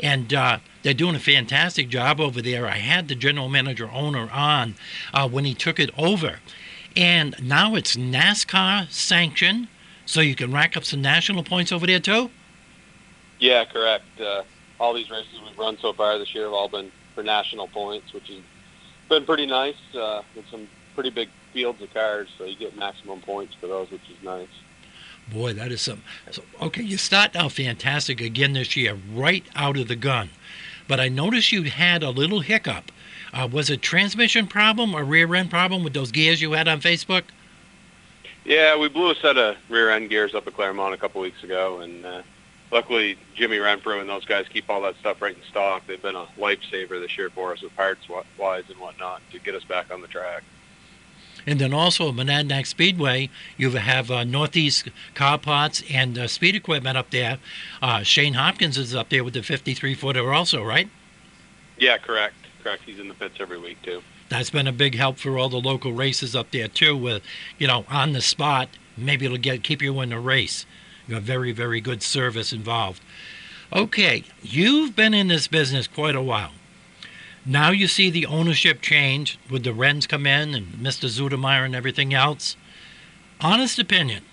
and 0.00 0.34
uh, 0.34 0.58
they're 0.82 0.94
doing 0.94 1.14
a 1.14 1.20
fantastic 1.20 1.88
job 1.88 2.20
over 2.20 2.42
there. 2.42 2.66
I 2.66 2.78
had 2.78 3.06
the 3.06 3.14
general 3.14 3.48
manager 3.48 3.88
owner 3.92 4.28
on 4.32 4.74
uh, 5.14 5.28
when 5.28 5.44
he 5.44 5.54
took 5.54 5.78
it 5.78 5.90
over, 5.96 6.40
and 7.00 7.34
now 7.42 7.74
it's 7.74 7.96
NASCAR 7.96 8.90
sanctioned, 8.90 9.68
so 10.04 10.20
you 10.20 10.34
can 10.34 10.52
rack 10.52 10.76
up 10.76 10.84
some 10.84 11.00
national 11.00 11.42
points 11.42 11.72
over 11.72 11.86
there, 11.86 11.98
too? 11.98 12.30
Yeah, 13.38 13.64
correct. 13.64 14.20
Uh, 14.20 14.42
all 14.78 14.92
these 14.92 15.10
races 15.10 15.40
we've 15.42 15.58
run 15.58 15.78
so 15.78 15.94
far 15.94 16.18
this 16.18 16.34
year 16.34 16.44
have 16.44 16.52
all 16.52 16.68
been 16.68 16.92
for 17.14 17.22
national 17.22 17.68
points, 17.68 18.12
which 18.12 18.28
has 18.28 18.36
been 19.08 19.24
pretty 19.24 19.46
nice. 19.46 19.76
Uh, 19.94 20.22
with 20.36 20.46
some 20.50 20.68
pretty 20.94 21.08
big 21.10 21.30
fields 21.54 21.80
of 21.80 21.92
cars, 21.94 22.28
so 22.36 22.44
you 22.44 22.56
get 22.56 22.76
maximum 22.76 23.20
points 23.22 23.54
for 23.54 23.66
those, 23.66 23.90
which 23.90 24.02
is 24.10 24.22
nice. 24.22 24.48
Boy, 25.32 25.54
that 25.54 25.72
is 25.72 25.80
some. 25.80 26.02
So, 26.30 26.42
okay, 26.60 26.82
you 26.82 26.98
start 26.98 27.34
out 27.34 27.52
fantastic 27.52 28.20
again 28.20 28.52
this 28.52 28.76
year, 28.76 28.98
right 29.14 29.44
out 29.56 29.78
of 29.78 29.88
the 29.88 29.96
gun. 29.96 30.30
But 30.86 31.00
I 31.00 31.08
noticed 31.08 31.50
you 31.50 31.62
had 31.62 32.02
a 32.02 32.10
little 32.10 32.40
hiccup. 32.40 32.92
Uh, 33.32 33.48
was 33.50 33.70
it 33.70 33.82
transmission 33.82 34.46
problem 34.46 34.94
or 34.94 35.04
rear 35.04 35.34
end 35.34 35.50
problem 35.50 35.84
with 35.84 35.92
those 35.92 36.10
gears 36.10 36.42
you 36.42 36.52
had 36.52 36.68
on 36.68 36.80
Facebook? 36.80 37.22
Yeah, 38.44 38.76
we 38.76 38.88
blew 38.88 39.10
a 39.10 39.14
set 39.14 39.36
of 39.36 39.56
rear 39.68 39.90
end 39.90 40.10
gears 40.10 40.34
up 40.34 40.46
at 40.46 40.54
Claremont 40.54 40.94
a 40.94 40.96
couple 40.96 41.20
weeks 41.20 41.44
ago, 41.44 41.80
and 41.80 42.04
uh, 42.04 42.22
luckily 42.70 43.16
Jimmy 43.34 43.58
Renfrew 43.58 44.00
and 44.00 44.08
those 44.08 44.24
guys 44.24 44.46
keep 44.48 44.68
all 44.68 44.80
that 44.82 44.96
stuff 44.96 45.20
right 45.20 45.36
in 45.36 45.42
stock. 45.44 45.86
They've 45.86 46.00
been 46.00 46.16
a 46.16 46.26
lifesaver 46.38 47.00
this 47.00 47.16
year 47.16 47.30
for 47.30 47.52
us 47.52 47.62
with 47.62 47.74
parts 47.76 48.08
wise 48.38 48.64
and 48.68 48.78
whatnot 48.78 49.22
to 49.32 49.38
get 49.38 49.54
us 49.54 49.64
back 49.64 49.92
on 49.92 50.00
the 50.00 50.08
track. 50.08 50.42
And 51.46 51.58
then 51.58 51.72
also 51.72 52.08
at 52.08 52.14
Monadnock 52.14 52.66
Speedway, 52.66 53.30
you 53.56 53.70
have 53.70 54.10
uh, 54.10 54.24
Northeast 54.24 54.88
Car 55.14 55.38
Parts 55.38 55.82
and 55.90 56.18
uh, 56.18 56.28
Speed 56.28 56.54
Equipment 56.54 56.98
up 56.98 57.10
there. 57.10 57.38
Uh, 57.80 58.02
Shane 58.02 58.34
Hopkins 58.34 58.76
is 58.76 58.94
up 58.94 59.08
there 59.08 59.24
with 59.24 59.34
the 59.34 59.42
53 59.42 59.94
footer 59.94 60.32
also, 60.32 60.62
right? 60.62 60.88
Yeah, 61.78 61.96
correct, 61.96 62.34
correct. 62.62 62.82
He's 62.86 62.98
in 62.98 63.08
the 63.08 63.14
pits 63.14 63.36
every 63.40 63.58
week 63.58 63.80
too. 63.82 64.02
That's 64.28 64.50
been 64.50 64.66
a 64.66 64.72
big 64.72 64.94
help 64.94 65.18
for 65.18 65.38
all 65.38 65.48
the 65.48 65.60
local 65.60 65.92
races 65.92 66.36
up 66.36 66.50
there 66.50 66.68
too. 66.68 66.96
With 66.96 67.22
you 67.58 67.66
know 67.66 67.84
on 67.88 68.12
the 68.12 68.20
spot, 68.20 68.68
maybe 68.96 69.24
it'll 69.26 69.38
get 69.38 69.62
keep 69.62 69.82
you 69.82 70.00
in 70.00 70.10
the 70.10 70.18
race. 70.18 70.66
You 71.06 71.14
have 71.16 71.24
very 71.24 71.52
very 71.52 71.80
good 71.80 72.02
service 72.02 72.52
involved. 72.52 73.02
Okay, 73.72 74.24
you've 74.42 74.96
been 74.96 75.14
in 75.14 75.28
this 75.28 75.46
business 75.46 75.86
quite 75.86 76.16
a 76.16 76.22
while. 76.22 76.52
Now 77.46 77.70
you 77.70 77.86
see 77.86 78.10
the 78.10 78.26
ownership 78.26 78.82
change 78.82 79.38
with 79.48 79.64
the 79.64 79.72
Wrens 79.72 80.06
come 80.06 80.26
in 80.26 80.54
and 80.54 80.74
Mr. 80.74 81.08
Zudemeyer 81.08 81.64
and 81.64 81.74
everything 81.74 82.12
else. 82.12 82.56
Honest 83.40 83.78
opinion, 83.78 84.24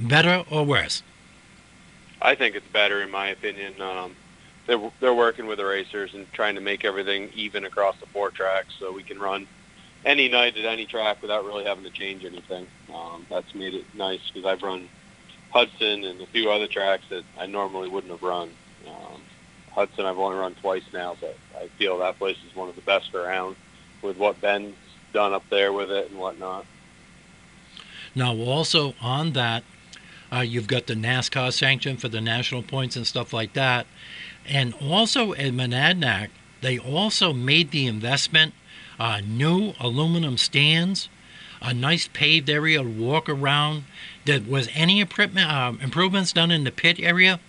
better 0.00 0.44
or 0.50 0.64
worse? 0.64 1.02
I 2.22 2.34
think 2.34 2.54
it's 2.54 2.66
better 2.68 3.02
in 3.02 3.10
my 3.10 3.28
opinion. 3.28 3.80
Um, 3.80 4.16
they're 4.66 4.90
they're 5.00 5.14
working 5.14 5.46
with 5.46 5.58
the 5.58 5.64
racers 5.64 6.14
and 6.14 6.30
trying 6.32 6.54
to 6.54 6.60
make 6.60 6.84
everything 6.84 7.30
even 7.34 7.64
across 7.64 7.98
the 8.00 8.06
four 8.06 8.30
tracks, 8.30 8.74
so 8.78 8.92
we 8.92 9.02
can 9.02 9.18
run 9.18 9.46
any 10.04 10.28
night 10.28 10.56
at 10.56 10.64
any 10.64 10.86
track 10.86 11.22
without 11.22 11.44
really 11.44 11.64
having 11.64 11.84
to 11.84 11.90
change 11.90 12.24
anything. 12.24 12.66
Um, 12.92 13.26
that's 13.28 13.54
made 13.54 13.74
it 13.74 13.84
nice 13.94 14.20
because 14.32 14.46
I've 14.46 14.62
run 14.62 14.88
Hudson 15.50 16.04
and 16.04 16.20
a 16.20 16.26
few 16.26 16.50
other 16.50 16.66
tracks 16.66 17.04
that 17.10 17.24
I 17.38 17.46
normally 17.46 17.88
wouldn't 17.88 18.12
have 18.12 18.22
run. 18.22 18.50
Um, 18.86 19.20
Hudson 19.72 20.04
I've 20.04 20.18
only 20.18 20.38
run 20.38 20.54
twice 20.56 20.84
now, 20.92 21.16
so 21.20 21.32
I 21.56 21.68
feel 21.78 21.98
that 21.98 22.18
place 22.18 22.38
is 22.48 22.54
one 22.56 22.68
of 22.68 22.74
the 22.74 22.82
best 22.82 23.14
around 23.14 23.56
with 24.02 24.16
what 24.16 24.40
Ben's 24.40 24.74
done 25.12 25.32
up 25.32 25.44
there 25.50 25.72
with 25.72 25.90
it 25.90 26.10
and 26.10 26.18
whatnot. 26.18 26.66
Now, 28.14 28.34
also 28.36 28.94
on 29.00 29.32
that, 29.32 29.64
uh, 30.32 30.40
you've 30.40 30.66
got 30.66 30.86
the 30.86 30.94
NASCAR 30.94 31.52
sanction 31.52 31.96
for 31.96 32.08
the 32.08 32.20
national 32.20 32.62
points 32.62 32.96
and 32.96 33.06
stuff 33.06 33.32
like 33.32 33.52
that. 33.54 33.86
And 34.48 34.74
also 34.80 35.32
at 35.34 35.52
Monadnock, 35.52 36.28
they 36.60 36.78
also 36.78 37.32
made 37.32 37.70
the 37.70 37.86
investment 37.86 38.54
uh, 38.98 39.20
new 39.20 39.74
aluminum 39.80 40.36
stands, 40.36 41.08
a 41.60 41.74
nice 41.74 42.08
paved 42.12 42.48
area 42.50 42.82
to 42.82 42.88
walk 42.88 43.28
around. 43.28 43.84
That 44.24 44.46
was 44.46 44.68
any 44.74 45.00
improvement, 45.00 45.50
uh, 45.50 45.72
improvements 45.80 46.32
done 46.32 46.50
in 46.50 46.64
the 46.64 46.70
pit 46.70 46.98
area? 47.00 47.40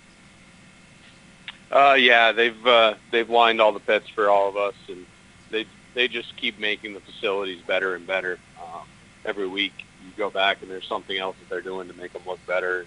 Uh, 1.71 1.95
yeah, 1.97 2.31
they've 2.31 2.67
uh, 2.67 2.93
they've 3.11 3.29
lined 3.29 3.59
all 3.59 3.71
the 3.71 3.79
pits 3.79 4.07
for 4.09 4.29
all 4.29 4.47
of 4.47 4.57
us, 4.57 4.75
and 4.87 5.05
they 5.49 5.65
they 5.93 6.07
just 6.07 6.35
keep 6.37 6.59
making 6.59 6.93
the 6.93 6.99
facilities 6.99 7.61
better 7.65 7.95
and 7.95 8.05
better. 8.05 8.37
Um, 8.61 8.81
every 9.25 9.47
week 9.47 9.73
you 10.05 10.11
go 10.17 10.29
back 10.29 10.61
and 10.61 10.69
there's 10.69 10.87
something 10.87 11.17
else 11.17 11.35
that 11.39 11.49
they're 11.49 11.61
doing 11.61 11.87
to 11.87 11.93
make 11.95 12.13
them 12.13 12.21
look 12.25 12.39
better, 12.45 12.85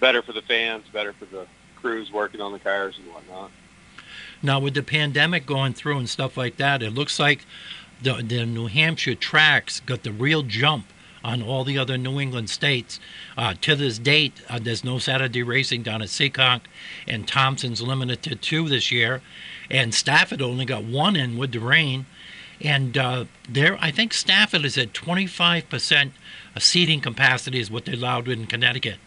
better 0.00 0.22
for 0.22 0.32
the 0.32 0.42
fans, 0.42 0.84
better 0.92 1.12
for 1.12 1.24
the 1.26 1.46
crews 1.86 2.10
working 2.10 2.40
on 2.40 2.50
the 2.50 2.58
cars 2.58 2.98
and 2.98 3.12
whatnot. 3.14 3.50
Now, 4.42 4.58
with 4.58 4.74
the 4.74 4.82
pandemic 4.82 5.46
going 5.46 5.72
through 5.72 5.98
and 5.98 6.08
stuff 6.08 6.36
like 6.36 6.56
that, 6.56 6.82
it 6.82 6.92
looks 6.92 7.20
like 7.20 7.46
the, 8.02 8.14
the 8.14 8.44
New 8.44 8.66
Hampshire 8.66 9.14
tracks 9.14 9.78
got 9.80 10.02
the 10.02 10.10
real 10.10 10.42
jump 10.42 10.86
on 11.22 11.42
all 11.42 11.62
the 11.62 11.78
other 11.78 11.96
New 11.96 12.18
England 12.20 12.50
states. 12.50 12.98
Uh, 13.36 13.54
to 13.60 13.76
this 13.76 13.98
date, 13.98 14.42
uh, 14.48 14.58
there's 14.60 14.82
no 14.82 14.98
Saturday 14.98 15.44
racing 15.44 15.84
down 15.84 16.02
at 16.02 16.08
Seekonk, 16.08 16.62
and 17.06 17.26
Thompson's 17.26 17.80
limited 17.80 18.20
to 18.24 18.34
two 18.34 18.68
this 18.68 18.90
year, 18.90 19.22
and 19.70 19.94
Stafford 19.94 20.42
only 20.42 20.64
got 20.64 20.82
one 20.82 21.14
in 21.14 21.38
with 21.38 21.52
the 21.52 21.60
rain. 21.60 22.06
And 22.60 22.98
uh, 22.98 23.26
there, 23.48 23.78
I 23.80 23.92
think 23.92 24.12
Stafford 24.12 24.64
is 24.64 24.76
at 24.76 24.92
25% 24.92 26.10
seating 26.58 27.00
capacity 27.00 27.60
is 27.60 27.70
what 27.70 27.84
they 27.84 27.92
allowed 27.92 28.28
in 28.28 28.46
Connecticut. 28.46 28.98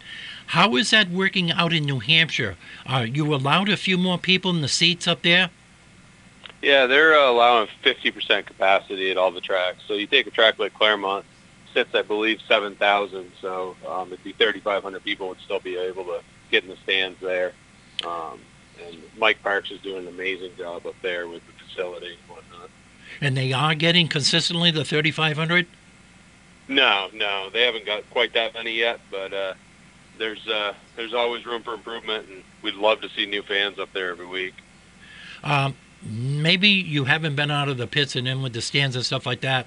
How 0.50 0.74
is 0.74 0.90
that 0.90 1.08
working 1.10 1.52
out 1.52 1.72
in 1.72 1.84
New 1.84 2.00
Hampshire? 2.00 2.56
Are 2.84 3.06
you 3.06 3.32
allowed 3.32 3.68
a 3.68 3.76
few 3.76 3.96
more 3.96 4.18
people 4.18 4.50
in 4.50 4.62
the 4.62 4.68
seats 4.68 5.06
up 5.06 5.22
there? 5.22 5.50
Yeah, 6.60 6.86
they're 6.86 7.16
uh, 7.16 7.30
allowing 7.30 7.68
50% 7.84 8.46
capacity 8.46 9.12
at 9.12 9.16
all 9.16 9.30
the 9.30 9.40
tracks. 9.40 9.78
So 9.86 9.94
you 9.94 10.08
take 10.08 10.26
a 10.26 10.32
track 10.32 10.58
like 10.58 10.74
Claremont, 10.74 11.24
sits 11.72 11.94
I 11.94 12.02
believe 12.02 12.40
7,000, 12.48 13.30
so 13.40 13.76
um, 13.88 14.08
it'd 14.08 14.24
be 14.24 14.32
3,500 14.32 15.04
people 15.04 15.28
would 15.28 15.38
still 15.38 15.60
be 15.60 15.76
able 15.76 16.02
to 16.06 16.20
get 16.50 16.64
in 16.64 16.70
the 16.70 16.76
stands 16.78 17.20
there. 17.20 17.52
Um, 18.04 18.40
and 18.84 18.96
Mike 19.18 19.40
Parks 19.44 19.70
is 19.70 19.80
doing 19.82 20.08
an 20.08 20.08
amazing 20.08 20.50
job 20.58 20.84
up 20.84 20.96
there 21.00 21.28
with 21.28 21.42
the 21.46 21.52
facility 21.64 22.08
and 22.08 22.28
whatnot. 22.28 22.70
And 23.20 23.36
they 23.36 23.52
are 23.52 23.76
getting 23.76 24.08
consistently 24.08 24.72
the 24.72 24.84
3,500? 24.84 25.68
No, 26.66 27.08
no, 27.14 27.50
they 27.50 27.62
haven't 27.62 27.86
got 27.86 28.10
quite 28.10 28.34
that 28.34 28.54
many 28.54 28.72
yet, 28.72 28.98
but 29.12 29.32
uh, 29.32 29.54
there's 30.20 30.46
uh, 30.46 30.74
there's 30.94 31.14
always 31.14 31.44
room 31.44 31.64
for 31.64 31.74
improvement, 31.74 32.28
and 32.28 32.44
we'd 32.62 32.74
love 32.74 33.00
to 33.00 33.08
see 33.08 33.26
new 33.26 33.42
fans 33.42 33.80
up 33.80 33.92
there 33.92 34.10
every 34.10 34.26
week. 34.26 34.54
Um, 35.42 35.74
maybe 36.02 36.68
you 36.68 37.04
haven't 37.04 37.34
been 37.34 37.50
out 37.50 37.68
of 37.68 37.78
the 37.78 37.86
pits 37.86 38.14
and 38.14 38.28
in 38.28 38.42
with 38.42 38.52
the 38.52 38.60
stands 38.60 38.94
and 38.94 39.04
stuff 39.04 39.26
like 39.26 39.40
that, 39.40 39.66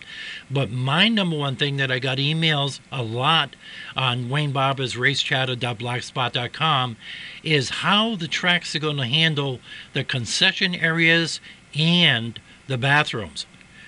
but 0.49 0.69
my 0.69 1.09
number 1.09 1.35
one 1.35 1.55
thing 1.55 1.77
that 1.77 1.91
I 1.91 1.99
got 1.99 2.19
emails 2.19 2.79
a 2.91 3.03
lot 3.03 3.55
on 3.97 4.29
Wayne 4.29 4.51
Barber's 4.51 4.95
racechatter.blogspot.com 4.95 6.97
is 7.43 7.69
how 7.69 8.15
the 8.15 8.27
tracks 8.27 8.75
are 8.75 8.79
going 8.79 8.97
to 8.97 9.05
handle 9.05 9.59
the 9.93 10.03
concession 10.03 10.75
areas 10.75 11.41
and 11.75 12.39
the 12.67 12.77
bathrooms. 12.77 13.47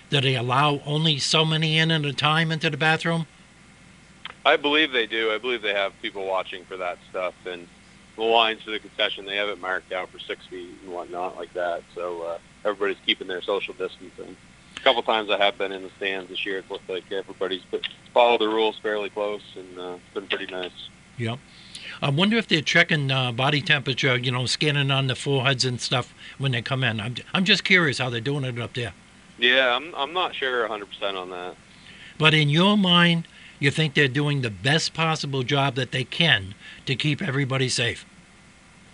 Do 0.09 0.21
they 0.21 0.35
allow 0.35 0.81
only 0.85 1.19
so 1.19 1.45
many 1.45 1.77
in 1.77 1.91
at 1.91 2.05
a 2.05 2.13
time 2.13 2.51
into 2.51 2.71
the 2.71 2.77
bathroom? 2.77 3.27
I 4.45 4.57
believe 4.57 4.91
they 4.91 5.07
do. 5.07 5.31
I 5.31 5.39
believe 5.39 5.61
they 5.63 5.73
have 5.73 5.93
people 6.01 6.25
watching 6.25 6.63
for 6.65 6.77
that 6.77 6.99
stuff, 7.09 7.33
and 7.45 7.67
the 8.15 8.23
lines 8.23 8.61
for 8.61 8.71
the 8.71 8.79
concession 8.79 9.25
they 9.25 9.35
have 9.37 9.49
it 9.49 9.59
marked 9.59 9.91
out 9.91 10.09
for 10.09 10.19
six 10.19 10.45
feet 10.45 10.69
and 10.83 10.93
whatnot 10.93 11.35
like 11.35 11.51
that. 11.53 11.83
So 11.95 12.21
uh, 12.21 12.37
everybody's 12.63 13.03
keeping 13.05 13.27
their 13.27 13.41
social 13.41 13.73
distancing. 13.73 14.37
A 14.77 14.79
couple 14.81 15.01
times 15.01 15.29
I 15.31 15.37
have 15.37 15.57
been 15.57 15.71
in 15.71 15.81
the 15.81 15.89
stands 15.97 16.29
this 16.29 16.45
year. 16.45 16.59
It 16.59 16.69
looked 16.69 16.87
like 16.87 17.11
everybody's 17.11 17.63
followed 18.13 18.39
the 18.39 18.47
rules 18.47 18.77
fairly 18.79 19.09
close, 19.09 19.41
and 19.55 19.79
uh, 19.79 19.95
it's 19.95 20.13
been 20.13 20.27
pretty 20.27 20.45
nice. 20.45 20.89
Yep. 21.17 21.39
I 22.01 22.09
wonder 22.09 22.37
if 22.37 22.47
they're 22.47 22.61
checking 22.61 23.09
uh, 23.09 23.31
body 23.31 23.61
temperature, 23.61 24.17
you 24.17 24.31
know, 24.31 24.45
scanning 24.45 24.91
on 24.91 25.07
the 25.07 25.15
foreheads 25.15 25.65
and 25.65 25.79
stuff 25.79 26.13
when 26.37 26.51
they 26.51 26.61
come 26.61 26.83
in. 26.83 26.99
I'm, 26.99 27.15
I'm 27.33 27.45
just 27.45 27.63
curious 27.63 27.97
how 27.97 28.09
they're 28.09 28.21
doing 28.21 28.43
it 28.43 28.59
up 28.59 28.73
there. 28.73 28.93
Yeah, 29.37 29.75
I'm, 29.75 29.93
I'm 29.95 30.13
not 30.13 30.35
sure 30.35 30.67
100% 30.67 30.85
on 31.15 31.29
that. 31.31 31.55
But 32.17 32.33
in 32.33 32.49
your 32.49 32.77
mind, 32.77 33.27
you 33.59 33.71
think 33.71 33.93
they're 33.93 34.07
doing 34.07 34.41
the 34.41 34.49
best 34.49 34.93
possible 34.93 35.43
job 35.43 35.75
that 35.75 35.91
they 35.91 36.03
can 36.03 36.55
to 36.85 36.95
keep 36.95 37.21
everybody 37.21 37.69
safe? 37.69 38.05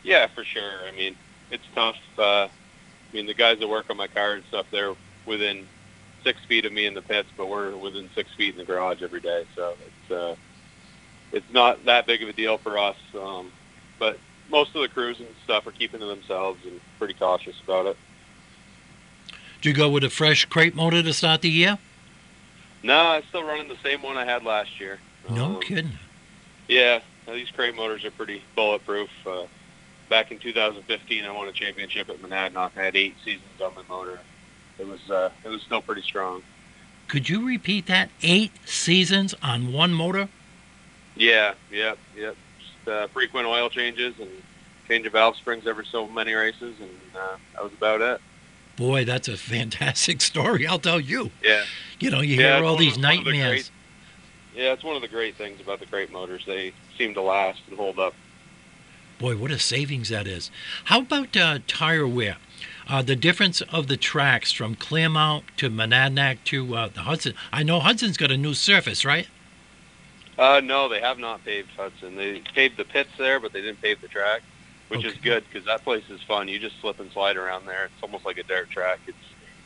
Yeah, 0.04 0.28
for 0.28 0.43
sure. 0.43 0.80
I 0.88 0.91
mean, 0.95 1.15
it's 1.52 1.63
tough. 1.76 1.97
Uh, 2.17 2.24
I 2.45 2.50
mean, 3.13 3.26
the 3.26 3.34
guys 3.34 3.60
that 3.60 3.67
work 3.67 3.89
on 3.89 3.97
my 3.97 4.08
car 4.08 4.34
and 4.34 4.43
stuff, 4.45 4.65
they're 4.71 4.95
within 5.26 5.67
six 6.24 6.39
feet 6.45 6.65
of 6.65 6.71
me 6.71 6.86
in 6.86 6.93
the 6.93 7.02
pits, 7.02 7.30
but 7.36 7.50
we're 7.50 7.76
within 7.76 8.10
six 8.15 8.34
feet 8.36 8.54
in 8.54 8.58
the 8.58 8.65
garage 8.65 9.02
every 9.02 9.19
day. 9.19 9.45
So 9.56 9.76
it's 9.86 10.12
uh, 10.12 10.36
it's 11.32 11.52
not 11.52 11.86
that 11.86 12.06
big 12.06 12.21
of 12.24 12.30
a 12.30 12.34
deal 12.34 12.58
for 12.58 12.78
us. 12.78 12.97
Um, 13.19 13.52
but 14.00 14.17
most 14.50 14.76
of 14.76 14.82
the 14.82 14.89
crews 14.89 15.19
and 15.19 15.28
stuff 15.43 15.65
are 15.67 15.71
keeping 15.71 16.00
to 16.00 16.06
themselves 16.06 16.60
and 16.65 16.80
pretty 16.97 17.13
cautious 17.13 17.56
about 17.63 17.86
it. 17.86 17.97
Do 19.62 19.69
you 19.69 19.76
go 19.76 19.89
with 19.89 20.04
a 20.04 20.10
fresh 20.10 20.45
crate 20.45 20.76
motor 20.76 21.04
to 21.04 21.13
start 21.13 21.41
the 21.41 21.50
year? 21.50 21.78
No, 22.84 22.98
I'm 22.98 23.24
still 23.30 23.44
running 23.44 23.68
the 23.68 23.78
same 23.84 24.01
one 24.01 24.18
I 24.18 24.26
had 24.26 24.43
last 24.43 24.80
year. 24.80 24.99
No 25.30 25.45
Um, 25.45 25.60
kidding. 25.62 25.91
Yeah, 26.68 26.99
these 27.28 27.49
crate 27.51 27.76
motors 27.76 28.03
are 28.06 28.12
pretty 28.12 28.41
bulletproof. 28.56 29.10
Uh, 29.26 29.43
back 30.10 30.32
in 30.32 30.39
2015, 30.39 31.26
I 31.26 31.32
won 31.32 31.47
a 31.47 31.51
championship 31.51 32.10
at 32.10 32.18
Monadnock. 32.22 32.72
I 32.78 32.84
had 32.84 32.95
eight 32.95 33.16
seasons 33.24 33.62
on 33.64 33.74
my 33.76 33.84
motor. 33.88 34.20
It 34.80 34.88
was 34.88 35.10
uh, 35.12 35.30
it 35.43 35.49
was 35.49 35.62
still 35.62 35.82
pretty 35.82 36.01
strong. 36.01 36.41
Could 37.08 37.28
you 37.30 37.45
repeat 37.45 37.88
that? 37.88 38.10
Eight 38.24 38.51
seasons 38.66 39.36
on 39.43 39.72
one 39.74 39.93
motor? 39.93 40.30
Yeah, 41.16 41.53
yep, 41.70 41.97
yep. 42.16 42.36
Just 42.60 42.88
uh, 42.88 43.08
frequent 43.08 43.45
oil 43.45 43.70
changes 43.70 44.16
and 44.20 44.30
change 44.88 45.06
of 45.06 45.12
valve 45.12 45.36
springs 45.36 45.68
every 45.68 45.86
so 45.86 46.08
many 46.08 46.34
races, 46.34 46.76
and 46.80 46.89
uh, 47.16 47.36
that 47.53 47.64
was 47.64 47.74
about 47.74 48.01
it. 48.01 48.22
Boy, 48.78 49.03
that's 49.03 49.28
a 49.28 49.36
fantastic 49.38 50.22
story, 50.32 50.66
I'll 50.66 50.80
tell 50.80 50.99
you. 51.01 51.32
Yeah, 51.43 51.64
You 52.02 52.10
know, 52.10 52.22
you 52.22 52.36
Yeah, 52.36 52.58
hear 52.58 52.66
all 52.66 52.76
these 52.76 52.93
of 52.93 52.97
of 52.97 53.02
the 53.04 53.08
nightmares. 53.08 53.70
great- 54.54 54.64
yeah. 54.64 54.74
It's 54.74 54.84
one 54.84 54.95
of 54.95 55.02
the 55.04 55.08
great 55.08 55.36
things 55.36 55.62
about 55.62 55.80
the 55.80 55.86
crate 55.86 56.12
motors. 56.12 56.43
They 56.45 56.74
seem 56.97 57.14
to 57.14 57.22
last 57.22 57.62
and 57.70 57.78
hold 57.78 57.99
up. 57.99 58.16
Boy, 59.20 59.38
what 59.38 59.52
a 59.52 59.60
savings 59.60 60.10
that 60.10 60.26
is. 60.26 60.49
How 60.86 61.02
about 61.02 61.38
uh, 61.38 61.60
tire 61.68 62.08
wear? 62.08 62.38
Uh, 62.88 63.04
the 63.04 63.16
difference 63.16 63.62
of 63.62 63.86
the 63.88 63.95
tracks 63.97 64.52
from 64.52 64.74
Claremont 64.76 65.43
to 65.58 65.70
Monadnock 65.70 66.39
to 66.45 66.76
uh, 66.76 66.88
the 66.88 67.02
Hudson. 67.02 67.36
I 67.54 67.62
know 67.62 67.80
Hudson's 67.80 68.18
got 68.18 68.32
a 68.32 68.38
new 68.38 68.56
surface, 68.56 69.06
right? 69.06 69.28
Uh, 70.39 70.60
no, 70.64 70.89
they 70.89 70.99
have 71.02 71.20
not 71.20 71.45
paved 71.45 71.70
Hudson. 71.78 72.16
They 72.16 72.39
paved 72.56 72.78
the 72.78 72.84
pits 72.84 73.12
there, 73.20 73.39
but 73.39 73.54
they 73.54 73.62
didn't 73.62 73.80
pave 73.82 74.02
the 74.02 74.08
track, 74.08 74.41
which 74.88 75.06
is 75.06 75.14
good 75.22 75.43
because 75.47 75.66
that 75.68 75.84
place 75.84 76.04
is 76.10 76.20
fun. 76.24 76.47
You 76.47 76.58
just 76.58 76.82
slip 76.82 76.99
and 76.99 77.12
slide 77.12 77.38
around 77.38 77.68
there. 77.68 77.86
It's 77.86 78.02
almost 78.02 78.26
like 78.26 78.39
a 78.39 78.43
dirt 78.43 78.72
track. 78.72 78.99
It's 79.06 79.18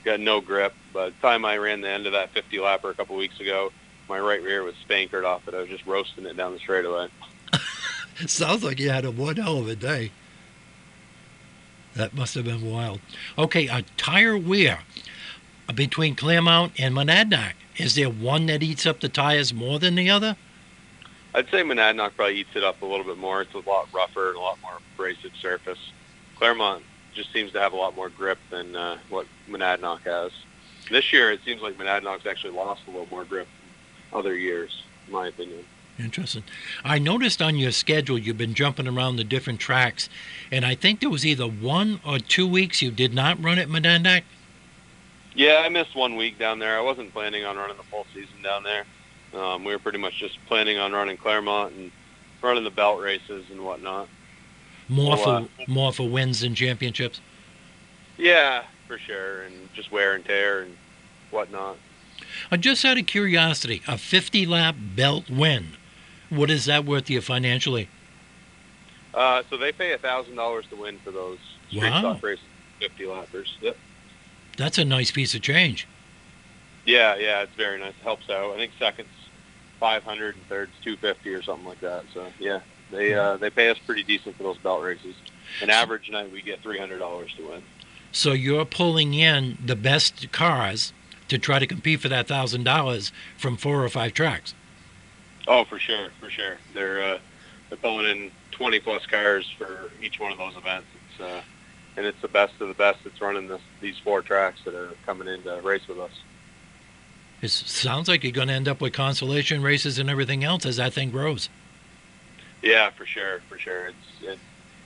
got 0.06 0.20
no 0.20 0.40
grip. 0.40 0.74
By 0.94 1.08
the 1.08 1.16
time 1.22 1.44
I 1.44 1.58
ran 1.58 1.82
the 1.82 1.90
end 1.90 2.06
of 2.06 2.14
that 2.14 2.32
50 2.32 2.58
lapper 2.58 2.92
a 2.92 2.94
couple 2.94 3.16
weeks 3.16 3.40
ago, 3.40 3.72
my 4.08 4.20
right 4.20 4.42
rear 4.42 4.64
was 4.64 4.76
spankered 4.76 5.26
off 5.26 5.48
it. 5.48 5.54
I 5.54 5.60
was 5.60 5.70
just 5.70 5.86
roasting 5.86 6.26
it 6.26 6.38
down 6.38 6.54
the 6.54 6.60
straightaway. 6.60 7.10
Sounds 8.28 8.64
like 8.64 8.80
you 8.80 8.90
had 8.90 9.04
a 9.04 9.12
one 9.12 9.36
hell 9.36 9.58
of 9.58 9.68
a 9.68 9.76
day. 9.76 10.12
That 11.96 12.14
must 12.14 12.36
have 12.36 12.46
been 12.46 12.70
wild. 12.70 13.00
Okay, 13.38 13.68
a 13.68 13.84
tire 13.98 14.38
wear 14.38 14.80
between 15.74 16.16
Claremont 16.16 16.74
and 16.78 16.94
Monadnock. 16.94 17.54
Is 17.78 17.96
there 17.96 18.10
one 18.10 18.46
that 18.46 18.64
eats 18.64 18.86
up 18.86 19.00
the 19.00 19.10
tires 19.10 19.54
more 19.54 19.80
than 19.80 19.96
the 19.96 20.10
other? 20.10 20.38
I'd 21.34 21.50
say 21.50 21.64
Monadnock 21.64 22.16
probably 22.16 22.38
eats 22.38 22.56
it 22.56 22.64
up 22.64 22.82
a 22.82 22.86
little 22.86 23.06
bit 23.06 23.18
more. 23.18 23.42
It's 23.42 23.54
a 23.54 23.60
lot 23.60 23.88
rougher 23.94 24.30
and 24.30 24.38
a 24.38 24.40
lot 24.40 24.58
more 24.62 24.78
abrasive 24.94 25.32
surface. 25.42 25.80
Claremont 26.38 26.84
just 27.16 27.32
seems 27.34 27.52
to 27.54 27.60
have 27.60 27.74
a 27.74 27.76
lot 27.76 27.96
more 27.96 28.10
grip 28.10 28.38
than 28.52 28.76
uh, 28.76 28.98
what 29.10 29.26
Monadnock 29.50 30.02
has. 30.02 30.32
This 30.92 31.12
year, 31.12 31.32
it 31.32 31.40
seems 31.44 31.62
like 31.62 31.78
Monadnock's 31.78 32.26
actually 32.26 32.54
lost 32.54 32.82
a 32.88 32.92
little 32.92 33.08
more 33.10 33.26
grip 33.26 33.48
than 34.12 34.20
other 34.20 34.36
years, 34.36 34.84
in 35.08 35.14
my 35.14 35.28
opinion. 35.28 35.66
Interesting. 35.98 36.44
I 36.84 37.00
noticed 37.00 37.42
on 37.42 37.56
your 37.56 37.72
schedule 37.72 38.18
you've 38.18 38.38
been 38.38 38.54
jumping 38.54 38.88
around 38.88 39.16
the 39.16 39.24
different 39.24 39.62
tracks, 39.62 40.10
and 40.52 40.66
I 40.66 40.76
think 40.76 41.00
there 41.00 41.10
was 41.10 41.26
either 41.26 41.46
one 41.48 42.02
or 42.06 42.20
two 42.20 42.46
weeks 42.46 42.82
you 42.82 42.92
did 42.92 43.14
not 43.14 43.42
run 43.42 43.58
at 43.58 43.70
Monadnock. 43.70 44.24
Yeah, 45.34 45.62
I 45.66 45.70
missed 45.70 45.96
one 45.96 46.18
week 46.18 46.38
down 46.38 46.60
there. 46.60 46.78
I 46.78 46.82
wasn't 46.82 47.14
planning 47.14 47.46
on 47.46 47.58
running 47.58 47.78
the 47.78 47.84
full 47.84 48.06
season 48.14 48.42
down 48.44 48.64
there. 48.64 48.86
Um, 49.34 49.64
we 49.64 49.74
were 49.74 49.80
pretty 49.80 49.98
much 49.98 50.18
just 50.18 50.38
planning 50.48 50.78
on 50.78 50.94
running 50.94 51.18
Claremont 51.18 51.74
and 51.74 51.92
running 52.42 52.64
the 52.64 52.70
belt 52.70 53.02
races 53.02 53.46
and 53.52 53.64
whatnot. 53.64 54.08
More 54.88 55.16
Well, 55.16 55.48
for 55.66 55.68
more 55.72 55.92
for 55.94 56.08
wins 56.08 56.44
and 56.44 56.56
championships. 56.56 57.20
Yeah, 58.18 58.64
for 58.88 58.98
sure, 59.00 59.42
and 59.44 59.74
just 59.74 59.92
wear 59.92 60.14
and 60.14 60.24
tear 60.24 60.62
and 60.62 60.78
whatnot. 61.32 61.78
Uh, 62.52 62.58
just 62.58 62.86
out 62.86 62.98
of 62.98 63.06
curiosity, 63.08 63.82
a 63.88 63.98
50 63.98 64.46
lap 64.46 64.76
belt 64.80 65.30
win. 65.30 65.74
What 66.30 66.50
is 66.50 66.66
that 66.66 66.86
worth 66.86 67.06
to 67.06 67.14
you 67.14 67.22
financially? 67.22 67.90
Uh, 69.14 69.44
so 69.50 69.58
they 69.58 69.72
pay 69.72 69.94
a 69.94 69.98
thousand 69.98 70.36
dollars 70.36 70.66
to 70.70 70.76
win 70.76 71.00
for 71.00 71.12
those 71.12 71.40
street 71.70 71.84
Wow. 71.84 72.00
stock 72.00 72.24
races, 72.24 72.44
fifty 72.80 73.06
lappers. 73.06 73.56
Yep. 73.62 73.78
That's 74.58 74.78
a 74.78 74.86
nice 74.86 75.12
piece 75.12 75.34
of 75.36 75.42
change. 75.42 75.88
Yeah, 76.86 77.16
yeah, 77.16 77.42
it's 77.42 77.54
very 77.56 77.80
nice. 77.80 77.94
Helps 78.04 78.30
out. 78.30 78.52
I 78.54 78.58
think 78.58 78.74
seconds 78.78 79.08
five 79.80 80.04
hundred 80.04 80.36
and 80.36 80.44
thirds 80.48 80.72
two 80.84 80.98
fifty 80.98 81.34
or 81.34 81.42
something 81.42 81.66
like 81.68 81.80
that. 81.82 82.04
So 82.14 82.28
yeah, 82.40 82.60
they 82.92 83.14
uh, 83.14 83.38
they 83.38 83.50
pay 83.50 83.70
us 83.70 83.78
pretty 83.78 84.04
decent 84.04 84.36
for 84.38 84.44
those 84.44 84.58
belt 84.58 84.84
races. 84.84 85.16
An 85.62 85.70
average 85.70 86.10
night 86.10 86.32
we 86.32 86.42
get 86.42 86.62
three 86.62 86.78
hundred 86.78 87.00
dollars 87.00 87.34
to 87.38 87.48
win. 87.48 87.64
So 88.12 88.32
you're 88.32 88.66
pulling 88.66 89.14
in 89.14 89.58
the 89.64 89.76
best 89.76 90.32
cars 90.32 90.94
to 91.28 91.38
try 91.38 91.60
to 91.60 91.68
compete 91.68 92.00
for 92.00 92.10
that 92.10 92.28
thousand 92.28 92.64
dollars 92.64 93.12
from 93.38 93.58
four 93.58 93.84
or 93.84 93.90
five 93.90 94.14
tracks. 94.14 94.54
Oh, 95.48 95.66
for 95.66 95.80
sure, 95.80 96.10
for 96.20 96.30
sure. 96.30 96.58
They're 96.74 97.04
uh, 97.04 97.20
they're 97.70 97.78
pulling 97.78 98.06
in 98.06 98.32
twenty 98.52 98.80
plus 98.80 99.06
cars 99.06 99.52
for 99.58 99.92
each 100.02 100.20
one 100.20 100.32
of 100.32 100.38
those 100.38 100.56
events. 100.56 100.88
It's 101.10 101.22
uh, 101.22 101.42
and 101.98 102.06
it's 102.06 102.22
the 102.22 102.28
best 102.28 102.54
of 102.60 102.68
the 102.68 102.74
best 102.74 103.00
that's 103.04 103.22
running 103.22 103.48
this, 103.48 103.62
these 103.82 103.98
four 103.98 104.22
tracks 104.22 104.60
that 104.66 104.74
are 104.74 104.92
coming 105.06 105.28
in 105.28 105.42
to 105.44 105.62
race 105.62 105.88
with 105.88 106.00
us. 106.00 106.12
It 107.42 107.52
sounds 107.52 108.08
like 108.08 108.24
you're 108.24 108.32
going 108.32 108.48
to 108.48 108.54
end 108.54 108.68
up 108.68 108.82
with 108.82 108.94
consolation 108.94 109.62
races 109.62 110.00
and 110.00 110.10
everything 110.10 110.44
else 110.44 110.66
as 110.66 110.78
that 110.78 110.94
thing 110.94 111.12
grows. 111.12 111.50
Yeah, 112.66 112.90
for 112.90 113.06
sure, 113.06 113.42
for 113.48 113.60
sure. 113.60 113.88
It's 113.88 114.24
it, 114.24 114.40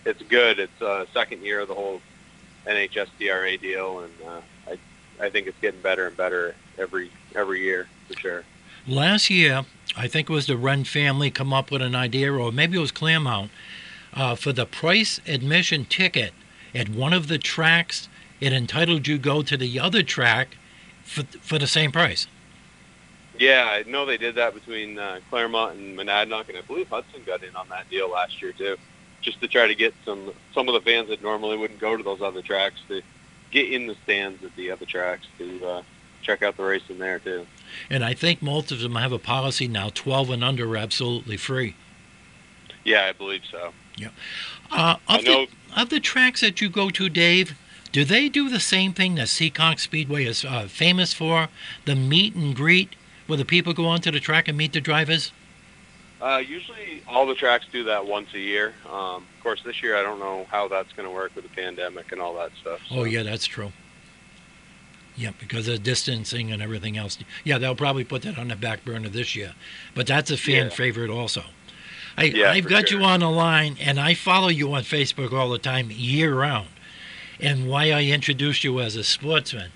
it's 0.05 0.21
good. 0.23 0.59
It's 0.59 0.81
uh, 0.81 1.05
second 1.13 1.43
year 1.43 1.61
of 1.61 1.69
the 1.69 1.73
whole 1.73 2.01
NHSTRA 2.67 3.59
deal, 3.61 4.01
and 4.01 4.13
uh, 4.27 4.41
I 4.67 5.25
I 5.25 5.29
think 5.29 5.47
it's 5.47 5.57
getting 5.61 5.79
better 5.79 6.05
and 6.05 6.15
better 6.15 6.55
every 6.77 7.09
every 7.35 7.61
year 7.61 7.87
for 8.09 8.19
sure. 8.19 8.43
Last 8.85 9.29
year, 9.29 9.63
I 9.95 10.09
think 10.09 10.29
it 10.29 10.33
was 10.33 10.45
the 10.45 10.57
Wren 10.57 10.83
family 10.83 11.31
come 11.31 11.53
up 11.53 11.71
with 11.71 11.81
an 11.81 11.95
idea, 11.95 12.33
or 12.33 12.51
maybe 12.51 12.77
it 12.77 12.81
was 12.81 12.91
Claremont, 12.91 13.49
uh, 14.13 14.35
for 14.35 14.51
the 14.51 14.65
price 14.65 15.21
admission 15.25 15.85
ticket 15.85 16.33
at 16.75 16.89
one 16.89 17.13
of 17.13 17.29
the 17.29 17.37
tracks. 17.37 18.09
It 18.41 18.51
entitled 18.51 19.07
you 19.07 19.17
go 19.17 19.41
to 19.41 19.55
the 19.55 19.79
other 19.79 20.03
track 20.03 20.57
for 21.05 21.23
for 21.41 21.57
the 21.57 21.67
same 21.67 21.93
price. 21.93 22.27
Yeah, 23.39 23.69
I 23.71 23.89
know 23.89 24.05
they 24.05 24.17
did 24.17 24.35
that 24.35 24.53
between 24.53 24.99
uh, 24.99 25.21
Claremont 25.29 25.77
and 25.77 25.97
Monadnock, 25.97 26.49
and 26.49 26.57
I 26.57 26.61
believe 26.61 26.89
Hudson 26.89 27.23
got 27.25 27.41
in 27.41 27.55
on 27.55 27.69
that 27.69 27.89
deal 27.89 28.11
last 28.11 28.41
year 28.41 28.51
too, 28.51 28.77
just 29.21 29.39
to 29.39 29.47
try 29.47 29.65
to 29.65 29.75
get 29.75 29.93
some 30.03 30.33
some 30.53 30.67
of 30.67 30.73
the 30.73 30.81
fans 30.81 31.07
that 31.07 31.23
normally 31.23 31.57
wouldn't 31.57 31.79
go 31.79 31.95
to 31.95 32.03
those 32.03 32.21
other 32.21 32.41
tracks 32.41 32.81
to 32.89 33.01
get 33.51 33.71
in 33.71 33.87
the 33.87 33.95
stands 34.03 34.43
at 34.43 34.53
the 34.57 34.69
other 34.69 34.85
tracks 34.85 35.25
to 35.37 35.65
uh, 35.65 35.81
check 36.21 36.43
out 36.43 36.57
the 36.57 36.63
racing 36.63 36.99
there 36.99 37.19
too. 37.19 37.47
And 37.89 38.03
I 38.03 38.13
think 38.13 38.41
most 38.41 38.73
of 38.73 38.81
them 38.81 38.95
have 38.95 39.13
a 39.13 39.19
policy 39.19 39.69
now: 39.69 39.89
12 39.93 40.31
and 40.31 40.43
under 40.43 40.69
are 40.69 40.77
absolutely 40.77 41.37
free. 41.37 41.75
Yeah, 42.83 43.05
I 43.05 43.13
believe 43.13 43.43
so. 43.49 43.71
Uh, 44.71 44.95
I 45.07 45.17
of, 45.17 45.23
know. 45.25 45.45
the, 45.45 45.81
of 45.81 45.89
the 45.89 45.99
tracks 45.99 46.41
that 46.41 46.61
you 46.61 46.69
go 46.69 46.89
to, 46.89 47.09
Dave, 47.09 47.57
do 47.91 48.03
they 48.03 48.29
do 48.29 48.49
the 48.49 48.59
same 48.59 48.93
thing 48.93 49.15
that 49.15 49.27
Seekonk 49.27 49.79
Speedway 49.79 50.25
is 50.25 50.45
uh, 50.45 50.67
famous 50.67 51.13
for? 51.13 51.49
The 51.85 51.95
meet 51.95 52.35
and 52.35 52.55
greet, 52.55 52.95
where 53.29 53.37
the 53.37 53.45
people 53.45 53.73
go 53.73 53.85
onto 53.85 54.09
the 54.09 54.19
track 54.19 54.47
and 54.47 54.57
meet 54.57 54.73
the 54.73 54.81
drivers. 54.81 55.31
Uh, 56.19 56.41
usually, 56.45 57.01
all 57.07 57.27
the 57.27 57.35
tracks 57.35 57.65
do 57.71 57.83
that 57.83 58.05
once 58.07 58.27
a 58.33 58.39
year. 58.39 58.73
Um, 58.87 59.23
of 59.23 59.43
course, 59.43 59.61
this 59.63 59.81
year 59.83 59.95
I 59.95 60.01
don't 60.01 60.19
know 60.19 60.47
how 60.49 60.67
that's 60.67 60.91
going 60.93 61.07
to 61.07 61.13
work 61.13 61.33
with 61.35 61.43
the 61.45 61.55
pandemic 61.55 62.11
and 62.11 62.19
all 62.19 62.33
that 62.35 62.49
stuff. 62.59 62.81
Oh 62.91 63.03
yeah, 63.03 63.21
that's 63.23 63.45
true. 63.45 63.71
Yeah, 65.15 65.31
because 65.39 65.67
of 65.67 65.83
distancing 65.83 66.51
and 66.51 66.61
everything 66.61 66.97
else. 66.97 67.19
Yeah, 67.43 67.57
they'll 67.59 67.75
probably 67.75 68.03
put 68.03 68.23
that 68.23 68.37
on 68.39 68.47
the 68.47 68.55
back 68.55 68.83
burner 68.83 69.09
this 69.09 69.35
year, 69.35 69.53
but 69.93 70.07
that's 70.07 70.31
a 70.31 70.37
fan 70.37 70.65
Yeah. 70.65 70.69
favorite 70.69 71.09
also. 71.11 71.43
I, 72.17 72.23
Yeah, 72.23 72.51
I've 72.51 72.67
got 72.67 72.89
sure. 72.89 72.99
you 72.99 73.05
on 73.05 73.19
the 73.19 73.29
line, 73.29 73.77
and 73.79 73.99
I 73.99 74.13
follow 74.15 74.47
you 74.47 74.73
on 74.73 74.83
Facebook 74.83 75.31
all 75.33 75.49
the 75.49 75.59
time, 75.59 75.89
year 75.91 76.33
round. 76.33 76.69
And 77.39 77.69
why 77.69 77.91
I 77.91 78.03
introduced 78.03 78.63
you 78.65 78.79
as 78.81 78.95
a 78.97 79.03
sportsman, 79.03 79.71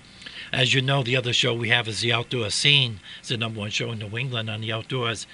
as 0.54 0.72
you 0.72 0.80
know, 0.80 1.02
the 1.02 1.16
other 1.16 1.32
show 1.32 1.52
we 1.52 1.68
have 1.70 1.88
is 1.88 2.00
the 2.00 2.12
Outdoor 2.12 2.48
Scene. 2.48 3.00
It's 3.18 3.28
the 3.28 3.36
number 3.36 3.60
one 3.60 3.70
show 3.70 3.90
in 3.90 3.98
New 3.98 4.16
England 4.16 4.48
on 4.48 4.60
the 4.60 4.72
outdoors. 4.72 5.26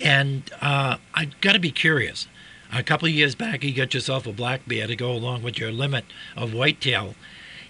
And 0.00 0.50
uh, 0.60 0.96
I 1.14 1.26
got 1.40 1.52
to 1.52 1.60
be 1.60 1.70
curious. 1.70 2.26
A 2.72 2.82
couple 2.82 3.06
of 3.06 3.14
years 3.14 3.34
back, 3.34 3.62
you 3.62 3.74
got 3.74 3.94
yourself 3.94 4.26
a 4.26 4.32
black 4.32 4.66
bear 4.66 4.86
to 4.86 4.96
go 4.96 5.12
along 5.12 5.42
with 5.42 5.58
your 5.58 5.70
limit 5.70 6.06
of 6.34 6.54
whitetail. 6.54 7.14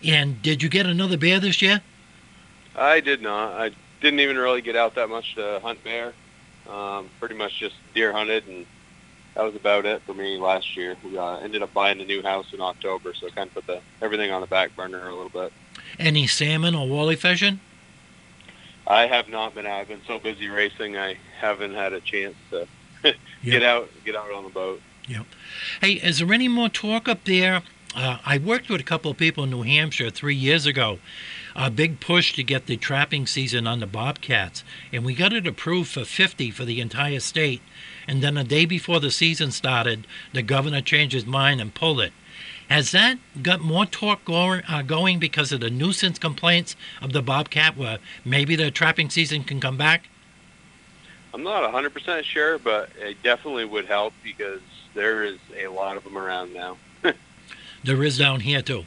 And 0.03 0.41
did 0.41 0.63
you 0.63 0.69
get 0.69 0.87
another 0.87 1.17
bear 1.17 1.41
this 1.41 1.61
year? 1.61 1.83
I 2.77 3.01
did 3.01 3.21
not. 3.21 3.53
I 3.53 3.73
didn't 4.01 4.21
even 4.21 4.39
really 4.39 4.63
get 4.63 4.77
out 4.77 4.95
that 4.95 5.09
much 5.09 5.35
to 5.35 5.61
hunt 5.63 5.83
bear. 5.83 6.13
Um, 6.71 7.11
pretty 7.19 7.35
much 7.35 7.59
just 7.59 7.75
deer 7.95 8.13
hunted, 8.13 8.47
and 8.47 8.65
that 9.35 9.43
was 9.43 9.55
about 9.55 9.85
it 9.85 10.01
for 10.03 10.15
me 10.15 10.39
last 10.39 10.77
year. 10.77 10.97
We 11.05 11.19
uh, 11.19 11.39
ended 11.39 11.63
up 11.63 11.75
buying 11.75 12.01
a 12.01 12.05
new 12.05 12.23
house 12.23 12.53
in 12.55 12.61
October, 12.61 13.13
so 13.15 13.29
kind 13.31 13.49
of 13.49 13.55
put 13.55 13.67
the 13.67 13.81
everything 14.01 14.31
on 14.31 14.41
the 14.41 14.47
back 14.47 14.75
burner 14.75 15.09
a 15.09 15.15
little 15.15 15.29
bit. 15.29 15.53
Any 15.99 16.27
salmon 16.27 16.75
or 16.75 16.87
walleye 16.87 17.19
fishing? 17.19 17.61
I 18.87 19.07
have 19.07 19.29
not 19.29 19.55
been. 19.55 19.67
I've 19.67 19.89
been 19.89 20.03
so 20.07 20.19
busy 20.19 20.49
racing, 20.49 20.97
I 20.97 21.17
haven't 21.41 21.75
had 21.75 21.93
a 21.93 22.01
chance 22.01 22.35
to 22.51 22.67
get 23.45 23.63
out 23.63 23.89
get 24.05 24.17
out 24.17 24.31
on 24.33 24.45
the 24.45 24.51
boat. 24.51 24.81
Yep. 25.09 25.27
Hey, 25.81 25.93
is 25.93 26.19
there 26.19 26.33
any 26.33 26.49
more 26.49 26.69
talk 26.69 27.09
up 27.09 27.25
there? 27.25 27.63
Uh, 27.95 28.19
I 28.25 28.39
worked 28.39 28.69
with 28.69 28.81
a 28.81 28.85
couple 28.85 29.11
of 29.11 29.17
people 29.17 29.45
in 29.45 29.51
New 29.51 29.63
Hampshire 29.63 30.11
three 30.11 30.35
years 30.35 30.67
ago. 30.67 30.99
A 31.55 31.71
big 31.71 32.01
push 32.01 32.33
to 32.33 32.43
get 32.43 32.67
the 32.67 32.77
trapping 32.77 33.27
season 33.27 33.69
on 33.69 33.79
the 33.79 33.87
bobcats, 33.87 34.65
and 34.93 35.05
we 35.05 35.15
got 35.15 35.33
it 35.33 35.47
approved 35.47 35.93
for 35.93 36.05
50 36.05 36.51
for 36.51 36.65
the 36.65 36.81
entire 36.81 37.21
state. 37.21 37.63
And 38.09 38.21
then 38.21 38.37
a 38.37 38.43
day 38.43 38.65
before 38.65 38.99
the 38.99 39.13
season 39.13 39.53
started, 39.53 40.07
the 40.33 40.43
governor 40.43 40.81
changed 40.81 41.15
his 41.15 41.25
mind 41.25 41.61
and 41.61 41.73
pulled 41.73 42.01
it. 42.01 42.13
Has 42.69 42.93
that 42.93 43.19
got 43.43 43.61
more 43.61 43.87
talk 43.87 44.25
going, 44.25 44.62
uh, 44.69 44.83
going 44.83 45.19
because 45.19 45.53
of 45.53 45.61
the 45.61 45.71
nuisance 45.71 46.19
complaints 46.19 46.77
of 47.03 47.12
the 47.12 47.23
bobcat, 47.23 47.77
where 47.77 47.99
maybe 48.25 48.57
the 48.57 48.71
trapping 48.71 49.11
season 49.11 49.45
can 49.45 49.61
come 49.61 49.77
back? 49.77 50.09
I'm 51.35 51.43
not 51.43 51.71
100% 51.73 52.23
sure, 52.23 52.59
but 52.59 52.91
it 52.99 53.23
definitely 53.23 53.65
would 53.65 53.87
help 53.87 54.15
because 54.23 54.61
there 54.95 55.25
is 55.25 55.39
a 55.59 55.67
lot 55.69 55.97
of 55.97 56.05
them 56.05 56.17
around 56.17 56.55
now. 56.55 56.77
There 57.85 58.03
is 58.03 58.17
down 58.17 58.41
here 58.41 58.62
too. 58.62 58.87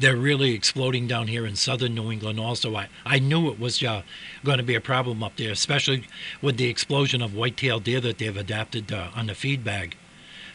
They're 0.00 0.16
really 0.16 0.54
exploding 0.54 1.06
down 1.06 1.28
here 1.28 1.46
in 1.46 1.54
southern 1.54 1.94
New 1.94 2.10
England 2.10 2.40
also. 2.40 2.74
I, 2.74 2.88
I 3.06 3.20
knew 3.20 3.48
it 3.48 3.60
was 3.60 3.80
uh, 3.80 4.02
going 4.44 4.58
to 4.58 4.64
be 4.64 4.74
a 4.74 4.80
problem 4.80 5.22
up 5.22 5.36
there, 5.36 5.52
especially 5.52 6.02
with 6.40 6.56
the 6.56 6.68
explosion 6.68 7.22
of 7.22 7.32
whitetail 7.32 7.78
deer 7.78 8.00
that 8.00 8.18
they've 8.18 8.36
adapted 8.36 8.92
uh, 8.92 9.10
on 9.14 9.28
the 9.28 9.36
feed 9.36 9.62
bag. 9.62 9.94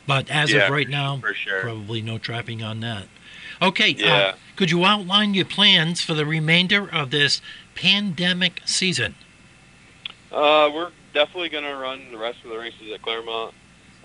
But 0.08 0.30
as 0.30 0.51
Yeah, 0.51 0.66
of 0.66 0.72
right 0.72 0.88
now, 0.88 1.22
sure. 1.34 1.62
probably 1.62 2.01
no 2.01 2.18
trapping 2.18 2.64
on 2.64 2.80
that. 2.80 3.08
Okay, 3.62 3.95
uh, 4.03 4.34
could 4.55 4.72
you 4.72 4.86
outline 4.86 5.34
your 5.34 5.45
plans 5.45 6.01
for 6.01 6.14
the 6.14 6.26
remainder 6.26 6.89
of 6.89 7.12
this 7.12 7.41
pandemic 7.76 8.62
season? 8.66 9.16
Uh, 10.32 10.70
we're 10.74 10.91
definitely 11.14 11.49
going 11.49 11.64
to 11.64 11.76
run 11.76 12.12
the 12.12 12.18
rest 12.18 12.39
of 12.43 12.51
the 12.51 12.58
races 12.58 12.91
at 12.93 13.01
Claremont. 13.01 13.53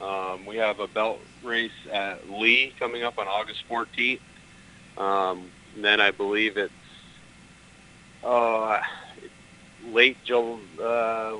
Um, 0.00 0.46
we 0.46 0.57
have 0.57 0.80
a 0.80 0.88
belt 0.88 1.20
race 1.42 1.70
at 1.92 2.28
Lee 2.28 2.74
coming 2.78 3.05
up 3.05 3.18
on 3.18 3.28
August 3.28 3.64
14th. 3.68 4.20
Um, 4.98 5.50
then 5.76 6.00
I 6.00 6.11
believe 6.11 6.57
it's 6.57 6.72
uh, 8.24 8.80
late 9.86 10.16
July, 10.24 10.59
uh, 10.82 11.36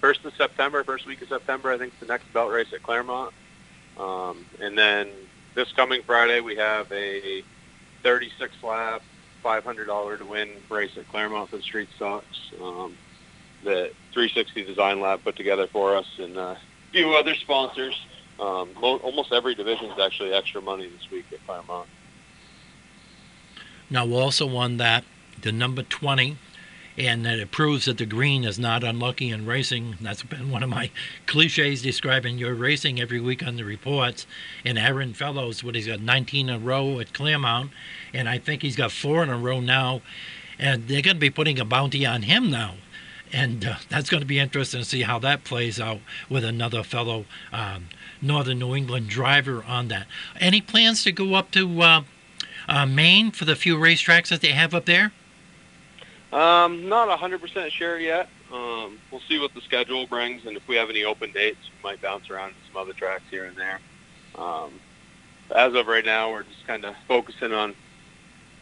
first 0.00 0.24
of 0.24 0.34
September, 0.34 0.84
first 0.84 1.06
week 1.06 1.20
of 1.22 1.28
September. 1.28 1.70
I 1.70 1.78
think 1.78 1.92
it's 1.92 2.00
the 2.00 2.06
next 2.06 2.32
belt 2.32 2.50
race 2.50 2.72
at 2.72 2.82
Claremont. 2.82 3.32
Um, 4.00 4.46
and 4.60 4.76
then 4.78 5.08
this 5.54 5.70
coming 5.72 6.02
Friday 6.02 6.40
we 6.40 6.56
have 6.56 6.90
a 6.90 7.42
36 8.02 8.52
lap, 8.62 9.02
$500 9.44 10.18
to 10.18 10.24
win 10.24 10.48
race 10.68 10.96
at 10.96 11.08
Claremont 11.08 11.50
for 11.50 11.56
the 11.56 11.62
Street 11.62 11.88
Stocks. 11.96 12.52
Um, 12.60 12.96
the 13.62 13.90
360 14.12 14.64
Design 14.64 15.00
Lab 15.00 15.22
put 15.22 15.36
together 15.36 15.66
for 15.66 15.96
us, 15.96 16.06
and 16.18 16.36
a 16.36 16.58
few 16.92 17.10
other 17.14 17.34
sponsors. 17.34 17.94
Um, 18.38 18.70
mo- 18.80 18.96
almost 18.98 19.32
every 19.32 19.54
division 19.54 19.90
is 19.90 19.98
actually 19.98 20.32
extra 20.32 20.62
money 20.62 20.88
this 20.88 21.10
week 21.10 21.26
at 21.30 21.44
Claremont. 21.44 21.88
Now, 23.90 24.06
we 24.06 24.14
also 24.14 24.46
won 24.46 24.78
that, 24.78 25.04
the 25.42 25.52
number 25.52 25.82
20, 25.82 26.38
and 26.96 27.24
that 27.24 27.38
it 27.38 27.50
proves 27.50 27.84
that 27.84 27.98
the 27.98 28.06
green 28.06 28.44
is 28.44 28.58
not 28.58 28.84
unlucky 28.84 29.30
in 29.30 29.46
racing. 29.46 29.96
That's 30.00 30.22
been 30.22 30.50
one 30.50 30.62
of 30.62 30.68
my 30.68 30.90
cliches 31.26 31.82
describing 31.82 32.38
your 32.38 32.54
racing 32.54 33.00
every 33.00 33.20
week 33.20 33.42
on 33.42 33.56
the 33.56 33.64
reports. 33.64 34.26
And 34.64 34.78
Aaron 34.78 35.14
Fellows, 35.14 35.62
what 35.64 35.74
he's 35.74 35.86
got 35.86 36.00
19 36.00 36.48
in 36.48 36.54
a 36.54 36.58
row 36.58 37.00
at 37.00 37.12
Claremont, 37.12 37.70
and 38.12 38.28
I 38.28 38.38
think 38.38 38.62
he's 38.62 38.76
got 38.76 38.92
four 38.92 39.22
in 39.22 39.30
a 39.30 39.38
row 39.38 39.60
now. 39.60 40.02
And 40.58 40.88
they're 40.88 41.02
going 41.02 41.16
to 41.16 41.20
be 41.20 41.30
putting 41.30 41.58
a 41.58 41.64
bounty 41.64 42.04
on 42.04 42.22
him 42.22 42.50
now. 42.50 42.74
And 43.32 43.64
uh, 43.64 43.76
that's 43.88 44.10
going 44.10 44.20
to 44.20 44.26
be 44.26 44.38
interesting 44.38 44.80
to 44.80 44.86
see 44.86 45.02
how 45.02 45.18
that 45.20 45.44
plays 45.44 45.80
out 45.80 46.00
with 46.28 46.44
another 46.44 46.82
fellow 46.82 47.24
um, 47.52 47.86
Northern 48.20 48.58
New 48.58 48.74
England 48.74 49.08
driver 49.08 49.64
on 49.66 49.88
that. 49.88 50.06
Any 50.38 50.60
plans 50.60 51.04
to 51.04 51.12
go 51.12 51.34
up 51.34 51.50
to 51.52 51.80
uh, 51.80 52.02
uh, 52.68 52.86
Maine 52.86 53.30
for 53.30 53.44
the 53.44 53.56
few 53.56 53.76
racetracks 53.76 54.28
that 54.28 54.40
they 54.40 54.48
have 54.48 54.74
up 54.74 54.84
there? 54.84 55.12
Um, 56.32 56.88
not 56.88 57.08
100% 57.18 57.70
sure 57.70 57.98
yet. 57.98 58.28
Um, 58.52 58.98
we'll 59.10 59.20
see 59.28 59.38
what 59.38 59.54
the 59.54 59.60
schedule 59.60 60.06
brings, 60.06 60.46
and 60.46 60.56
if 60.56 60.66
we 60.68 60.76
have 60.76 60.90
any 60.90 61.04
open 61.04 61.32
dates, 61.32 61.58
we 61.82 61.90
might 61.90 62.00
bounce 62.00 62.30
around 62.30 62.50
to 62.50 62.54
some 62.68 62.80
other 62.80 62.92
tracks 62.92 63.24
here 63.30 63.44
and 63.44 63.56
there. 63.56 63.80
Um, 64.36 64.70
as 65.54 65.74
of 65.74 65.86
right 65.86 66.04
now, 66.04 66.30
we're 66.30 66.44
just 66.44 66.66
kind 66.66 66.84
of 66.84 66.94
focusing 67.08 67.52
on 67.52 67.74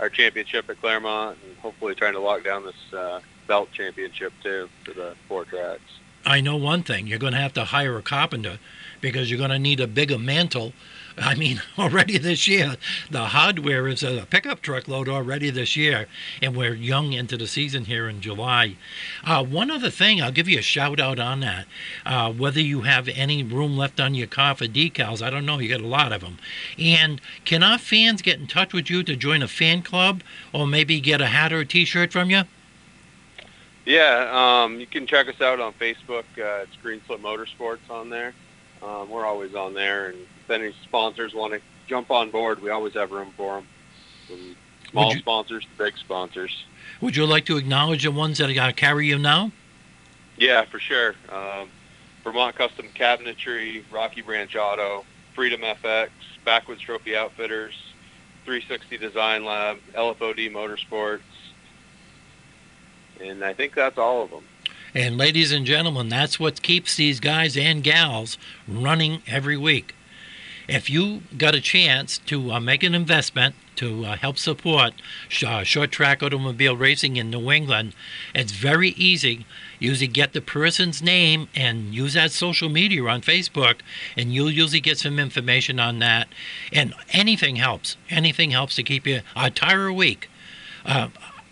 our 0.00 0.08
championship 0.08 0.70
at 0.70 0.80
Claremont 0.80 1.38
and 1.44 1.56
hopefully 1.58 1.94
trying 1.94 2.14
to 2.14 2.20
lock 2.20 2.44
down 2.44 2.64
this 2.64 2.92
uh, 2.92 3.20
belt 3.46 3.70
championship 3.72 4.32
too 4.42 4.68
for 4.84 4.92
the 4.92 5.14
four 5.26 5.44
tracks. 5.44 5.82
I 6.24 6.40
know 6.40 6.56
one 6.56 6.82
thing 6.82 7.06
you're 7.06 7.18
going 7.18 7.32
to 7.32 7.38
have 7.38 7.54
to 7.54 7.64
hire 7.64 7.96
a 7.96 8.02
carpenter 8.02 8.58
because 9.00 9.30
you're 9.30 9.38
going 9.38 9.50
to 9.50 9.58
need 9.58 9.80
a 9.80 9.86
bigger 9.86 10.18
mantle. 10.18 10.72
I 11.20 11.34
mean, 11.34 11.62
already 11.78 12.18
this 12.18 12.46
year, 12.46 12.76
the 13.10 13.26
hardware 13.26 13.88
is 13.88 14.02
a 14.02 14.26
pickup 14.30 14.60
truck 14.60 14.88
load 14.88 15.08
already 15.08 15.50
this 15.50 15.76
year, 15.76 16.06
and 16.42 16.56
we're 16.56 16.74
young 16.74 17.12
into 17.12 17.36
the 17.36 17.46
season 17.46 17.84
here 17.86 18.08
in 18.08 18.20
July. 18.20 18.76
Uh, 19.24 19.44
one 19.44 19.70
other 19.70 19.90
thing, 19.90 20.20
I'll 20.20 20.32
give 20.32 20.48
you 20.48 20.58
a 20.58 20.62
shout 20.62 21.00
out 21.00 21.18
on 21.18 21.40
that. 21.40 21.66
Uh, 22.04 22.32
whether 22.32 22.60
you 22.60 22.82
have 22.82 23.08
any 23.08 23.42
room 23.42 23.76
left 23.76 24.00
on 24.00 24.14
your 24.14 24.26
car 24.26 24.54
for 24.54 24.66
decals, 24.66 25.22
I 25.22 25.30
don't 25.30 25.46
know, 25.46 25.58
you 25.58 25.68
got 25.68 25.80
a 25.80 25.86
lot 25.86 26.12
of 26.12 26.20
them. 26.20 26.38
And 26.78 27.20
can 27.44 27.62
our 27.62 27.78
fans 27.78 28.22
get 28.22 28.38
in 28.38 28.46
touch 28.46 28.72
with 28.72 28.90
you 28.90 29.02
to 29.04 29.16
join 29.16 29.42
a 29.42 29.48
fan 29.48 29.82
club 29.82 30.22
or 30.52 30.66
maybe 30.66 31.00
get 31.00 31.20
a 31.20 31.26
hat 31.26 31.52
or 31.52 31.60
a 31.60 31.66
t 31.66 31.84
shirt 31.84 32.12
from 32.12 32.30
you? 32.30 32.42
Yeah, 33.84 34.64
um, 34.64 34.78
you 34.78 34.86
can 34.86 35.06
check 35.06 35.28
us 35.28 35.40
out 35.40 35.60
on 35.60 35.72
Facebook. 35.72 36.24
Uh, 36.36 36.64
it's 36.64 36.76
Greenslit 36.84 37.20
Motorsports 37.20 37.88
on 37.88 38.10
there. 38.10 38.34
Um, 38.82 39.08
we're 39.08 39.24
always 39.24 39.54
on 39.54 39.72
there, 39.72 40.10
and 40.10 40.18
if 40.48 40.50
any 40.50 40.72
sponsors 40.84 41.34
want 41.34 41.52
to 41.52 41.60
jump 41.86 42.10
on 42.10 42.30
board, 42.30 42.62
we 42.62 42.70
always 42.70 42.94
have 42.94 43.10
room 43.10 43.32
for 43.36 43.56
them. 43.56 43.66
From 44.26 44.56
small 44.90 45.12
you- 45.12 45.18
sponsors 45.20 45.64
to 45.64 45.70
big 45.84 45.98
sponsors. 45.98 46.64
Would 47.00 47.16
you 47.16 47.26
like 47.26 47.44
to 47.46 47.56
acknowledge 47.56 48.04
the 48.04 48.10
ones 48.10 48.38
that 48.38 48.48
are 48.48 48.54
going 48.54 48.68
to 48.68 48.74
carry 48.74 49.06
you 49.06 49.18
now? 49.18 49.52
Yeah, 50.36 50.64
for 50.64 50.78
sure. 50.78 51.14
Um, 51.28 51.68
Vermont 52.24 52.56
Custom 52.56 52.86
Cabinetry, 52.94 53.84
Rocky 53.92 54.22
Branch 54.22 54.54
Auto, 54.56 55.04
Freedom 55.34 55.60
FX, 55.60 56.08
Backwoods 56.44 56.80
Trophy 56.80 57.14
Outfitters, 57.14 57.74
360 58.44 58.98
Design 58.98 59.44
Lab, 59.44 59.78
LFOD 59.94 60.50
Motorsports, 60.50 61.20
and 63.20 63.44
I 63.44 63.52
think 63.52 63.74
that's 63.74 63.98
all 63.98 64.22
of 64.22 64.30
them. 64.30 64.44
And 64.94 65.18
ladies 65.18 65.52
and 65.52 65.66
gentlemen, 65.66 66.08
that's 66.08 66.40
what 66.40 66.62
keeps 66.62 66.96
these 66.96 67.20
guys 67.20 67.56
and 67.56 67.82
gals 67.82 68.38
running 68.66 69.22
every 69.26 69.56
week. 69.56 69.94
If 70.68 70.90
you 70.90 71.22
got 71.38 71.54
a 71.54 71.62
chance 71.62 72.18
to 72.26 72.52
uh, 72.52 72.60
make 72.60 72.82
an 72.82 72.94
investment 72.94 73.54
to 73.76 74.04
uh, 74.04 74.16
help 74.16 74.36
support 74.36 74.92
sh- 75.26 75.44
uh, 75.44 75.64
short 75.64 75.90
track 75.90 76.22
automobile 76.22 76.76
racing 76.76 77.16
in 77.16 77.30
New 77.30 77.50
England, 77.50 77.94
it's 78.34 78.52
very 78.52 78.90
easy. 78.90 79.46
Usually 79.78 80.08
get 80.08 80.34
the 80.34 80.42
person's 80.42 81.02
name 81.02 81.48
and 81.54 81.94
use 81.94 82.12
that 82.12 82.32
social 82.32 82.68
media 82.68 83.02
on 83.04 83.22
Facebook, 83.22 83.76
and 84.14 84.34
you'll 84.34 84.50
usually 84.50 84.80
get 84.80 84.98
some 84.98 85.18
information 85.18 85.80
on 85.80 86.00
that. 86.00 86.28
And 86.70 86.92
anything 87.12 87.56
helps. 87.56 87.96
Anything 88.10 88.50
helps 88.50 88.76
to 88.76 88.82
keep 88.82 89.06
you 89.06 89.22
a 89.34 89.50
tire 89.50 89.86
a 89.86 89.92
week. 89.94 90.28
Uh, 90.84 91.08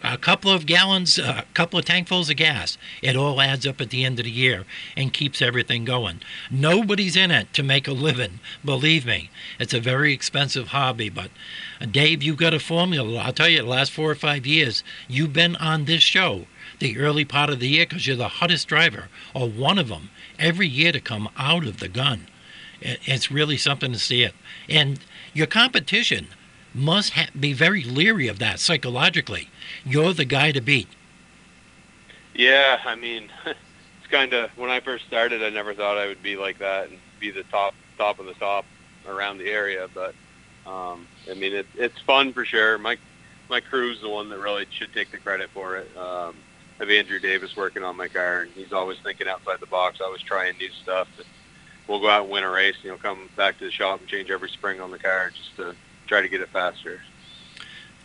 a 0.07 0.17
couple 0.17 0.51
of 0.51 0.67
gallons, 0.67 1.19
a 1.19 1.45
couple 1.55 1.79
of 1.79 1.85
tankfuls 1.85 2.31
of 2.31 2.37
gas. 2.37 2.79
It 3.03 3.17
all 3.17 3.41
adds 3.41 3.67
up 3.67 3.81
at 3.81 3.91
the 3.91 4.05
end 4.05 4.19
of 4.19 4.25
the 4.25 4.31
year 4.31 4.65
and 4.97 5.13
keeps 5.13 5.43
everything 5.43 5.85
going. 5.85 6.21
Nobody's 6.51 7.17
in 7.17 7.31
it 7.31 7.53
to 7.55 7.63
make 7.63 7.89
a 7.89 7.93
living, 7.93 8.41
believe 8.65 9.05
me. 9.05 9.31
It's 9.59 9.75
a 9.75 9.81
very 9.81 10.13
expensive 10.13 10.69
hobby, 10.69 11.09
but 11.09 11.31
uh, 11.81 11.87
Dave, 11.87 12.23
you've 12.23 12.37
got 12.37 12.55
a 12.55 12.61
formula. 12.61 13.19
I'll 13.19 13.33
tell 13.33 13.49
you, 13.49 13.63
the 13.63 13.69
last 13.69 13.93
four 13.93 14.11
or 14.11 14.15
five 14.15 14.47
years, 14.47 14.85
you've 15.09 15.33
been 15.33 15.57
on 15.57 15.85
this 15.85 16.03
show 16.03 16.47
the 16.79 16.99
early 16.99 17.25
part 17.25 17.51
of 17.51 17.59
the 17.59 17.69
year 17.69 17.87
because 17.87 18.07
you're 18.07 18.17
the 18.17 18.29
hottest 18.29 18.69
driver, 18.69 19.09
or 19.35 19.49
one 19.49 19.79
of 19.79 19.89
them, 19.89 20.11
every 20.39 20.69
year 20.69 20.93
to 20.93 21.01
come 21.01 21.29
out 21.37 21.65
of 21.65 21.79
the 21.81 21.89
gun. 21.89 22.27
It's 22.81 23.31
really 23.31 23.57
something 23.57 23.93
to 23.93 23.99
see 23.99 24.23
it. 24.23 24.35
And 24.69 25.01
your 25.33 25.47
competition 25.47 26.29
must 26.77 27.15
ha- 27.15 27.29
be 27.39 27.53
very 27.53 27.83
leery 27.83 28.29
of 28.29 28.39
that 28.39 28.61
psychologically. 28.61 29.49
You're 29.85 30.13
the 30.13 30.25
guy 30.25 30.53
to 30.53 30.61
beat. 30.61 30.89
Yeah, 32.35 32.81
I 32.85 32.95
mean, 32.95 33.31
it's 33.47 34.11
kind 34.11 34.33
of 34.33 34.51
when 34.57 34.71
I 34.71 34.81
first 34.81 35.07
started, 35.07 35.43
I 35.43 35.51
never 35.51 35.75
thought 35.75 35.99
I 35.99 36.07
would 36.07 36.23
be 36.23 36.37
like 36.37 36.59
that 36.59 36.89
and 36.89 36.99
be 37.19 37.31
the 37.31 37.45
top 37.45 37.75
top 37.99 38.19
of 38.19 38.27
the 38.27 38.35
top 38.35 38.67
around 39.09 39.39
the 39.39 39.51
area. 39.51 39.89
But 39.93 40.15
um, 40.67 41.07
I 41.31 41.35
mean, 41.35 41.55
it, 41.55 41.67
it's 41.75 41.99
fun 42.01 42.33
for 42.33 42.45
sure. 42.45 42.79
My 42.79 42.99
my 43.49 43.61
crew's 43.61 44.01
the 44.01 44.09
one 44.09 44.29
that 44.29 44.39
really 44.39 44.67
should 44.71 44.93
take 44.93 45.11
the 45.11 45.19
credit 45.19 45.51
for 45.51 45.77
it. 45.77 45.89
Um, 45.97 46.35
I 46.79 46.83
have 46.83 46.91
Andrew 46.91 47.19
Davis 47.19 47.57
working 47.57 47.83
on 47.83 47.97
my 47.97 48.09
car, 48.09 48.43
and 48.43 48.51
he's 48.53 48.73
always 48.73 48.99
thinking 49.03 49.29
outside 49.29 49.61
the 49.61 49.67
box, 49.67 50.01
always 50.01 50.21
trying 50.21 50.59
new 50.59 50.71
stuff. 50.83 51.09
We'll 51.89 52.01
go 52.01 52.11
out 52.11 52.25
and 52.25 52.31
win 52.31 52.43
a 52.43 52.51
race, 52.51 52.75
and 52.83 52.91
know, 52.91 52.99
come 52.99 53.31
back 53.37 53.59
to 53.59 53.65
the 53.65 53.71
shop 53.71 54.01
and 54.01 54.09
change 54.09 54.31
every 54.31 54.51
spring 54.51 54.81
on 54.81 54.91
the 54.91 54.99
car 54.99 55.31
just 55.31 55.57
to 55.57 55.75
try 56.07 56.23
to 56.23 56.29
get 56.29 56.41
it 56.41 56.49
faster. 56.51 57.03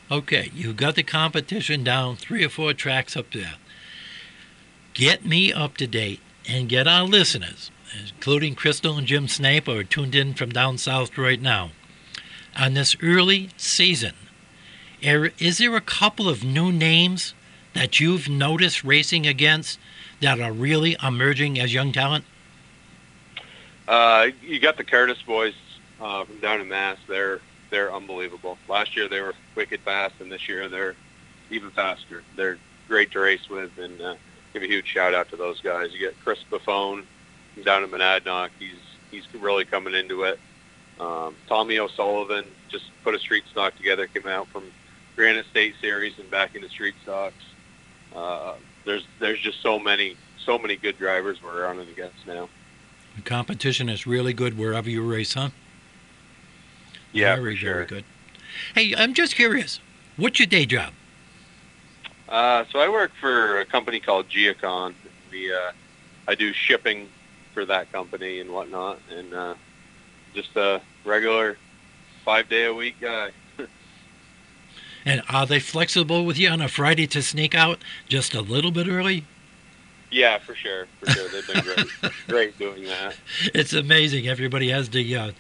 Okay, 0.10 0.52
you've 0.54 0.76
got 0.76 0.95
the 0.95 1.04
competition 1.04 1.84
down 1.84 2.18
three 2.18 2.43
or 2.43 2.49
four 2.49 2.74
tracks 2.74 3.16
up 3.16 3.32
there. 3.32 3.54
Get 4.93 5.26
me 5.26 5.54
up 5.54 5.78
to 5.78 5.88
date 5.88 6.20
and 6.49 6.68
get 6.68 6.88
our 6.88 7.06
listeners, 7.06 7.72
including 7.97 8.56
Crystal 8.56 8.97
and 8.97 9.08
Jim 9.08 9.28
Snape, 9.30 9.68
who 9.68 9.78
are 9.78 9.84
tuned 9.86 10.16
in 10.16 10.34
from 10.34 10.49
down 10.49 10.78
south 10.78 11.18
right 11.18 11.41
now, 11.41 11.72
on 12.58 12.74
this 12.74 12.97
early 13.02 13.49
season. 13.56 14.14
Er- 15.06 15.32
Is 15.39 15.60
there 15.60 15.76
a 15.78 15.82
couple 15.82 16.28
of 16.28 16.43
new 16.43 16.72
names 16.74 17.34
that 17.74 18.02
you've 18.02 18.28
noticed 18.28 18.84
racing 18.84 19.26
against 19.26 19.80
that 20.20 20.41
are 20.41 20.52
really 20.52 20.97
emerging 21.02 21.58
as 21.58 21.74
young 21.74 21.93
talent? 21.93 22.26
Uh, 23.88 24.28
you 24.43 24.60
got 24.60 24.76
the 24.78 24.84
Curtis 24.84 25.22
boys 25.26 25.54
uh, 26.02 26.26
from 26.26 26.38
down 26.39 26.60
in 26.60 26.68
Mass. 26.68 26.97
They're 27.08 27.39
they're 27.72 27.91
unbelievable. 27.91 28.57
Last 28.69 28.95
year 28.95 29.09
they 29.09 29.22
were 29.22 29.34
wicked 29.55 29.80
fast, 29.82 30.15
and 30.19 30.32
this 30.32 30.47
year 30.47 30.69
they're 30.69 30.95
even 31.49 31.72
faster. 31.72 32.24
They're 32.36 32.59
great 32.88 33.11
to 33.11 33.19
race 33.19 33.49
with, 33.49 33.72
and 33.80 33.99
uh, 33.99 34.15
give 34.53 34.61
a 34.61 34.67
huge 34.67 34.86
shout 34.86 35.15
out 35.15 35.30
to 35.30 35.36
those 35.36 35.59
guys. 35.61 35.91
You 35.93 35.99
get 35.99 36.19
Chris 36.24 36.39
Buffone 36.51 37.05
down 37.65 37.84
in 37.84 37.89
Monadnock. 37.89 38.49
He's 38.59 38.76
he's 39.09 39.24
really 39.34 39.65
coming 39.65 39.95
into 39.95 40.24
it. 40.24 40.39
Um, 40.99 41.36
Tommy 41.47 41.80
O'Sullivan 41.80 42.45
just 42.69 42.86
put 43.03 43.15
a 43.15 43.19
street 43.19 43.45
stock 43.49 43.76
together. 43.76 44.05
Came 44.05 44.28
out 44.28 44.47
from 44.49 44.65
Granite 45.15 45.47
State 45.49 45.74
Series 45.82 46.19
and 46.19 46.30
back 46.30 46.55
into 46.55 46.69
street 46.69 46.95
stocks. 47.01 47.43
Uh, 48.15 48.55
there's 48.86 49.05
there's 49.19 49.39
just 49.39 49.61
so 49.61 49.80
many 49.80 50.15
so 50.45 50.57
many 50.57 50.76
good 50.76 50.97
drivers 50.97 51.41
we're 51.41 51.63
running 51.63 51.89
against 51.89 52.28
now. 52.28 52.49
The 53.15 53.22
competition 53.22 53.89
is 53.89 54.07
really 54.07 54.34
good 54.34 54.57
wherever 54.57 54.89
you 54.89 55.01
race, 55.01 55.34
huh? 55.34 55.49
Yeah, 57.12 57.36
very, 57.36 57.55
sure. 57.55 57.74
very 57.74 57.86
good. 57.86 58.05
Hey, 58.76 58.93
I'm 58.95 59.14
just 59.14 59.36
curious. 59.36 59.80
What's 60.18 60.39
your 60.39 60.47
day 60.47 60.66
job? 60.66 60.93
Uh, 62.30 62.66
so 62.72 62.80
I 62.80 62.89
work 62.89 63.12
for 63.20 63.59
a 63.59 63.66
company 63.66 63.99
called 63.99 64.30
Geocon. 64.30 64.93
We, 65.32 65.53
uh, 65.53 65.72
I 66.28 66.36
do 66.36 66.53
shipping 66.53 67.09
for 67.53 67.66
that 67.66 67.91
company 67.91 68.39
and 68.39 68.51
whatnot, 68.51 68.99
and 69.09 69.34
uh, 69.34 69.55
just 70.34 70.55
a 70.55 70.82
regular 71.03 71.57
five 72.24 72.47
day 72.47 72.66
a 72.66 72.74
week 72.74 72.95
guy. 73.01 73.32
And 75.03 75.24
are 75.30 75.47
they 75.47 75.59
flexible 75.59 76.26
with 76.26 76.38
you 76.38 76.49
on 76.49 76.62
a 76.62 76.68
Friday 76.68 77.07
to 77.07 77.22
sneak 77.22 77.55
out 77.55 77.80
just 78.07 78.36
a 78.36 78.41
little 78.41 78.72
bit 78.72 78.88
early? 78.88 79.26
Yeah, 80.12 80.39
for 80.39 80.53
sure, 80.55 80.88
for 80.99 81.09
sure. 81.09 81.30
They've 81.30 81.47
been 81.47 81.64
great, 81.64 82.14
great 82.28 82.59
doing 82.59 82.84
that. 82.84 83.16
It's 83.53 83.72
amazing. 83.72 84.28
Everybody 84.28 84.70
has 84.70 84.89
the, 84.89 85.16
uh, 85.16 85.32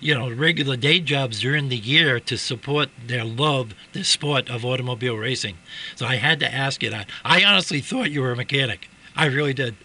you 0.00 0.14
know, 0.14 0.28
regular 0.32 0.76
day 0.76 0.98
jobs 0.98 1.40
during 1.40 1.68
the 1.68 1.76
year 1.76 2.18
to 2.18 2.36
support 2.36 2.88
their 3.06 3.24
love, 3.24 3.72
the 3.92 4.02
sport 4.02 4.50
of 4.50 4.64
automobile 4.64 5.16
racing. 5.16 5.56
So 5.94 6.06
I 6.06 6.16
had 6.16 6.40
to 6.40 6.52
ask 6.52 6.82
you 6.82 6.90
that. 6.90 7.08
I 7.24 7.44
honestly 7.44 7.80
thought 7.80 8.10
you 8.10 8.20
were 8.20 8.32
a 8.32 8.36
mechanic. 8.36 8.88
I 9.14 9.26
really 9.26 9.54
did. 9.54 9.76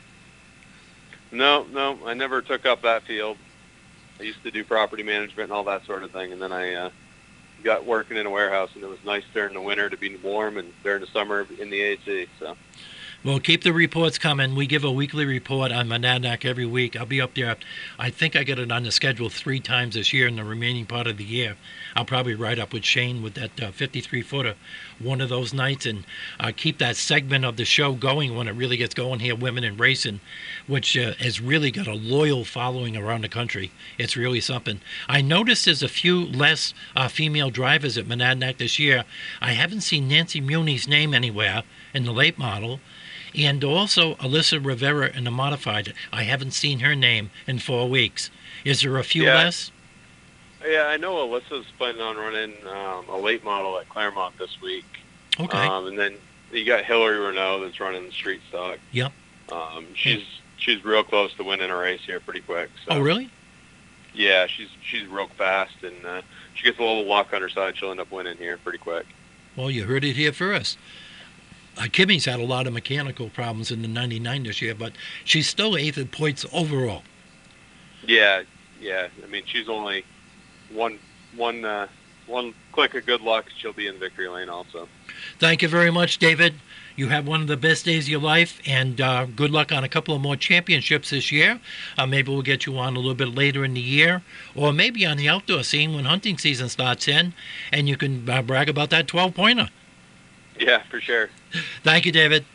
No, 1.31 1.65
no, 1.71 1.99
I 2.05 2.15
never 2.15 2.41
took 2.41 2.65
up 2.65 2.81
that 2.81 3.03
field. 3.03 3.37
I 4.19 4.23
used 4.23 4.43
to 4.43 4.51
do 4.51 4.63
property 4.63 5.03
management 5.03 5.49
and 5.49 5.53
all 5.53 5.63
that 5.65 5.85
sort 5.85 6.03
of 6.03 6.11
thing, 6.11 6.31
and 6.31 6.41
then 6.41 6.51
I 6.51 6.73
uh, 6.73 6.89
got 7.63 7.85
working 7.85 8.17
in 8.17 8.25
a 8.25 8.29
warehouse, 8.29 8.71
and 8.73 8.83
it 8.83 8.89
was 8.89 8.99
nice 9.05 9.23
during 9.35 9.53
the 9.53 9.61
winter 9.61 9.87
to 9.87 9.97
be 9.97 10.15
warm, 10.17 10.57
and 10.57 10.73
during 10.83 11.01
the 11.01 11.07
summer 11.07 11.45
in 11.59 11.69
the 11.69 11.81
AC. 11.81 12.27
So. 12.39 12.57
Well, 13.23 13.39
keep 13.39 13.61
the 13.61 13.71
reports 13.71 14.17
coming. 14.17 14.55
We 14.55 14.65
give 14.65 14.83
a 14.83 14.91
weekly 14.91 15.25
report 15.25 15.71
on 15.71 15.87
Monadnock 15.87 16.43
every 16.43 16.65
week. 16.65 16.95
I'll 16.95 17.05
be 17.05 17.21
up 17.21 17.35
there. 17.35 17.55
I 17.99 18.09
think 18.09 18.35
I 18.35 18.41
get 18.41 18.57
it 18.57 18.71
on 18.71 18.81
the 18.81 18.91
schedule 18.91 19.29
three 19.29 19.59
times 19.59 19.93
this 19.93 20.11
year 20.11 20.27
in 20.27 20.37
the 20.37 20.43
remaining 20.43 20.87
part 20.87 21.05
of 21.05 21.17
the 21.17 21.23
year. 21.23 21.55
I'll 21.95 22.03
probably 22.03 22.33
ride 22.33 22.57
up 22.57 22.73
with 22.73 22.83
Shane 22.83 23.21
with 23.21 23.35
that 23.35 23.61
uh, 23.61 23.71
53 23.73 24.23
footer 24.23 24.55
one 24.97 25.21
of 25.21 25.29
those 25.29 25.53
nights 25.53 25.85
and 25.85 26.03
uh, 26.39 26.51
keep 26.55 26.79
that 26.79 26.95
segment 26.95 27.45
of 27.45 27.57
the 27.57 27.65
show 27.65 27.93
going 27.93 28.35
when 28.35 28.47
it 28.47 28.55
really 28.55 28.77
gets 28.77 28.95
going 28.95 29.19
here, 29.19 29.35
Women 29.35 29.63
in 29.63 29.77
Racing, 29.77 30.19
which 30.65 30.97
uh, 30.97 31.13
has 31.19 31.39
really 31.39 31.69
got 31.69 31.85
a 31.85 31.93
loyal 31.93 32.43
following 32.43 32.97
around 32.97 33.21
the 33.21 33.29
country. 33.29 33.71
It's 33.99 34.17
really 34.17 34.41
something. 34.41 34.81
I 35.07 35.21
noticed 35.21 35.65
there's 35.65 35.83
a 35.83 35.87
few 35.87 36.25
less 36.25 36.73
uh, 36.95 37.07
female 37.07 37.51
drivers 37.51 37.99
at 37.99 38.07
Monadnock 38.07 38.57
this 38.57 38.79
year. 38.79 39.05
I 39.39 39.51
haven't 39.51 39.81
seen 39.81 40.07
Nancy 40.07 40.41
Muni's 40.41 40.87
name 40.87 41.13
anywhere 41.13 41.61
in 41.93 42.03
the 42.03 42.11
late 42.11 42.39
model 42.39 42.79
and 43.35 43.63
also 43.63 44.15
Alyssa 44.15 44.63
Rivera 44.63 45.09
in 45.15 45.23
the 45.23 45.31
modified. 45.31 45.93
I 46.11 46.23
haven't 46.23 46.51
seen 46.51 46.79
her 46.79 46.95
name 46.95 47.31
in 47.47 47.59
four 47.59 47.87
weeks. 47.89 48.29
Is 48.65 48.81
there 48.81 48.97
a 48.97 49.03
few 49.03 49.23
Yeah. 49.23 49.35
less? 49.35 49.71
Yeah, 50.67 50.83
I 50.87 50.97
know 50.97 51.15
Alyssa's 51.27 51.65
planning 51.77 52.01
on 52.01 52.17
running 52.17 52.53
um, 52.67 53.05
a 53.09 53.17
late 53.17 53.43
model 53.43 53.79
at 53.79 53.89
Claremont 53.89 54.37
this 54.37 54.61
week. 54.61 54.85
Okay. 55.39 55.57
Um, 55.57 55.87
and 55.87 55.97
then 55.97 56.15
you 56.51 56.65
got 56.65 56.85
Hillary 56.85 57.17
Renault 57.17 57.61
that's 57.63 57.79
running 57.79 58.05
the 58.05 58.11
street 58.11 58.41
stock. 58.49 58.77
Yep. 58.91 59.11
Um, 59.51 59.87
she's 59.95 60.23
she's 60.57 60.83
real 60.85 61.03
close 61.03 61.33
to 61.35 61.43
winning 61.43 61.71
a 61.71 61.75
race 61.75 62.01
here 62.05 62.19
pretty 62.19 62.41
quick. 62.41 62.69
So. 62.85 62.95
oh, 62.95 62.99
really? 62.99 63.29
Yeah, 64.13 64.45
she's 64.47 64.67
she's 64.83 65.07
real 65.07 65.27
fast, 65.37 65.83
and 65.83 66.05
uh, 66.05 66.21
she 66.53 66.63
gets 66.63 66.77
a 66.77 66.83
little 66.83 67.05
luck 67.05 67.33
on 67.33 67.41
her 67.41 67.49
side. 67.49 67.75
She'll 67.77 67.91
end 67.91 67.99
up 67.99 68.11
winning 68.11 68.37
here 68.37 68.57
pretty 68.57 68.77
quick. 68.77 69.05
Well, 69.55 69.71
you 69.71 69.85
heard 69.85 70.03
it 70.03 70.15
here 70.15 70.31
first. 70.31 70.77
Uh, 71.77 71.87
Kimmy's 71.91 72.25
had 72.25 72.39
a 72.39 72.45
lot 72.45 72.67
of 72.67 72.73
mechanical 72.73 73.29
problems 73.29 73.71
in 73.71 73.81
the 73.81 73.87
99 73.87 74.43
this 74.43 74.61
year, 74.61 74.75
but 74.75 74.93
she's 75.23 75.47
still 75.47 75.77
eighth 75.77 75.97
in 75.97 76.07
points 76.07 76.45
overall. 76.51 77.03
Yeah, 78.05 78.43
yeah. 78.81 79.07
I 79.23 79.27
mean, 79.27 79.43
she's 79.45 79.69
only 79.69 80.03
one 80.73 80.99
one 81.35 81.63
uh, 81.63 81.87
one 82.27 82.53
click 82.71 82.93
of 82.95 83.05
good 83.05 83.21
luck. 83.21 83.45
She'll 83.57 83.73
be 83.73 83.87
in 83.87 83.99
victory 83.99 84.27
lane 84.27 84.49
also. 84.49 84.87
Thank 85.39 85.61
you 85.61 85.67
very 85.67 85.91
much, 85.91 86.17
David. 86.17 86.55
You 86.95 87.07
have 87.07 87.25
one 87.25 87.41
of 87.41 87.47
the 87.47 87.57
best 87.57 87.85
days 87.85 88.05
of 88.05 88.09
your 88.09 88.21
life, 88.21 88.59
and 88.65 88.99
uh, 88.99 89.25
good 89.25 89.51
luck 89.51 89.71
on 89.71 89.83
a 89.83 89.89
couple 89.89 90.13
of 90.13 90.21
more 90.21 90.35
championships 90.35 91.11
this 91.11 91.31
year. 91.31 91.59
Uh, 91.97 92.05
maybe 92.05 92.31
we'll 92.31 92.41
get 92.41 92.65
you 92.65 92.77
on 92.77 92.95
a 92.95 92.99
little 92.99 93.15
bit 93.15 93.33
later 93.33 93.63
in 93.63 93.73
the 93.73 93.81
year, 93.81 94.21
or 94.55 94.73
maybe 94.73 95.05
on 95.05 95.17
the 95.17 95.29
outdoor 95.29 95.63
scene 95.63 95.95
when 95.95 96.05
hunting 96.05 96.37
season 96.37 96.67
starts 96.69 97.07
in, 97.07 97.33
and 97.71 97.87
you 97.87 97.95
can 97.95 98.29
uh, 98.29 98.41
brag 98.41 98.67
about 98.67 98.89
that 98.89 99.07
12 99.07 99.33
pointer. 99.33 99.69
Yeah, 100.61 100.83
for 100.83 101.01
sure. 101.01 101.29
Thank 101.83 102.05
you, 102.05 102.11
David. 102.11 102.45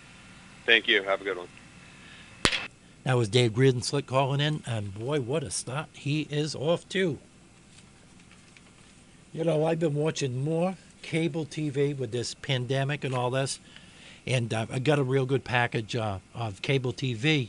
Thank 0.64 0.86
you. 0.86 1.02
Have 1.02 1.20
a 1.20 1.24
good 1.24 1.38
one. 1.38 1.48
That 3.02 3.16
was 3.16 3.28
Dave 3.28 3.59
Reardon 3.59 3.82
Slick 3.82 4.07
calling 4.07 4.40
in, 4.40 4.62
and 4.64 4.94
boy, 4.94 5.20
what 5.20 5.42
a 5.42 5.50
start 5.50 5.88
he 5.92 6.22
is 6.30 6.54
off 6.54 6.88
to. 6.90 7.18
You 9.32 9.44
know, 9.44 9.64
I've 9.64 9.80
been 9.80 9.94
watching 9.94 10.44
more 10.44 10.76
cable 11.02 11.46
TV 11.46 11.98
with 11.98 12.12
this 12.12 12.34
pandemic 12.34 13.02
and 13.02 13.12
all 13.12 13.30
this, 13.30 13.59
and 14.24 14.54
uh, 14.54 14.66
I 14.70 14.78
got 14.78 15.00
a 15.00 15.04
real 15.04 15.26
good 15.26 15.42
package 15.42 15.96
uh, 15.96 16.18
of 16.32 16.62
cable 16.62 16.92
TV. 16.92 17.48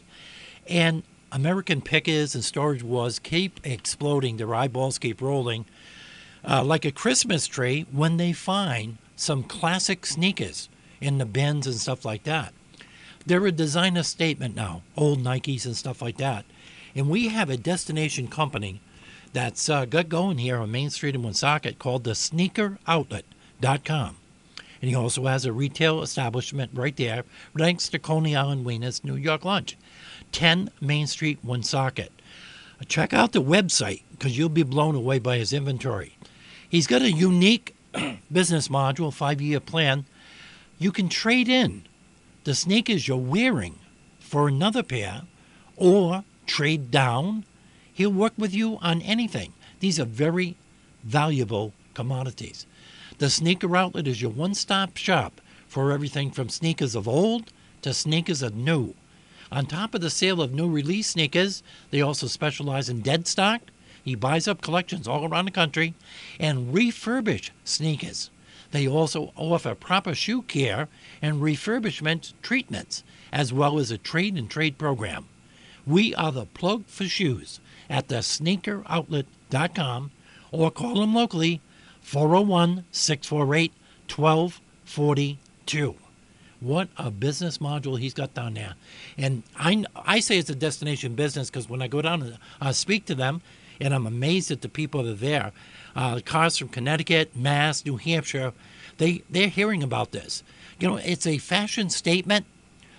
And 0.68 1.04
American 1.32 1.82
Pickers 1.82 2.34
and 2.34 2.44
Storage 2.44 2.82
Wars 2.82 3.20
keep 3.20 3.60
exploding, 3.64 4.38
their 4.38 4.56
eyeballs 4.56 4.98
keep 4.98 5.22
rolling 5.22 5.66
uh, 6.48 6.64
like 6.64 6.84
a 6.84 6.92
Christmas 6.92 7.46
tree 7.46 7.86
when 7.92 8.18
they 8.18 8.34
find 8.34 8.98
some 9.18 9.44
classic 9.44 10.06
sneakers 10.06 10.70
in 11.02 11.18
the 11.18 11.26
bins 11.26 11.68
and 11.68 11.76
stuff 11.76 12.06
like 12.06 12.24
that. 12.24 12.54
They're 13.26 13.46
a 13.46 13.52
designer 13.52 14.04
statement 14.04 14.56
now, 14.56 14.84
old 14.96 15.20
Nikes 15.20 15.66
and 15.66 15.76
stuff 15.76 16.02
like 16.02 16.16
that. 16.18 16.46
And 16.96 17.10
we 17.10 17.28
have 17.28 17.50
a 17.50 17.58
destination 17.58 18.30
company 18.30 18.80
that's 19.34 19.70
uh, 19.70 19.86
got 19.86 20.08
going 20.08 20.38
here 20.38 20.58
on 20.58 20.72
Main 20.72 20.90
Street 20.90 21.16
in 21.16 21.24
Woonsocket 21.24 21.78
called 21.78 22.06
the 22.06 22.12
SneakerOutlet.com. 22.12 24.16
And 24.82 24.90
he 24.90 24.96
also 24.96 25.26
has 25.26 25.46
a 25.46 25.52
retail 25.52 26.02
establishment 26.02 26.72
right 26.74 26.96
there, 26.96 27.24
next 27.56 27.90
to 27.90 28.00
Coney 28.00 28.36
Island 28.36 28.66
Wiener's 28.66 29.04
New 29.04 29.16
York 29.16 29.44
Lunch, 29.44 29.76
10 30.32 30.70
Main 30.80 31.08
Street, 31.08 31.40
Woonsocket. 31.44 32.12
Check 32.88 33.14
out 33.14 33.32
the 33.32 33.42
website 33.42 34.04
because 34.12 34.38
you'll 34.38 34.50
be 34.50 34.64
blown 34.64 34.96
away 34.96 35.20
by 35.20 35.38
his 35.38 35.52
inventory. 35.52 36.16
He's 36.70 36.88
got 36.88 37.02
a 37.02 37.12
unique 37.12 37.76
business 38.32 38.68
module, 38.68 39.14
five 39.14 39.42
year 39.42 39.60
plan. 39.60 40.06
You 40.80 40.92
can 40.92 41.10
trade 41.10 41.48
in 41.48 41.84
the 42.44 42.54
sneakers 42.56 43.08
you're 43.08 43.18
wearing 43.18 43.80
for 44.20 44.48
another 44.48 44.84
pair 44.84 45.24
or 45.76 46.24
trade 46.46 46.92
down. 46.92 47.46
He'll 47.94 48.12
work 48.12 48.34
with 48.38 48.54
you 48.54 48.78
on 48.82 49.02
anything. 49.02 49.54
These 49.80 50.00
are 50.00 50.06
very 50.06 50.56
valuable 51.04 51.74
commodities. 51.94 52.66
The 53.18 53.30
Sneaker 53.30 53.76
Outlet 53.76 54.08
is 54.08 54.22
your 54.22 54.32
one 54.32 54.54
stop 54.54 54.98
shop 54.98 55.42
for 55.68 55.92
everything 55.92 56.32
from 56.32 56.50
sneakers 56.50 56.96
of 56.96 57.08
old 57.08 57.52
to 57.82 57.94
sneakers 57.94 58.42
of 58.42 58.56
new. 58.56 58.94
On 59.52 59.66
top 59.66 59.96
of 59.96 60.02
the 60.02 60.10
sale 60.10 60.42
of 60.42 60.54
new 60.54 60.70
release 60.70 61.08
sneakers, 61.08 61.64
they 61.90 62.02
also 62.02 62.28
specialize 62.28 62.90
in 62.90 63.02
dead 63.02 63.28
stock. 63.28 63.62
He 64.08 64.16
buys 64.16 64.48
up 64.48 64.62
collections 64.62 65.06
all 65.06 65.26
around 65.26 65.44
the 65.44 65.52
country 65.52 65.94
and 66.40 66.74
refurbish 66.74 67.50
sneakers. 67.66 68.30
They 68.72 68.88
also 68.88 69.34
offer 69.36 69.76
proper 69.76 70.16
shoe 70.16 70.44
care 70.44 70.88
and 71.22 71.42
refurbishment 71.42 72.32
treatments, 72.42 73.04
as 73.34 73.52
well 73.52 73.78
as 73.78 73.92
a 73.92 73.98
trade 73.98 74.38
and 74.38 74.50
trade 74.50 74.78
program. 74.78 75.26
We 75.86 76.16
are 76.16 76.32
the 76.32 76.46
plug 76.46 76.86
for 76.86 77.04
shoes 77.04 77.60
at 77.90 78.08
the 78.08 78.20
sneakeroutlet.com 78.20 80.12
or 80.54 80.72
call 80.72 81.02
them 81.02 81.14
locally 81.14 81.60
401 82.00 82.86
648 82.90 83.74
1242. 84.10 85.96
What 86.62 86.88
a 86.96 87.12
business 87.12 87.58
module 87.58 88.00
he's 88.00 88.14
got 88.14 88.34
down 88.34 88.54
there. 88.54 88.76
And 89.18 89.44
I, 89.58 89.84
I 89.98 90.22
say 90.22 90.38
it's 90.38 90.50
a 90.50 90.56
destination 90.56 91.14
business 91.16 91.50
because 91.50 91.68
when 91.68 91.82
I 91.82 91.90
go 91.90 92.02
down 92.02 92.38
and 92.62 92.74
speak 92.74 93.04
to 93.08 93.16
them, 93.16 93.42
and 93.80 93.94
I'm 93.94 94.08
amazed 94.08 94.52
at 94.52 94.62
the 94.62 94.70
people 94.70 95.04
that 95.04 95.12
are 95.12 95.16
there, 95.16 95.52
uh, 95.96 96.20
cars 96.26 96.58
from 96.58 96.70
Connecticut, 96.70 97.36
Mass, 97.36 97.86
New 97.86 97.98
Hampshire, 97.98 98.54
they, 98.98 99.24
they're 99.30 99.48
hearing 99.48 99.84
about 99.84 100.12
this. 100.12 100.44
You 100.80 100.88
know, 100.88 100.98
it's 100.98 101.28
a 101.28 101.38
fashion 101.38 101.90
statement. 101.90 102.46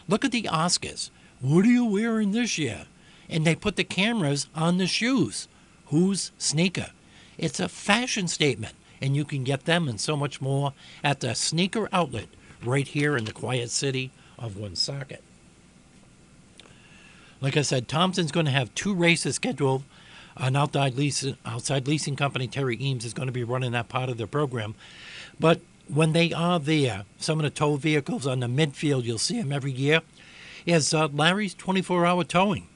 Look 0.08 0.24
at 0.24 0.32
the 0.32 0.42
Oscars. 0.44 1.10
What 1.40 1.64
are 1.64 1.68
you 1.68 1.84
wearing 1.84 2.32
this 2.32 2.58
year? 2.58 2.86
And 3.28 3.44
they 3.44 3.54
put 3.54 3.76
the 3.76 3.84
cameras 3.84 4.48
on 4.54 4.78
the 4.78 4.86
shoes. 4.86 5.48
Whose 5.86 6.32
sneaker? 6.38 6.90
It's 7.36 7.60
a 7.60 7.68
fashion 7.68 8.26
statement, 8.26 8.74
and 9.00 9.14
you 9.14 9.24
can 9.24 9.44
get 9.44 9.64
them 9.64 9.88
and 9.88 10.00
so 10.00 10.16
much 10.16 10.40
more 10.40 10.72
at 11.04 11.20
the 11.20 11.34
Sneaker 11.34 11.88
Outlet 11.92 12.28
right 12.64 12.86
here 12.86 13.16
in 13.16 13.24
the 13.24 13.32
quiet 13.32 13.70
city 13.70 14.10
of 14.38 14.56
Woonsocket. 14.56 15.22
Like 17.40 17.56
I 17.56 17.62
said, 17.62 17.86
Thompson's 17.86 18.32
going 18.32 18.46
to 18.46 18.52
have 18.52 18.74
two 18.74 18.94
races 18.94 19.36
scheduled. 19.36 19.84
An 20.38 20.54
outside 20.56 20.94
leasing, 20.96 21.36
outside 21.44 21.88
leasing 21.88 22.16
company, 22.16 22.46
Terry 22.46 22.76
Eames, 22.80 23.04
is 23.04 23.12
going 23.12 23.26
to 23.26 23.32
be 23.32 23.44
running 23.44 23.72
that 23.72 23.88
part 23.88 24.08
of 24.08 24.18
their 24.18 24.26
program. 24.26 24.74
But 25.40 25.60
when 25.88 26.12
they 26.12 26.32
are 26.32 26.60
there, 26.60 27.04
some 27.18 27.38
of 27.38 27.42
the 27.42 27.50
tow 27.50 27.76
vehicles 27.76 28.26
on 28.26 28.40
the 28.40 28.46
midfield, 28.46 29.04
you'll 29.04 29.18
see 29.18 29.40
them 29.40 29.52
every 29.52 29.72
year, 29.72 30.02
is 30.66 30.92
uh, 30.94 31.08
Larry's 31.08 31.54
24 31.54 32.06
hour 32.06 32.24
towing. 32.24 32.68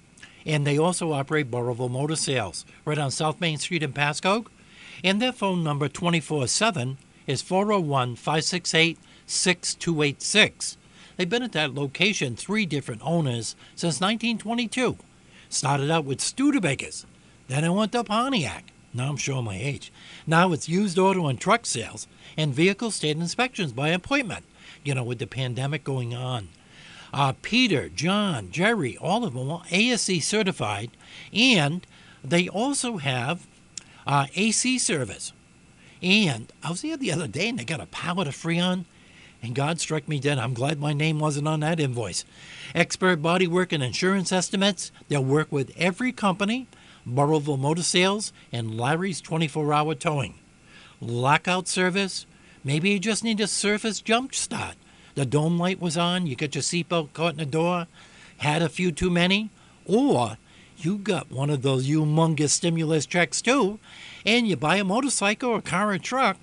And 0.45 0.67
they 0.67 0.79
also 0.79 1.13
operate 1.13 1.51
Burrillville 1.51 1.91
Motor 1.91 2.17
Sales 2.17 2.65
right 2.85 2.99
on 2.99 3.11
South 3.11 3.41
Main 3.41 3.59
Street 3.59 3.83
in 3.83 3.93
Pascoag. 3.93 4.47
And 5.05 5.21
their 5.21 5.33
phone 5.33 5.63
number 5.63 5.89
24 5.89 6.49
7 6.49 6.99
is 7.27 7.43
401 7.43 8.17
568 8.17 8.99
6286. 9.27 10.77
They've 11.17 11.29
been 11.29 11.43
at 11.43 11.53
that 11.53 11.75
location, 11.75 12.35
three 12.37 12.67
different 12.67 13.03
owners, 13.05 13.55
since 13.77 14.01
1922. 14.01 14.97
Started 15.49 15.91
out 15.91 16.05
with 16.05 16.19
Studebakers, 16.19 17.05
then 17.49 17.65
I 17.65 17.71
went 17.71 17.93
to 17.93 18.05
Pontiac. 18.05 18.73
Now 18.95 19.09
I'm 19.09 19.17
showing 19.17 19.45
my 19.45 19.57
age. 19.57 19.93
Now 20.27 20.53
it's 20.53 20.69
used 20.69 20.99
auto 20.99 21.27
and 21.27 21.41
truck 21.41 21.67
sales 21.67 22.07
and 22.37 22.55
vehicle 22.55 22.91
state 22.91 23.17
inspections 23.17 23.73
by 23.73 23.89
appointment, 23.89 24.45
you 24.85 24.95
know, 24.95 25.05
with 25.05 25.19
the 25.19 25.27
pandemic 25.27 25.85
going 25.85 26.15
on. 26.15 26.49
Uh, 27.13 27.35
Peter, 27.43 27.89
John, 27.89 28.51
Jerry, 28.51 28.97
all 28.97 29.25
of 29.25 29.35
them 29.35 29.51
are 29.51 29.63
ASE 29.71 30.25
certified, 30.25 30.91
and 31.33 31.87
they 32.25 32.49
also 32.49 32.97
have 32.99 33.47
uh, 34.07 34.27
AC 34.35 34.79
service. 34.79 35.33
And 36.03 36.53
I 36.63 36.71
was 36.71 36.83
there 36.83 36.97
the 36.97 37.13
other 37.13 37.29
day 37.29 37.49
and 37.49 37.59
they 37.59 37.65
got 37.65 37.81
a 37.81 37.87
pallet 37.87 38.29
of 38.29 38.35
Freon, 38.35 38.85
and 39.43 39.55
God 39.55 39.81
struck 39.81 40.09
me 40.09 40.19
dead. 40.21 40.39
I'm 40.39 40.55
glad 40.55 40.81
my 40.81 40.93
name 40.93 41.19
wasn't 41.19 41.49
on 41.49 41.61
that 41.61 41.81
invoice. 41.81 42.25
Expert 42.75 43.21
bodywork 43.23 43.73
and 43.73 43.83
insurance 43.83 44.33
estimates. 44.33 44.91
They'll 45.09 45.25
work 45.25 45.51
with 45.51 45.73
every 45.77 46.13
company, 46.13 46.67
Burrillville 47.07 47.59
Motor 47.59 47.83
Sales, 47.83 48.33
and 48.53 48.79
Larry's 48.79 49.21
24 49.21 49.73
hour 49.73 49.95
towing. 49.95 50.35
Lockout 51.01 51.69
service. 51.69 52.27
Maybe 52.65 52.91
you 52.91 52.99
just 52.99 53.25
need 53.25 53.41
a 53.41 53.47
surface 53.47 54.01
jump 54.01 54.35
start. 54.35 54.77
The 55.15 55.27
dome 55.27 55.59
light 55.59 55.81
was 55.81 55.97
on, 55.97 56.27
you 56.27 56.37
got 56.37 56.55
your 56.55 56.63
seatbelt 56.63 57.13
caught 57.13 57.33
in 57.33 57.39
the 57.39 57.47
door, 57.47 57.87
had 58.39 58.63
a 58.63 58.69
few 58.69 58.93
too 58.93 59.11
many, 59.11 59.51
or 59.85 60.39
you 60.79 60.97
got 60.97 61.31
one 61.31 61.51
of 61.51 61.63
those 61.63 61.89
humongous 61.89 62.51
stimulus 62.51 63.05
checks 63.05 63.43
too, 63.43 63.79
and 64.25 64.49
you 64.49 64.57
buy 64.57 64.77
a 64.77 64.85
motorcycle 64.85 65.51
or 65.51 65.61
car 65.61 65.91
or 65.91 65.99
truck, 65.99 66.39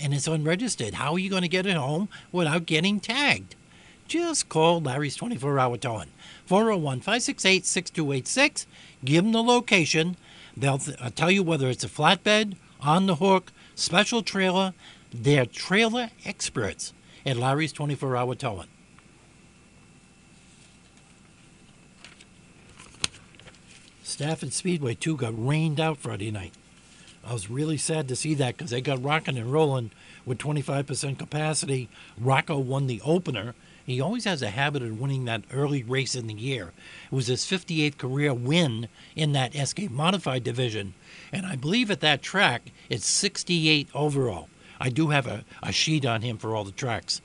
and 0.00 0.14
it's 0.14 0.26
unregistered. 0.26 0.94
How 0.94 1.12
are 1.12 1.18
you 1.18 1.28
going 1.28 1.42
to 1.42 1.48
get 1.48 1.66
it 1.66 1.76
home 1.76 2.08
without 2.32 2.66
getting 2.66 3.00
tagged? 3.00 3.54
Just 4.08 4.48
call 4.48 4.80
Larry's 4.80 5.16
24 5.16 5.58
hour 5.58 5.76
towing. 5.76 6.08
401 6.46 7.00
568 7.00 7.66
6286. 7.66 8.66
Give 9.04 9.24
them 9.24 9.32
the 9.32 9.42
location. 9.42 10.16
They'll 10.56 10.78
th- 10.78 10.96
uh, 11.00 11.10
tell 11.10 11.30
you 11.30 11.42
whether 11.42 11.68
it's 11.68 11.84
a 11.84 11.88
flatbed, 11.88 12.56
on 12.80 13.06
the 13.06 13.16
hook, 13.16 13.52
special 13.74 14.22
trailer. 14.22 14.74
They're 15.12 15.46
trailer 15.46 16.10
experts 16.24 16.92
at 17.24 17.36
Larry's 17.36 17.72
24 17.72 18.16
hour 18.16 18.34
towing. 18.34 18.68
Stafford 24.02 24.52
Speedway, 24.52 24.94
too, 24.94 25.16
got 25.16 25.34
rained 25.36 25.78
out 25.78 25.98
Friday 25.98 26.30
night. 26.30 26.54
I 27.22 27.32
was 27.32 27.50
really 27.50 27.76
sad 27.76 28.08
to 28.08 28.16
see 28.16 28.34
that 28.34 28.56
because 28.56 28.70
they 28.70 28.80
got 28.80 29.02
rocking 29.02 29.36
and 29.36 29.52
rolling 29.52 29.90
with 30.24 30.38
25% 30.38 31.18
capacity. 31.18 31.88
Rocco 32.16 32.56
won 32.56 32.86
the 32.86 33.00
opener. 33.04 33.54
He 33.86 34.00
always 34.00 34.24
has 34.24 34.42
a 34.42 34.50
habit 34.50 34.82
of 34.82 35.00
winning 35.00 35.26
that 35.26 35.44
early 35.52 35.84
race 35.84 36.16
in 36.16 36.26
the 36.26 36.34
year. 36.34 36.72
It 37.10 37.14
was 37.14 37.28
his 37.28 37.44
58th 37.44 37.96
career 37.96 38.34
win 38.34 38.88
in 39.14 39.30
that 39.32 39.54
SK 39.54 39.88
Modified 39.90 40.42
division. 40.42 40.94
And 41.32 41.46
I 41.46 41.54
believe 41.54 41.88
at 41.90 42.00
that 42.00 42.20
track, 42.20 42.72
it's 42.90 43.06
68 43.06 43.88
overall. 43.94 44.48
I 44.80 44.88
do 44.88 45.10
have 45.10 45.28
a, 45.28 45.44
a 45.62 45.70
sheet 45.70 46.04
on 46.04 46.22
him 46.22 46.36
for 46.36 46.56
all 46.56 46.64
the 46.64 46.72
tracks. 46.72 47.20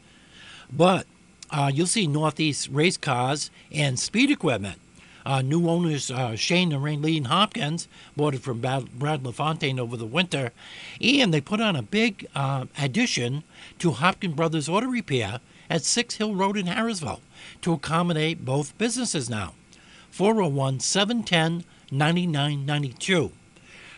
But 0.71 1.07
uh, 1.49 1.71
you'll 1.73 1.87
see 1.87 2.05
Northeast 2.05 2.69
race 2.71 2.95
cars 2.95 3.49
and 3.71 3.99
speed 3.99 4.29
equipment. 4.29 4.79
Uh, 5.25 5.41
new 5.41 5.67
owners 5.67 6.09
uh, 6.09 6.35
Shane 6.35 6.71
and 6.71 6.83
Raylene 6.83 7.27
Hopkins 7.27 7.87
bought 8.15 8.33
it 8.33 8.41
from 8.41 8.59
Brad, 8.59 9.25
LaFontaine 9.25 9.79
over 9.79 9.95
the 9.95 10.05
winter, 10.05 10.51
and 10.99 11.33
they 11.33 11.41
put 11.41 11.61
on 11.61 11.75
a 11.75 11.83
big 11.83 12.27
uh, 12.33 12.65
addition 12.79 13.43
to 13.79 13.91
Hopkins 13.91 14.35
Brothers 14.35 14.67
Auto 14.67 14.87
Repair 14.87 15.39
at 15.71 15.85
Six 15.85 16.15
Hill 16.15 16.35
Road 16.35 16.57
in 16.57 16.65
Harrisville 16.65 17.21
to 17.61 17.71
accommodate 17.71 18.43
both 18.43 18.77
businesses 18.77 19.29
now. 19.29 19.53
401 20.11 20.81
710 20.81 21.63
9992. 21.89 23.31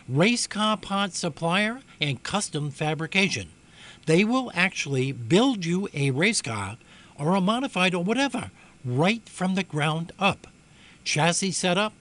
Race 0.08 0.46
car 0.46 0.76
parts 0.76 1.18
supplier 1.18 1.80
and 2.00 2.22
custom 2.22 2.70
fabrication. 2.70 3.48
They 4.06 4.24
will 4.24 4.52
actually 4.54 5.10
build 5.10 5.64
you 5.64 5.88
a 5.92 6.12
race 6.12 6.40
car 6.40 6.78
or 7.18 7.34
a 7.34 7.40
modified 7.40 7.92
or 7.92 8.04
whatever 8.04 8.52
right 8.84 9.28
from 9.28 9.56
the 9.56 9.64
ground 9.64 10.12
up. 10.18 10.46
Chassis 11.02 11.50
setup 11.50 11.94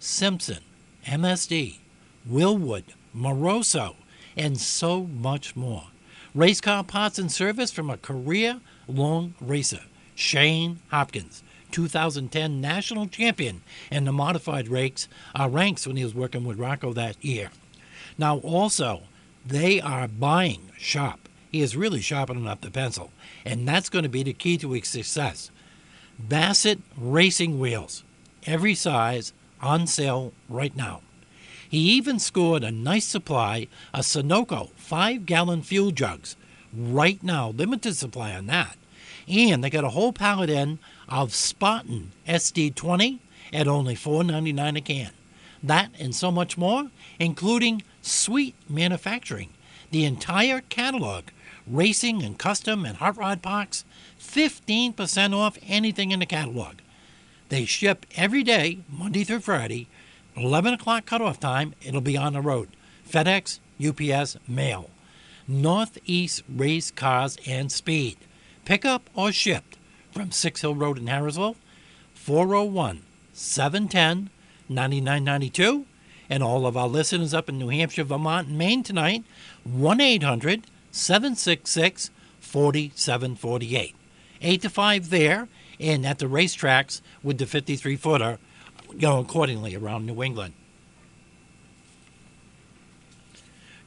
Simpson, 0.00 0.58
MSD, 1.06 1.76
Wilwood, 2.28 2.84
Moroso, 3.16 3.94
and 4.36 4.58
so 4.58 5.04
much 5.04 5.54
more. 5.54 5.84
Race 6.34 6.60
car 6.60 6.82
parts 6.82 7.18
and 7.18 7.30
service 7.30 7.70
from 7.70 7.90
a 7.90 7.96
career 7.96 8.60
long 8.94 9.34
racer, 9.40 9.80
Shane 10.14 10.80
Hopkins. 10.90 11.42
2010 11.70 12.60
national 12.60 13.06
champion 13.06 13.62
in 13.90 14.04
the 14.04 14.12
modified 14.12 14.68
ranks, 14.68 15.08
uh, 15.38 15.48
ranks 15.48 15.86
when 15.86 15.96
he 15.96 16.04
was 16.04 16.14
working 16.14 16.44
with 16.44 16.58
Rocco 16.58 16.92
that 16.92 17.22
year. 17.24 17.50
Now, 18.18 18.38
also, 18.38 19.02
they 19.46 19.80
are 19.80 20.08
buying 20.08 20.70
shop. 20.76 21.28
He 21.50 21.60
is 21.60 21.76
really 21.76 22.00
sharpening 22.00 22.46
up 22.46 22.60
the 22.60 22.70
pencil, 22.70 23.10
and 23.44 23.66
that's 23.66 23.88
going 23.88 24.02
to 24.02 24.08
be 24.08 24.22
the 24.22 24.32
key 24.32 24.58
to 24.58 24.72
his 24.72 24.88
success. 24.88 25.50
Bassett 26.18 26.80
Racing 26.96 27.58
Wheels, 27.58 28.04
every 28.46 28.74
size, 28.74 29.32
on 29.62 29.86
sale 29.86 30.32
right 30.48 30.74
now. 30.76 31.02
He 31.68 31.78
even 31.78 32.18
scored 32.18 32.64
a 32.64 32.70
nice 32.70 33.06
supply 33.06 33.68
of 33.94 34.04
Sunoco 34.04 34.70
five 34.76 35.24
gallon 35.24 35.62
fuel 35.62 35.92
jugs 35.92 36.36
right 36.72 37.22
now, 37.22 37.50
limited 37.50 37.94
supply 37.96 38.34
on 38.34 38.46
that. 38.46 38.76
And 39.30 39.62
they 39.62 39.70
got 39.70 39.84
a 39.84 39.90
whole 39.90 40.12
pallet 40.12 40.50
in 40.50 40.80
of 41.08 41.34
Spartan 41.34 42.10
SD20 42.26 43.20
at 43.52 43.68
only 43.68 43.94
$4.99 43.94 44.76
a 44.76 44.80
can. 44.80 45.10
That 45.62 45.92
and 45.98 46.14
so 46.14 46.32
much 46.32 46.58
more, 46.58 46.90
including 47.20 47.82
Sweet 48.02 48.56
Manufacturing, 48.68 49.50
the 49.92 50.04
entire 50.04 50.62
catalog, 50.62 51.26
racing 51.66 52.22
and 52.22 52.38
custom 52.38 52.84
and 52.84 52.96
hot 52.96 53.16
rod 53.16 53.40
parks, 53.40 53.84
15% 54.18 55.34
off 55.34 55.58
anything 55.66 56.10
in 56.10 56.18
the 56.18 56.26
catalog. 56.26 56.76
They 57.50 57.64
ship 57.66 58.06
every 58.16 58.42
day, 58.42 58.78
Monday 58.88 59.22
through 59.22 59.40
Friday, 59.40 59.86
11 60.36 60.74
o'clock 60.74 61.06
cutoff 61.06 61.38
time, 61.38 61.74
it'll 61.82 62.00
be 62.00 62.16
on 62.16 62.32
the 62.32 62.40
road. 62.40 62.68
FedEx, 63.08 63.60
UPS, 63.84 64.38
mail. 64.48 64.90
Northeast 65.46 66.42
Race 66.48 66.90
Cars 66.90 67.36
and 67.46 67.70
Speed. 67.70 68.16
Pickup 68.70 69.10
or 69.16 69.32
shipped 69.32 69.78
from 70.12 70.30
Six 70.30 70.60
Hill 70.60 70.76
Road 70.76 70.96
in 70.96 71.06
Harrisville, 71.06 71.56
401 72.14 73.02
710 73.32 74.30
9992. 74.68 75.86
And 76.28 76.40
all 76.40 76.64
of 76.64 76.76
our 76.76 76.86
listeners 76.86 77.34
up 77.34 77.48
in 77.48 77.58
New 77.58 77.70
Hampshire, 77.70 78.04
Vermont, 78.04 78.46
and 78.46 78.56
Maine 78.56 78.84
tonight, 78.84 79.24
1 79.64 80.00
800 80.00 80.66
766 80.92 82.10
4748. 82.38 83.96
8 84.40 84.62
to 84.62 84.70
5 84.70 85.10
there, 85.10 85.48
and 85.80 86.06
at 86.06 86.20
the 86.20 86.26
racetracks 86.26 87.00
with 87.24 87.38
the 87.38 87.46
53 87.46 87.96
footer, 87.96 88.38
know, 88.94 89.18
accordingly 89.18 89.74
around 89.74 90.06
New 90.06 90.22
England. 90.22 90.54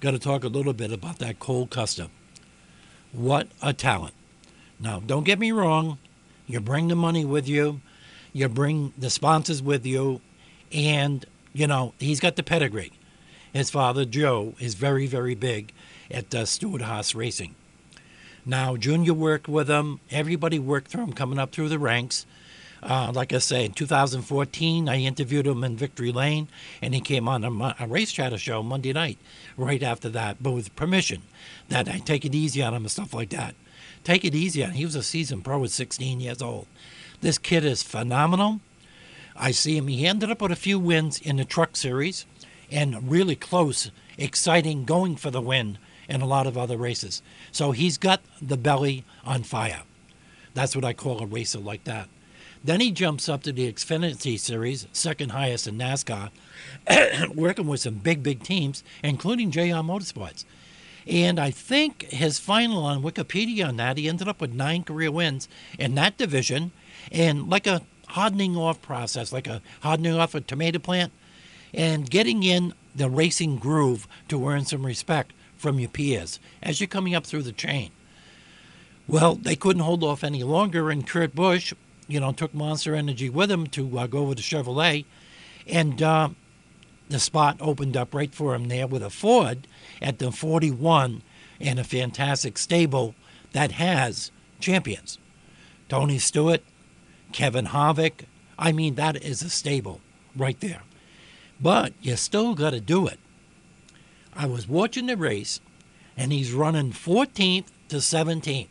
Got 0.02 0.12
to 0.12 0.20
talk 0.20 0.44
a 0.44 0.50
little 0.50 0.74
bit 0.74 0.92
about 0.92 1.20
that 1.20 1.40
Cole 1.40 1.68
Custer. 1.68 2.10
What 3.14 3.48
a 3.62 3.72
talent. 3.72 4.14
Now, 4.80 5.00
don't 5.00 5.24
get 5.24 5.40
me 5.40 5.52
wrong, 5.52 5.98
you 6.48 6.60
bring 6.60 6.88
the 6.88 6.96
money 6.96 7.26
with 7.26 7.48
you, 7.48 7.82
you 8.34 8.50
bring 8.50 8.94
the 8.98 9.10
sponsors 9.10 9.62
with 9.62 9.86
you, 9.86 10.22
and, 10.72 11.26
you 11.54 11.68
know, 11.68 11.94
he's 12.00 12.20
got 12.20 12.36
the 12.36 12.44
pedigree. 12.44 12.92
His 13.54 13.70
father, 13.70 14.04
Joe, 14.04 14.56
is 14.60 14.74
very, 14.74 15.06
very 15.06 15.36
big 15.36 15.72
at 16.10 16.34
uh, 16.34 16.46
Stewart 16.46 16.82
Haas 16.82 17.14
Racing. 17.14 17.56
Now, 18.46 18.76
Junior 18.76 19.14
worked 19.14 19.48
with 19.48 19.70
him. 19.70 20.00
Everybody 20.12 20.60
worked 20.60 20.90
through 20.90 21.04
him 21.04 21.14
coming 21.14 21.40
up 21.40 21.52
through 21.52 21.70
the 21.70 21.80
ranks. 21.80 22.26
Uh, 22.82 23.12
like 23.16 23.32
I 23.32 23.38
say, 23.38 23.64
in 23.64 23.72
2014, 23.72 24.90
I 24.90 24.98
interviewed 24.98 25.48
him 25.48 25.64
in 25.64 25.78
Victory 25.78 26.12
Lane, 26.12 26.50
and 26.82 26.94
he 26.94 27.00
came 27.00 27.30
on 27.30 27.46
a, 27.46 27.76
a 27.80 27.88
race 27.88 28.12
chatter 28.12 28.38
show 28.38 28.62
Monday 28.62 28.92
night 28.92 29.18
right 29.56 29.82
after 29.82 30.10
that, 30.10 30.44
but 30.44 30.52
with 30.52 30.76
permission 30.76 31.22
that 31.70 31.88
I 31.88 32.00
take 32.00 32.26
it 32.26 32.36
easy 32.36 32.62
on 32.62 32.74
him 32.74 32.84
and 32.84 32.92
stuff 32.92 33.14
like 33.14 33.30
that. 33.30 33.56
Take 34.04 34.26
it 34.26 34.36
easy 34.36 34.64
on 34.64 34.72
him. 34.72 34.78
He 34.78 34.86
was 34.86 34.96
a 34.96 35.04
seasoned 35.04 35.46
pro 35.46 35.64
at 35.64 35.72
16 35.72 36.20
years 36.20 36.42
old. 36.42 36.68
This 37.22 37.38
kid 37.38 37.64
is 37.64 37.84
phenomenal. 37.84 38.60
I 39.36 39.52
see 39.52 39.78
him. 39.78 39.88
He 39.88 40.06
ended 40.06 40.30
up 40.30 40.42
with 40.42 40.52
a 40.52 40.58
few 40.58 40.78
wins 40.78 41.20
in 41.20 41.38
the 41.38 41.46
truck 41.46 41.76
series 41.76 42.26
and 42.70 43.10
really 43.10 43.36
close, 43.36 43.92
exciting, 44.18 44.84
going 44.84 45.16
for 45.16 45.32
the 45.32 45.42
win 45.42 45.78
in 46.10 46.22
a 46.22 46.26
lot 46.26 46.48
of 46.48 46.58
other 46.58 46.78
races. 46.78 47.22
So 47.52 47.72
he's 47.72 47.98
got 47.98 48.22
the 48.42 48.58
belly 48.58 49.06
on 49.26 49.44
fire. 49.44 49.84
That's 50.54 50.76
what 50.76 50.86
I 50.86 50.94
call 50.94 51.22
a 51.22 51.26
racer 51.26 51.60
like 51.60 51.86
that. 51.86 52.10
Then 52.64 52.80
he 52.80 52.92
jumps 52.92 53.28
up 53.28 53.44
to 53.44 53.52
the 53.52 53.72
Xfinity 53.72 54.40
Series, 54.40 54.88
second 54.94 55.32
highest 55.32 55.68
in 55.68 55.78
NASCAR, 55.78 56.30
working 57.36 57.68
with 57.68 57.82
some 57.82 57.96
big, 57.96 58.24
big 58.24 58.44
teams, 58.44 58.84
including 59.04 59.52
JR 59.52 59.82
Motorsports. 59.82 60.46
And 61.08 61.40
I 61.40 61.52
think 61.52 62.04
his 62.04 62.40
final 62.40 62.84
on 62.86 63.04
Wikipedia 63.04 63.68
on 63.68 63.78
that, 63.78 63.98
he 63.98 64.08
ended 64.08 64.28
up 64.28 64.42
with 64.42 64.54
nine 64.54 64.84
career 64.84 65.12
wins 65.12 65.50
in 65.78 65.96
that 65.96 66.18
division. 66.18 66.72
And 67.12 67.50
like 67.50 67.68
a 67.68 67.82
hardening 68.10 68.56
off 68.56 68.82
process, 68.82 69.34
like 69.34 69.48
a 69.48 69.62
hardening 69.82 70.14
off 70.14 70.36
a 70.36 70.42
tomato 70.42 70.80
plant, 70.80 71.12
and 71.74 72.10
getting 72.10 72.44
in 72.44 72.74
the 72.96 73.10
racing 73.10 73.58
groove 73.58 74.08
to 74.30 74.48
earn 74.48 74.66
some 74.66 74.86
respect 74.86 75.34
from 75.58 75.80
your 75.80 75.90
peers 75.90 76.40
as 76.62 76.80
you're 76.80 76.88
coming 76.88 77.16
up 77.16 77.26
through 77.26 77.42
the 77.42 77.52
chain. 77.52 77.92
Well, 79.08 79.36
they 79.36 79.56
couldn't 79.56 79.82
hold 79.82 80.04
off 80.04 80.24
any 80.24 80.44
longer, 80.44 80.90
and 80.90 81.08
Kurt 81.08 81.36
Busch, 81.36 81.74
you 82.08 82.20
know, 82.20 82.32
took 82.32 82.54
Monster 82.54 82.96
Energy 82.96 83.30
with 83.30 83.52
him 83.52 83.68
to 83.68 84.00
uh, 84.00 84.08
go 84.08 84.20
over 84.20 84.36
to 84.36 84.42
Chevrolet, 84.42 85.06
and 85.68 86.02
uh, 86.02 86.30
the 87.10 87.20
spot 87.20 87.58
opened 87.60 87.98
up 87.98 88.14
right 88.14 88.34
for 88.34 88.56
him 88.56 88.68
there 88.68 88.88
with 88.88 89.04
a 89.04 89.10
Ford 89.10 89.68
at 90.04 90.20
the 90.20 90.32
41 90.32 91.24
and 91.60 91.80
a 91.80 91.84
fantastic 91.84 92.58
stable 92.58 93.16
that 93.54 93.72
has 93.74 94.32
champions. 94.60 95.18
Tony 95.90 96.20
Stewart, 96.20 96.62
Kevin 97.32 97.68
Harvick. 97.68 98.26
I 98.60 98.72
mean, 98.72 98.96
that 98.96 99.24
is 99.24 99.42
a 99.42 99.50
stable 99.50 100.02
right 100.36 100.60
there. 100.60 100.82
But 101.60 101.94
you 102.02 102.16
still 102.18 102.54
got 102.54 102.72
to 102.72 102.82
do 102.82 103.08
it. 103.08 103.20
I 104.36 104.46
was 104.48 104.68
watching 104.68 105.06
the 105.06 105.16
race, 105.16 105.62
and 106.18 106.32
he's 106.32 106.52
running 106.52 106.92
14th 106.92 107.68
to 107.90 107.98
17th. 107.98 108.68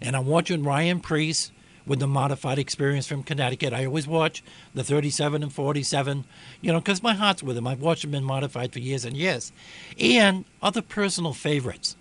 And 0.00 0.14
I'm 0.14 0.26
watching 0.26 0.62
Ryan 0.62 1.00
Preece 1.00 1.50
with 1.86 2.00
the 2.00 2.06
modified 2.06 2.58
experience 2.58 3.06
from 3.06 3.22
Connecticut. 3.22 3.72
I 3.72 3.86
always 3.86 4.06
watch 4.06 4.42
the 4.74 4.82
37 4.82 5.42
and 5.42 5.52
47, 5.52 6.24
you 6.60 6.72
know, 6.72 6.80
because 6.80 7.02
my 7.02 7.14
heart's 7.14 7.42
with 7.42 7.56
them. 7.56 7.66
I've 7.66 7.80
watched 7.80 8.02
them 8.02 8.14
in 8.14 8.24
modified 8.24 8.72
for 8.72 8.80
years 8.80 9.04
and 9.04 9.16
years. 9.16 9.52
And 9.98 10.44
other 10.60 10.82
personal 10.82 11.32
favorites. 11.32 11.96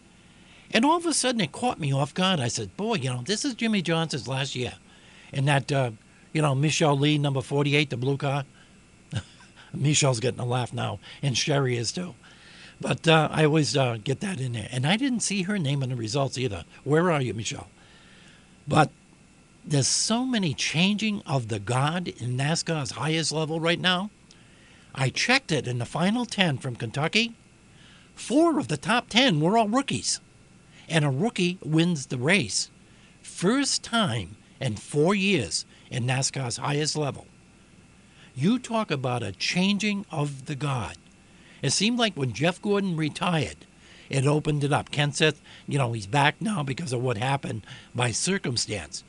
And 0.72 0.84
all 0.84 0.98
of 0.98 1.06
a 1.06 1.14
sudden 1.14 1.42
it 1.42 1.52
caught 1.52 1.80
me 1.80 1.94
off 1.94 2.14
guard. 2.14 2.40
I 2.40 2.48
said, 2.48 2.76
boy, 2.76 2.96
you 2.96 3.10
know, 3.10 3.22
this 3.24 3.46
is 3.46 3.54
Jimmie 3.54 3.84
Johnson's 3.84 4.28
last 4.28 4.56
year. 4.56 4.74
And 5.32 5.48
that, 5.48 5.72
uh, 5.72 5.92
you 6.34 6.42
know, 6.42 6.56
Michelle 6.56 6.98
Lee, 6.98 7.18
number 7.18 7.42
48, 7.42 7.90
the 7.92 7.98
blue 7.98 8.18
car. 8.18 8.46
Michelle's 9.74 10.20
getting 10.20 10.40
a 10.40 10.46
laugh 10.46 10.74
now, 10.74 11.00
and 11.22 11.38
Sherry 11.38 11.78
is 11.78 11.92
too. 11.92 12.16
But 12.82 13.08
uh, 13.08 13.30
I 13.32 13.46
always 13.46 13.78
uh, 13.78 13.98
get 14.04 14.20
that 14.20 14.40
in 14.40 14.54
there. 14.54 14.68
And 14.72 14.86
I 14.86 14.98
didn't 14.98 15.22
see 15.22 15.44
her 15.44 15.58
name 15.58 15.82
in 15.82 15.90
the 15.90 15.96
results 15.96 16.38
either. 16.38 16.66
Where 16.84 17.12
are 17.12 17.22
you, 17.22 17.34
Michelle? 17.34 17.68
But 18.68 18.92
there's 19.68 19.88
so 19.88 20.26
many 20.26 20.54
changing 20.54 21.22
of 21.26 21.48
the 21.48 21.60
guard 21.60 22.08
in 22.08 22.38
NASCAR's 22.38 22.92
highest 22.92 23.32
level 23.32 23.60
right 23.60 23.80
now. 23.80 24.12
I 24.94 25.10
checked 25.10 25.52
it 25.52 25.68
in 25.68 25.80
the 25.80 25.86
final 25.86 26.26
10 26.26 26.60
from 26.60 26.76
Kentucky. 26.76 27.36
Four 28.14 28.60
of 28.60 28.68
the 28.68 28.78
top 28.78 29.10
10 29.10 29.40
were 29.40 29.58
all 29.58 29.68
rookies. 29.68 30.20
And 30.88 31.04
a 31.04 31.10
rookie 31.10 31.58
wins 31.64 32.06
the 32.06 32.18
race. 32.18 32.70
First 33.24 33.84
time 33.84 34.38
in 34.62 34.76
four 34.76 35.16
years 35.16 35.66
in 35.90 36.06
NASCAR's 36.06 36.58
highest 36.58 36.96
level. 36.96 37.26
You 38.36 38.60
talk 38.60 38.92
about 38.92 39.24
a 39.24 39.32
changing 39.32 40.06
of 40.12 40.46
the 40.46 40.56
guard. 40.56 40.98
It 41.64 41.72
seemed 41.72 41.98
like 41.98 42.14
when 42.14 42.34
Jeff 42.34 42.62
Gordon 42.62 42.96
retired, 42.96 43.66
it 44.10 44.28
opened 44.28 44.64
it 44.64 44.72
up. 44.72 44.92
Ken 44.92 45.12
you 45.68 45.80
know, 45.80 45.94
he's 45.94 46.06
back 46.06 46.40
now 46.40 46.62
because 46.62 46.94
of 46.94 47.02
what 47.02 47.18
happened 47.18 47.66
by 47.96 48.12
circumstance. 48.12 49.04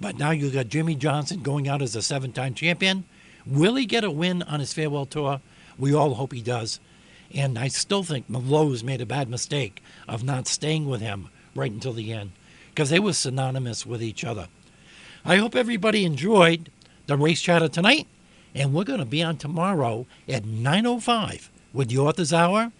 But 0.00 0.18
now 0.18 0.30
you've 0.30 0.54
got 0.54 0.68
Jimmie 0.68 0.94
Johnson 0.94 1.40
going 1.40 1.68
out 1.68 1.82
as 1.82 1.94
a 1.94 2.02
seven 2.02 2.32
time 2.32 2.54
champion. 2.54 3.04
Will 3.46 3.74
he 3.74 3.86
get 3.86 4.04
a 4.04 4.10
win 4.10 4.42
on 4.42 4.60
his 4.60 4.72
farewell 4.72 5.06
tour? 5.06 5.40
We 5.78 5.94
all 5.94 6.14
hope 6.14 6.32
he 6.32 6.42
does. 6.42 6.80
And 7.34 7.58
I 7.58 7.68
still 7.68 8.02
think 8.02 8.28
Mellows 8.28 8.84
made 8.84 9.00
a 9.00 9.06
bad 9.06 9.28
mistake 9.28 9.82
of 10.06 10.22
not 10.22 10.46
staying 10.46 10.88
with 10.88 11.00
him 11.00 11.28
right 11.54 11.72
until 11.72 11.92
the 11.92 12.12
end 12.12 12.32
because 12.70 12.90
they 12.90 12.98
were 12.98 13.12
synonymous 13.12 13.86
with 13.86 14.02
each 14.02 14.24
other. 14.24 14.48
I 15.24 15.36
hope 15.36 15.54
everybody 15.54 16.04
enjoyed 16.04 16.70
the 17.06 17.16
race 17.16 17.40
chatter 17.40 17.68
tonight, 17.68 18.06
and 18.54 18.72
we're 18.72 18.84
going 18.84 18.98
to 18.98 19.04
be 19.04 19.22
on 19.22 19.36
tomorrow 19.36 20.06
at 20.28 20.44
9.05 20.44 21.48
with 21.72 21.88
the 21.88 21.98
Author's 21.98 22.32
Hour. 22.32 22.72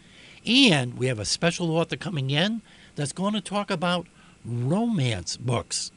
And 0.45 0.99
we 0.99 1.07
have 1.07 1.21
a 1.21 1.25
special 1.25 1.77
author 1.77 1.97
coming 1.97 2.31
in 2.31 2.63
that's 2.97 3.13
going 3.13 3.35
to 3.35 3.41
talk 3.41 3.71
about 3.71 4.07
romance 4.45 5.37
books. 5.37 5.93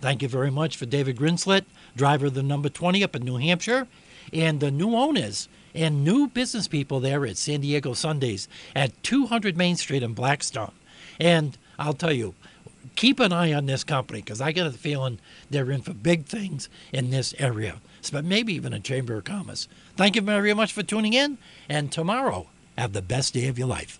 Thank 0.00 0.22
you 0.22 0.28
very 0.28 0.50
much 0.50 0.76
for 0.76 0.86
David 0.86 1.16
Greenslit, 1.16 1.64
driver 1.94 2.26
of 2.26 2.34
the 2.34 2.42
number 2.42 2.68
20 2.68 3.04
up 3.04 3.14
in 3.14 3.22
New 3.22 3.36
Hampshire, 3.36 3.86
and 4.32 4.60
the 4.60 4.70
new 4.70 4.94
owners 4.94 5.48
and 5.74 6.04
new 6.04 6.26
business 6.28 6.68
people 6.68 7.00
there 7.00 7.26
at 7.26 7.36
San 7.36 7.60
Diego 7.60 7.92
Sundea 7.92 8.48
at 8.74 9.02
200 9.02 9.56
Main 9.56 9.76
Street 9.76 10.02
in 10.02 10.14
Blackstone. 10.14 10.72
And 11.18 11.56
I'll 11.78 11.92
tell 11.92 12.12
you, 12.12 12.34
keep 12.96 13.20
an 13.20 13.32
eye 13.32 13.52
on 13.52 13.66
this 13.66 13.84
company 13.84 14.20
because 14.20 14.40
I 14.40 14.52
get 14.52 14.66
a 14.66 14.72
feeling 14.72 15.18
they're 15.50 15.70
in 15.70 15.82
for 15.82 15.92
big 15.92 16.24
things 16.24 16.68
in 16.92 17.10
this 17.10 17.34
area, 17.38 17.76
but 18.10 18.24
maybe 18.24 18.54
even 18.54 18.72
a 18.72 18.80
Chamber 18.80 19.16
of 19.16 19.24
Commerce. 19.24 19.68
Thank 19.96 20.16
you 20.16 20.22
very 20.22 20.54
much 20.54 20.72
for 20.72 20.82
tuning 20.82 21.12
in, 21.12 21.38
and 21.68 21.92
tomorrow, 21.92 22.46
have 22.78 22.92
the 22.94 23.02
best 23.02 23.34
day 23.34 23.48
of 23.48 23.58
your 23.58 23.68
life. 23.68 23.98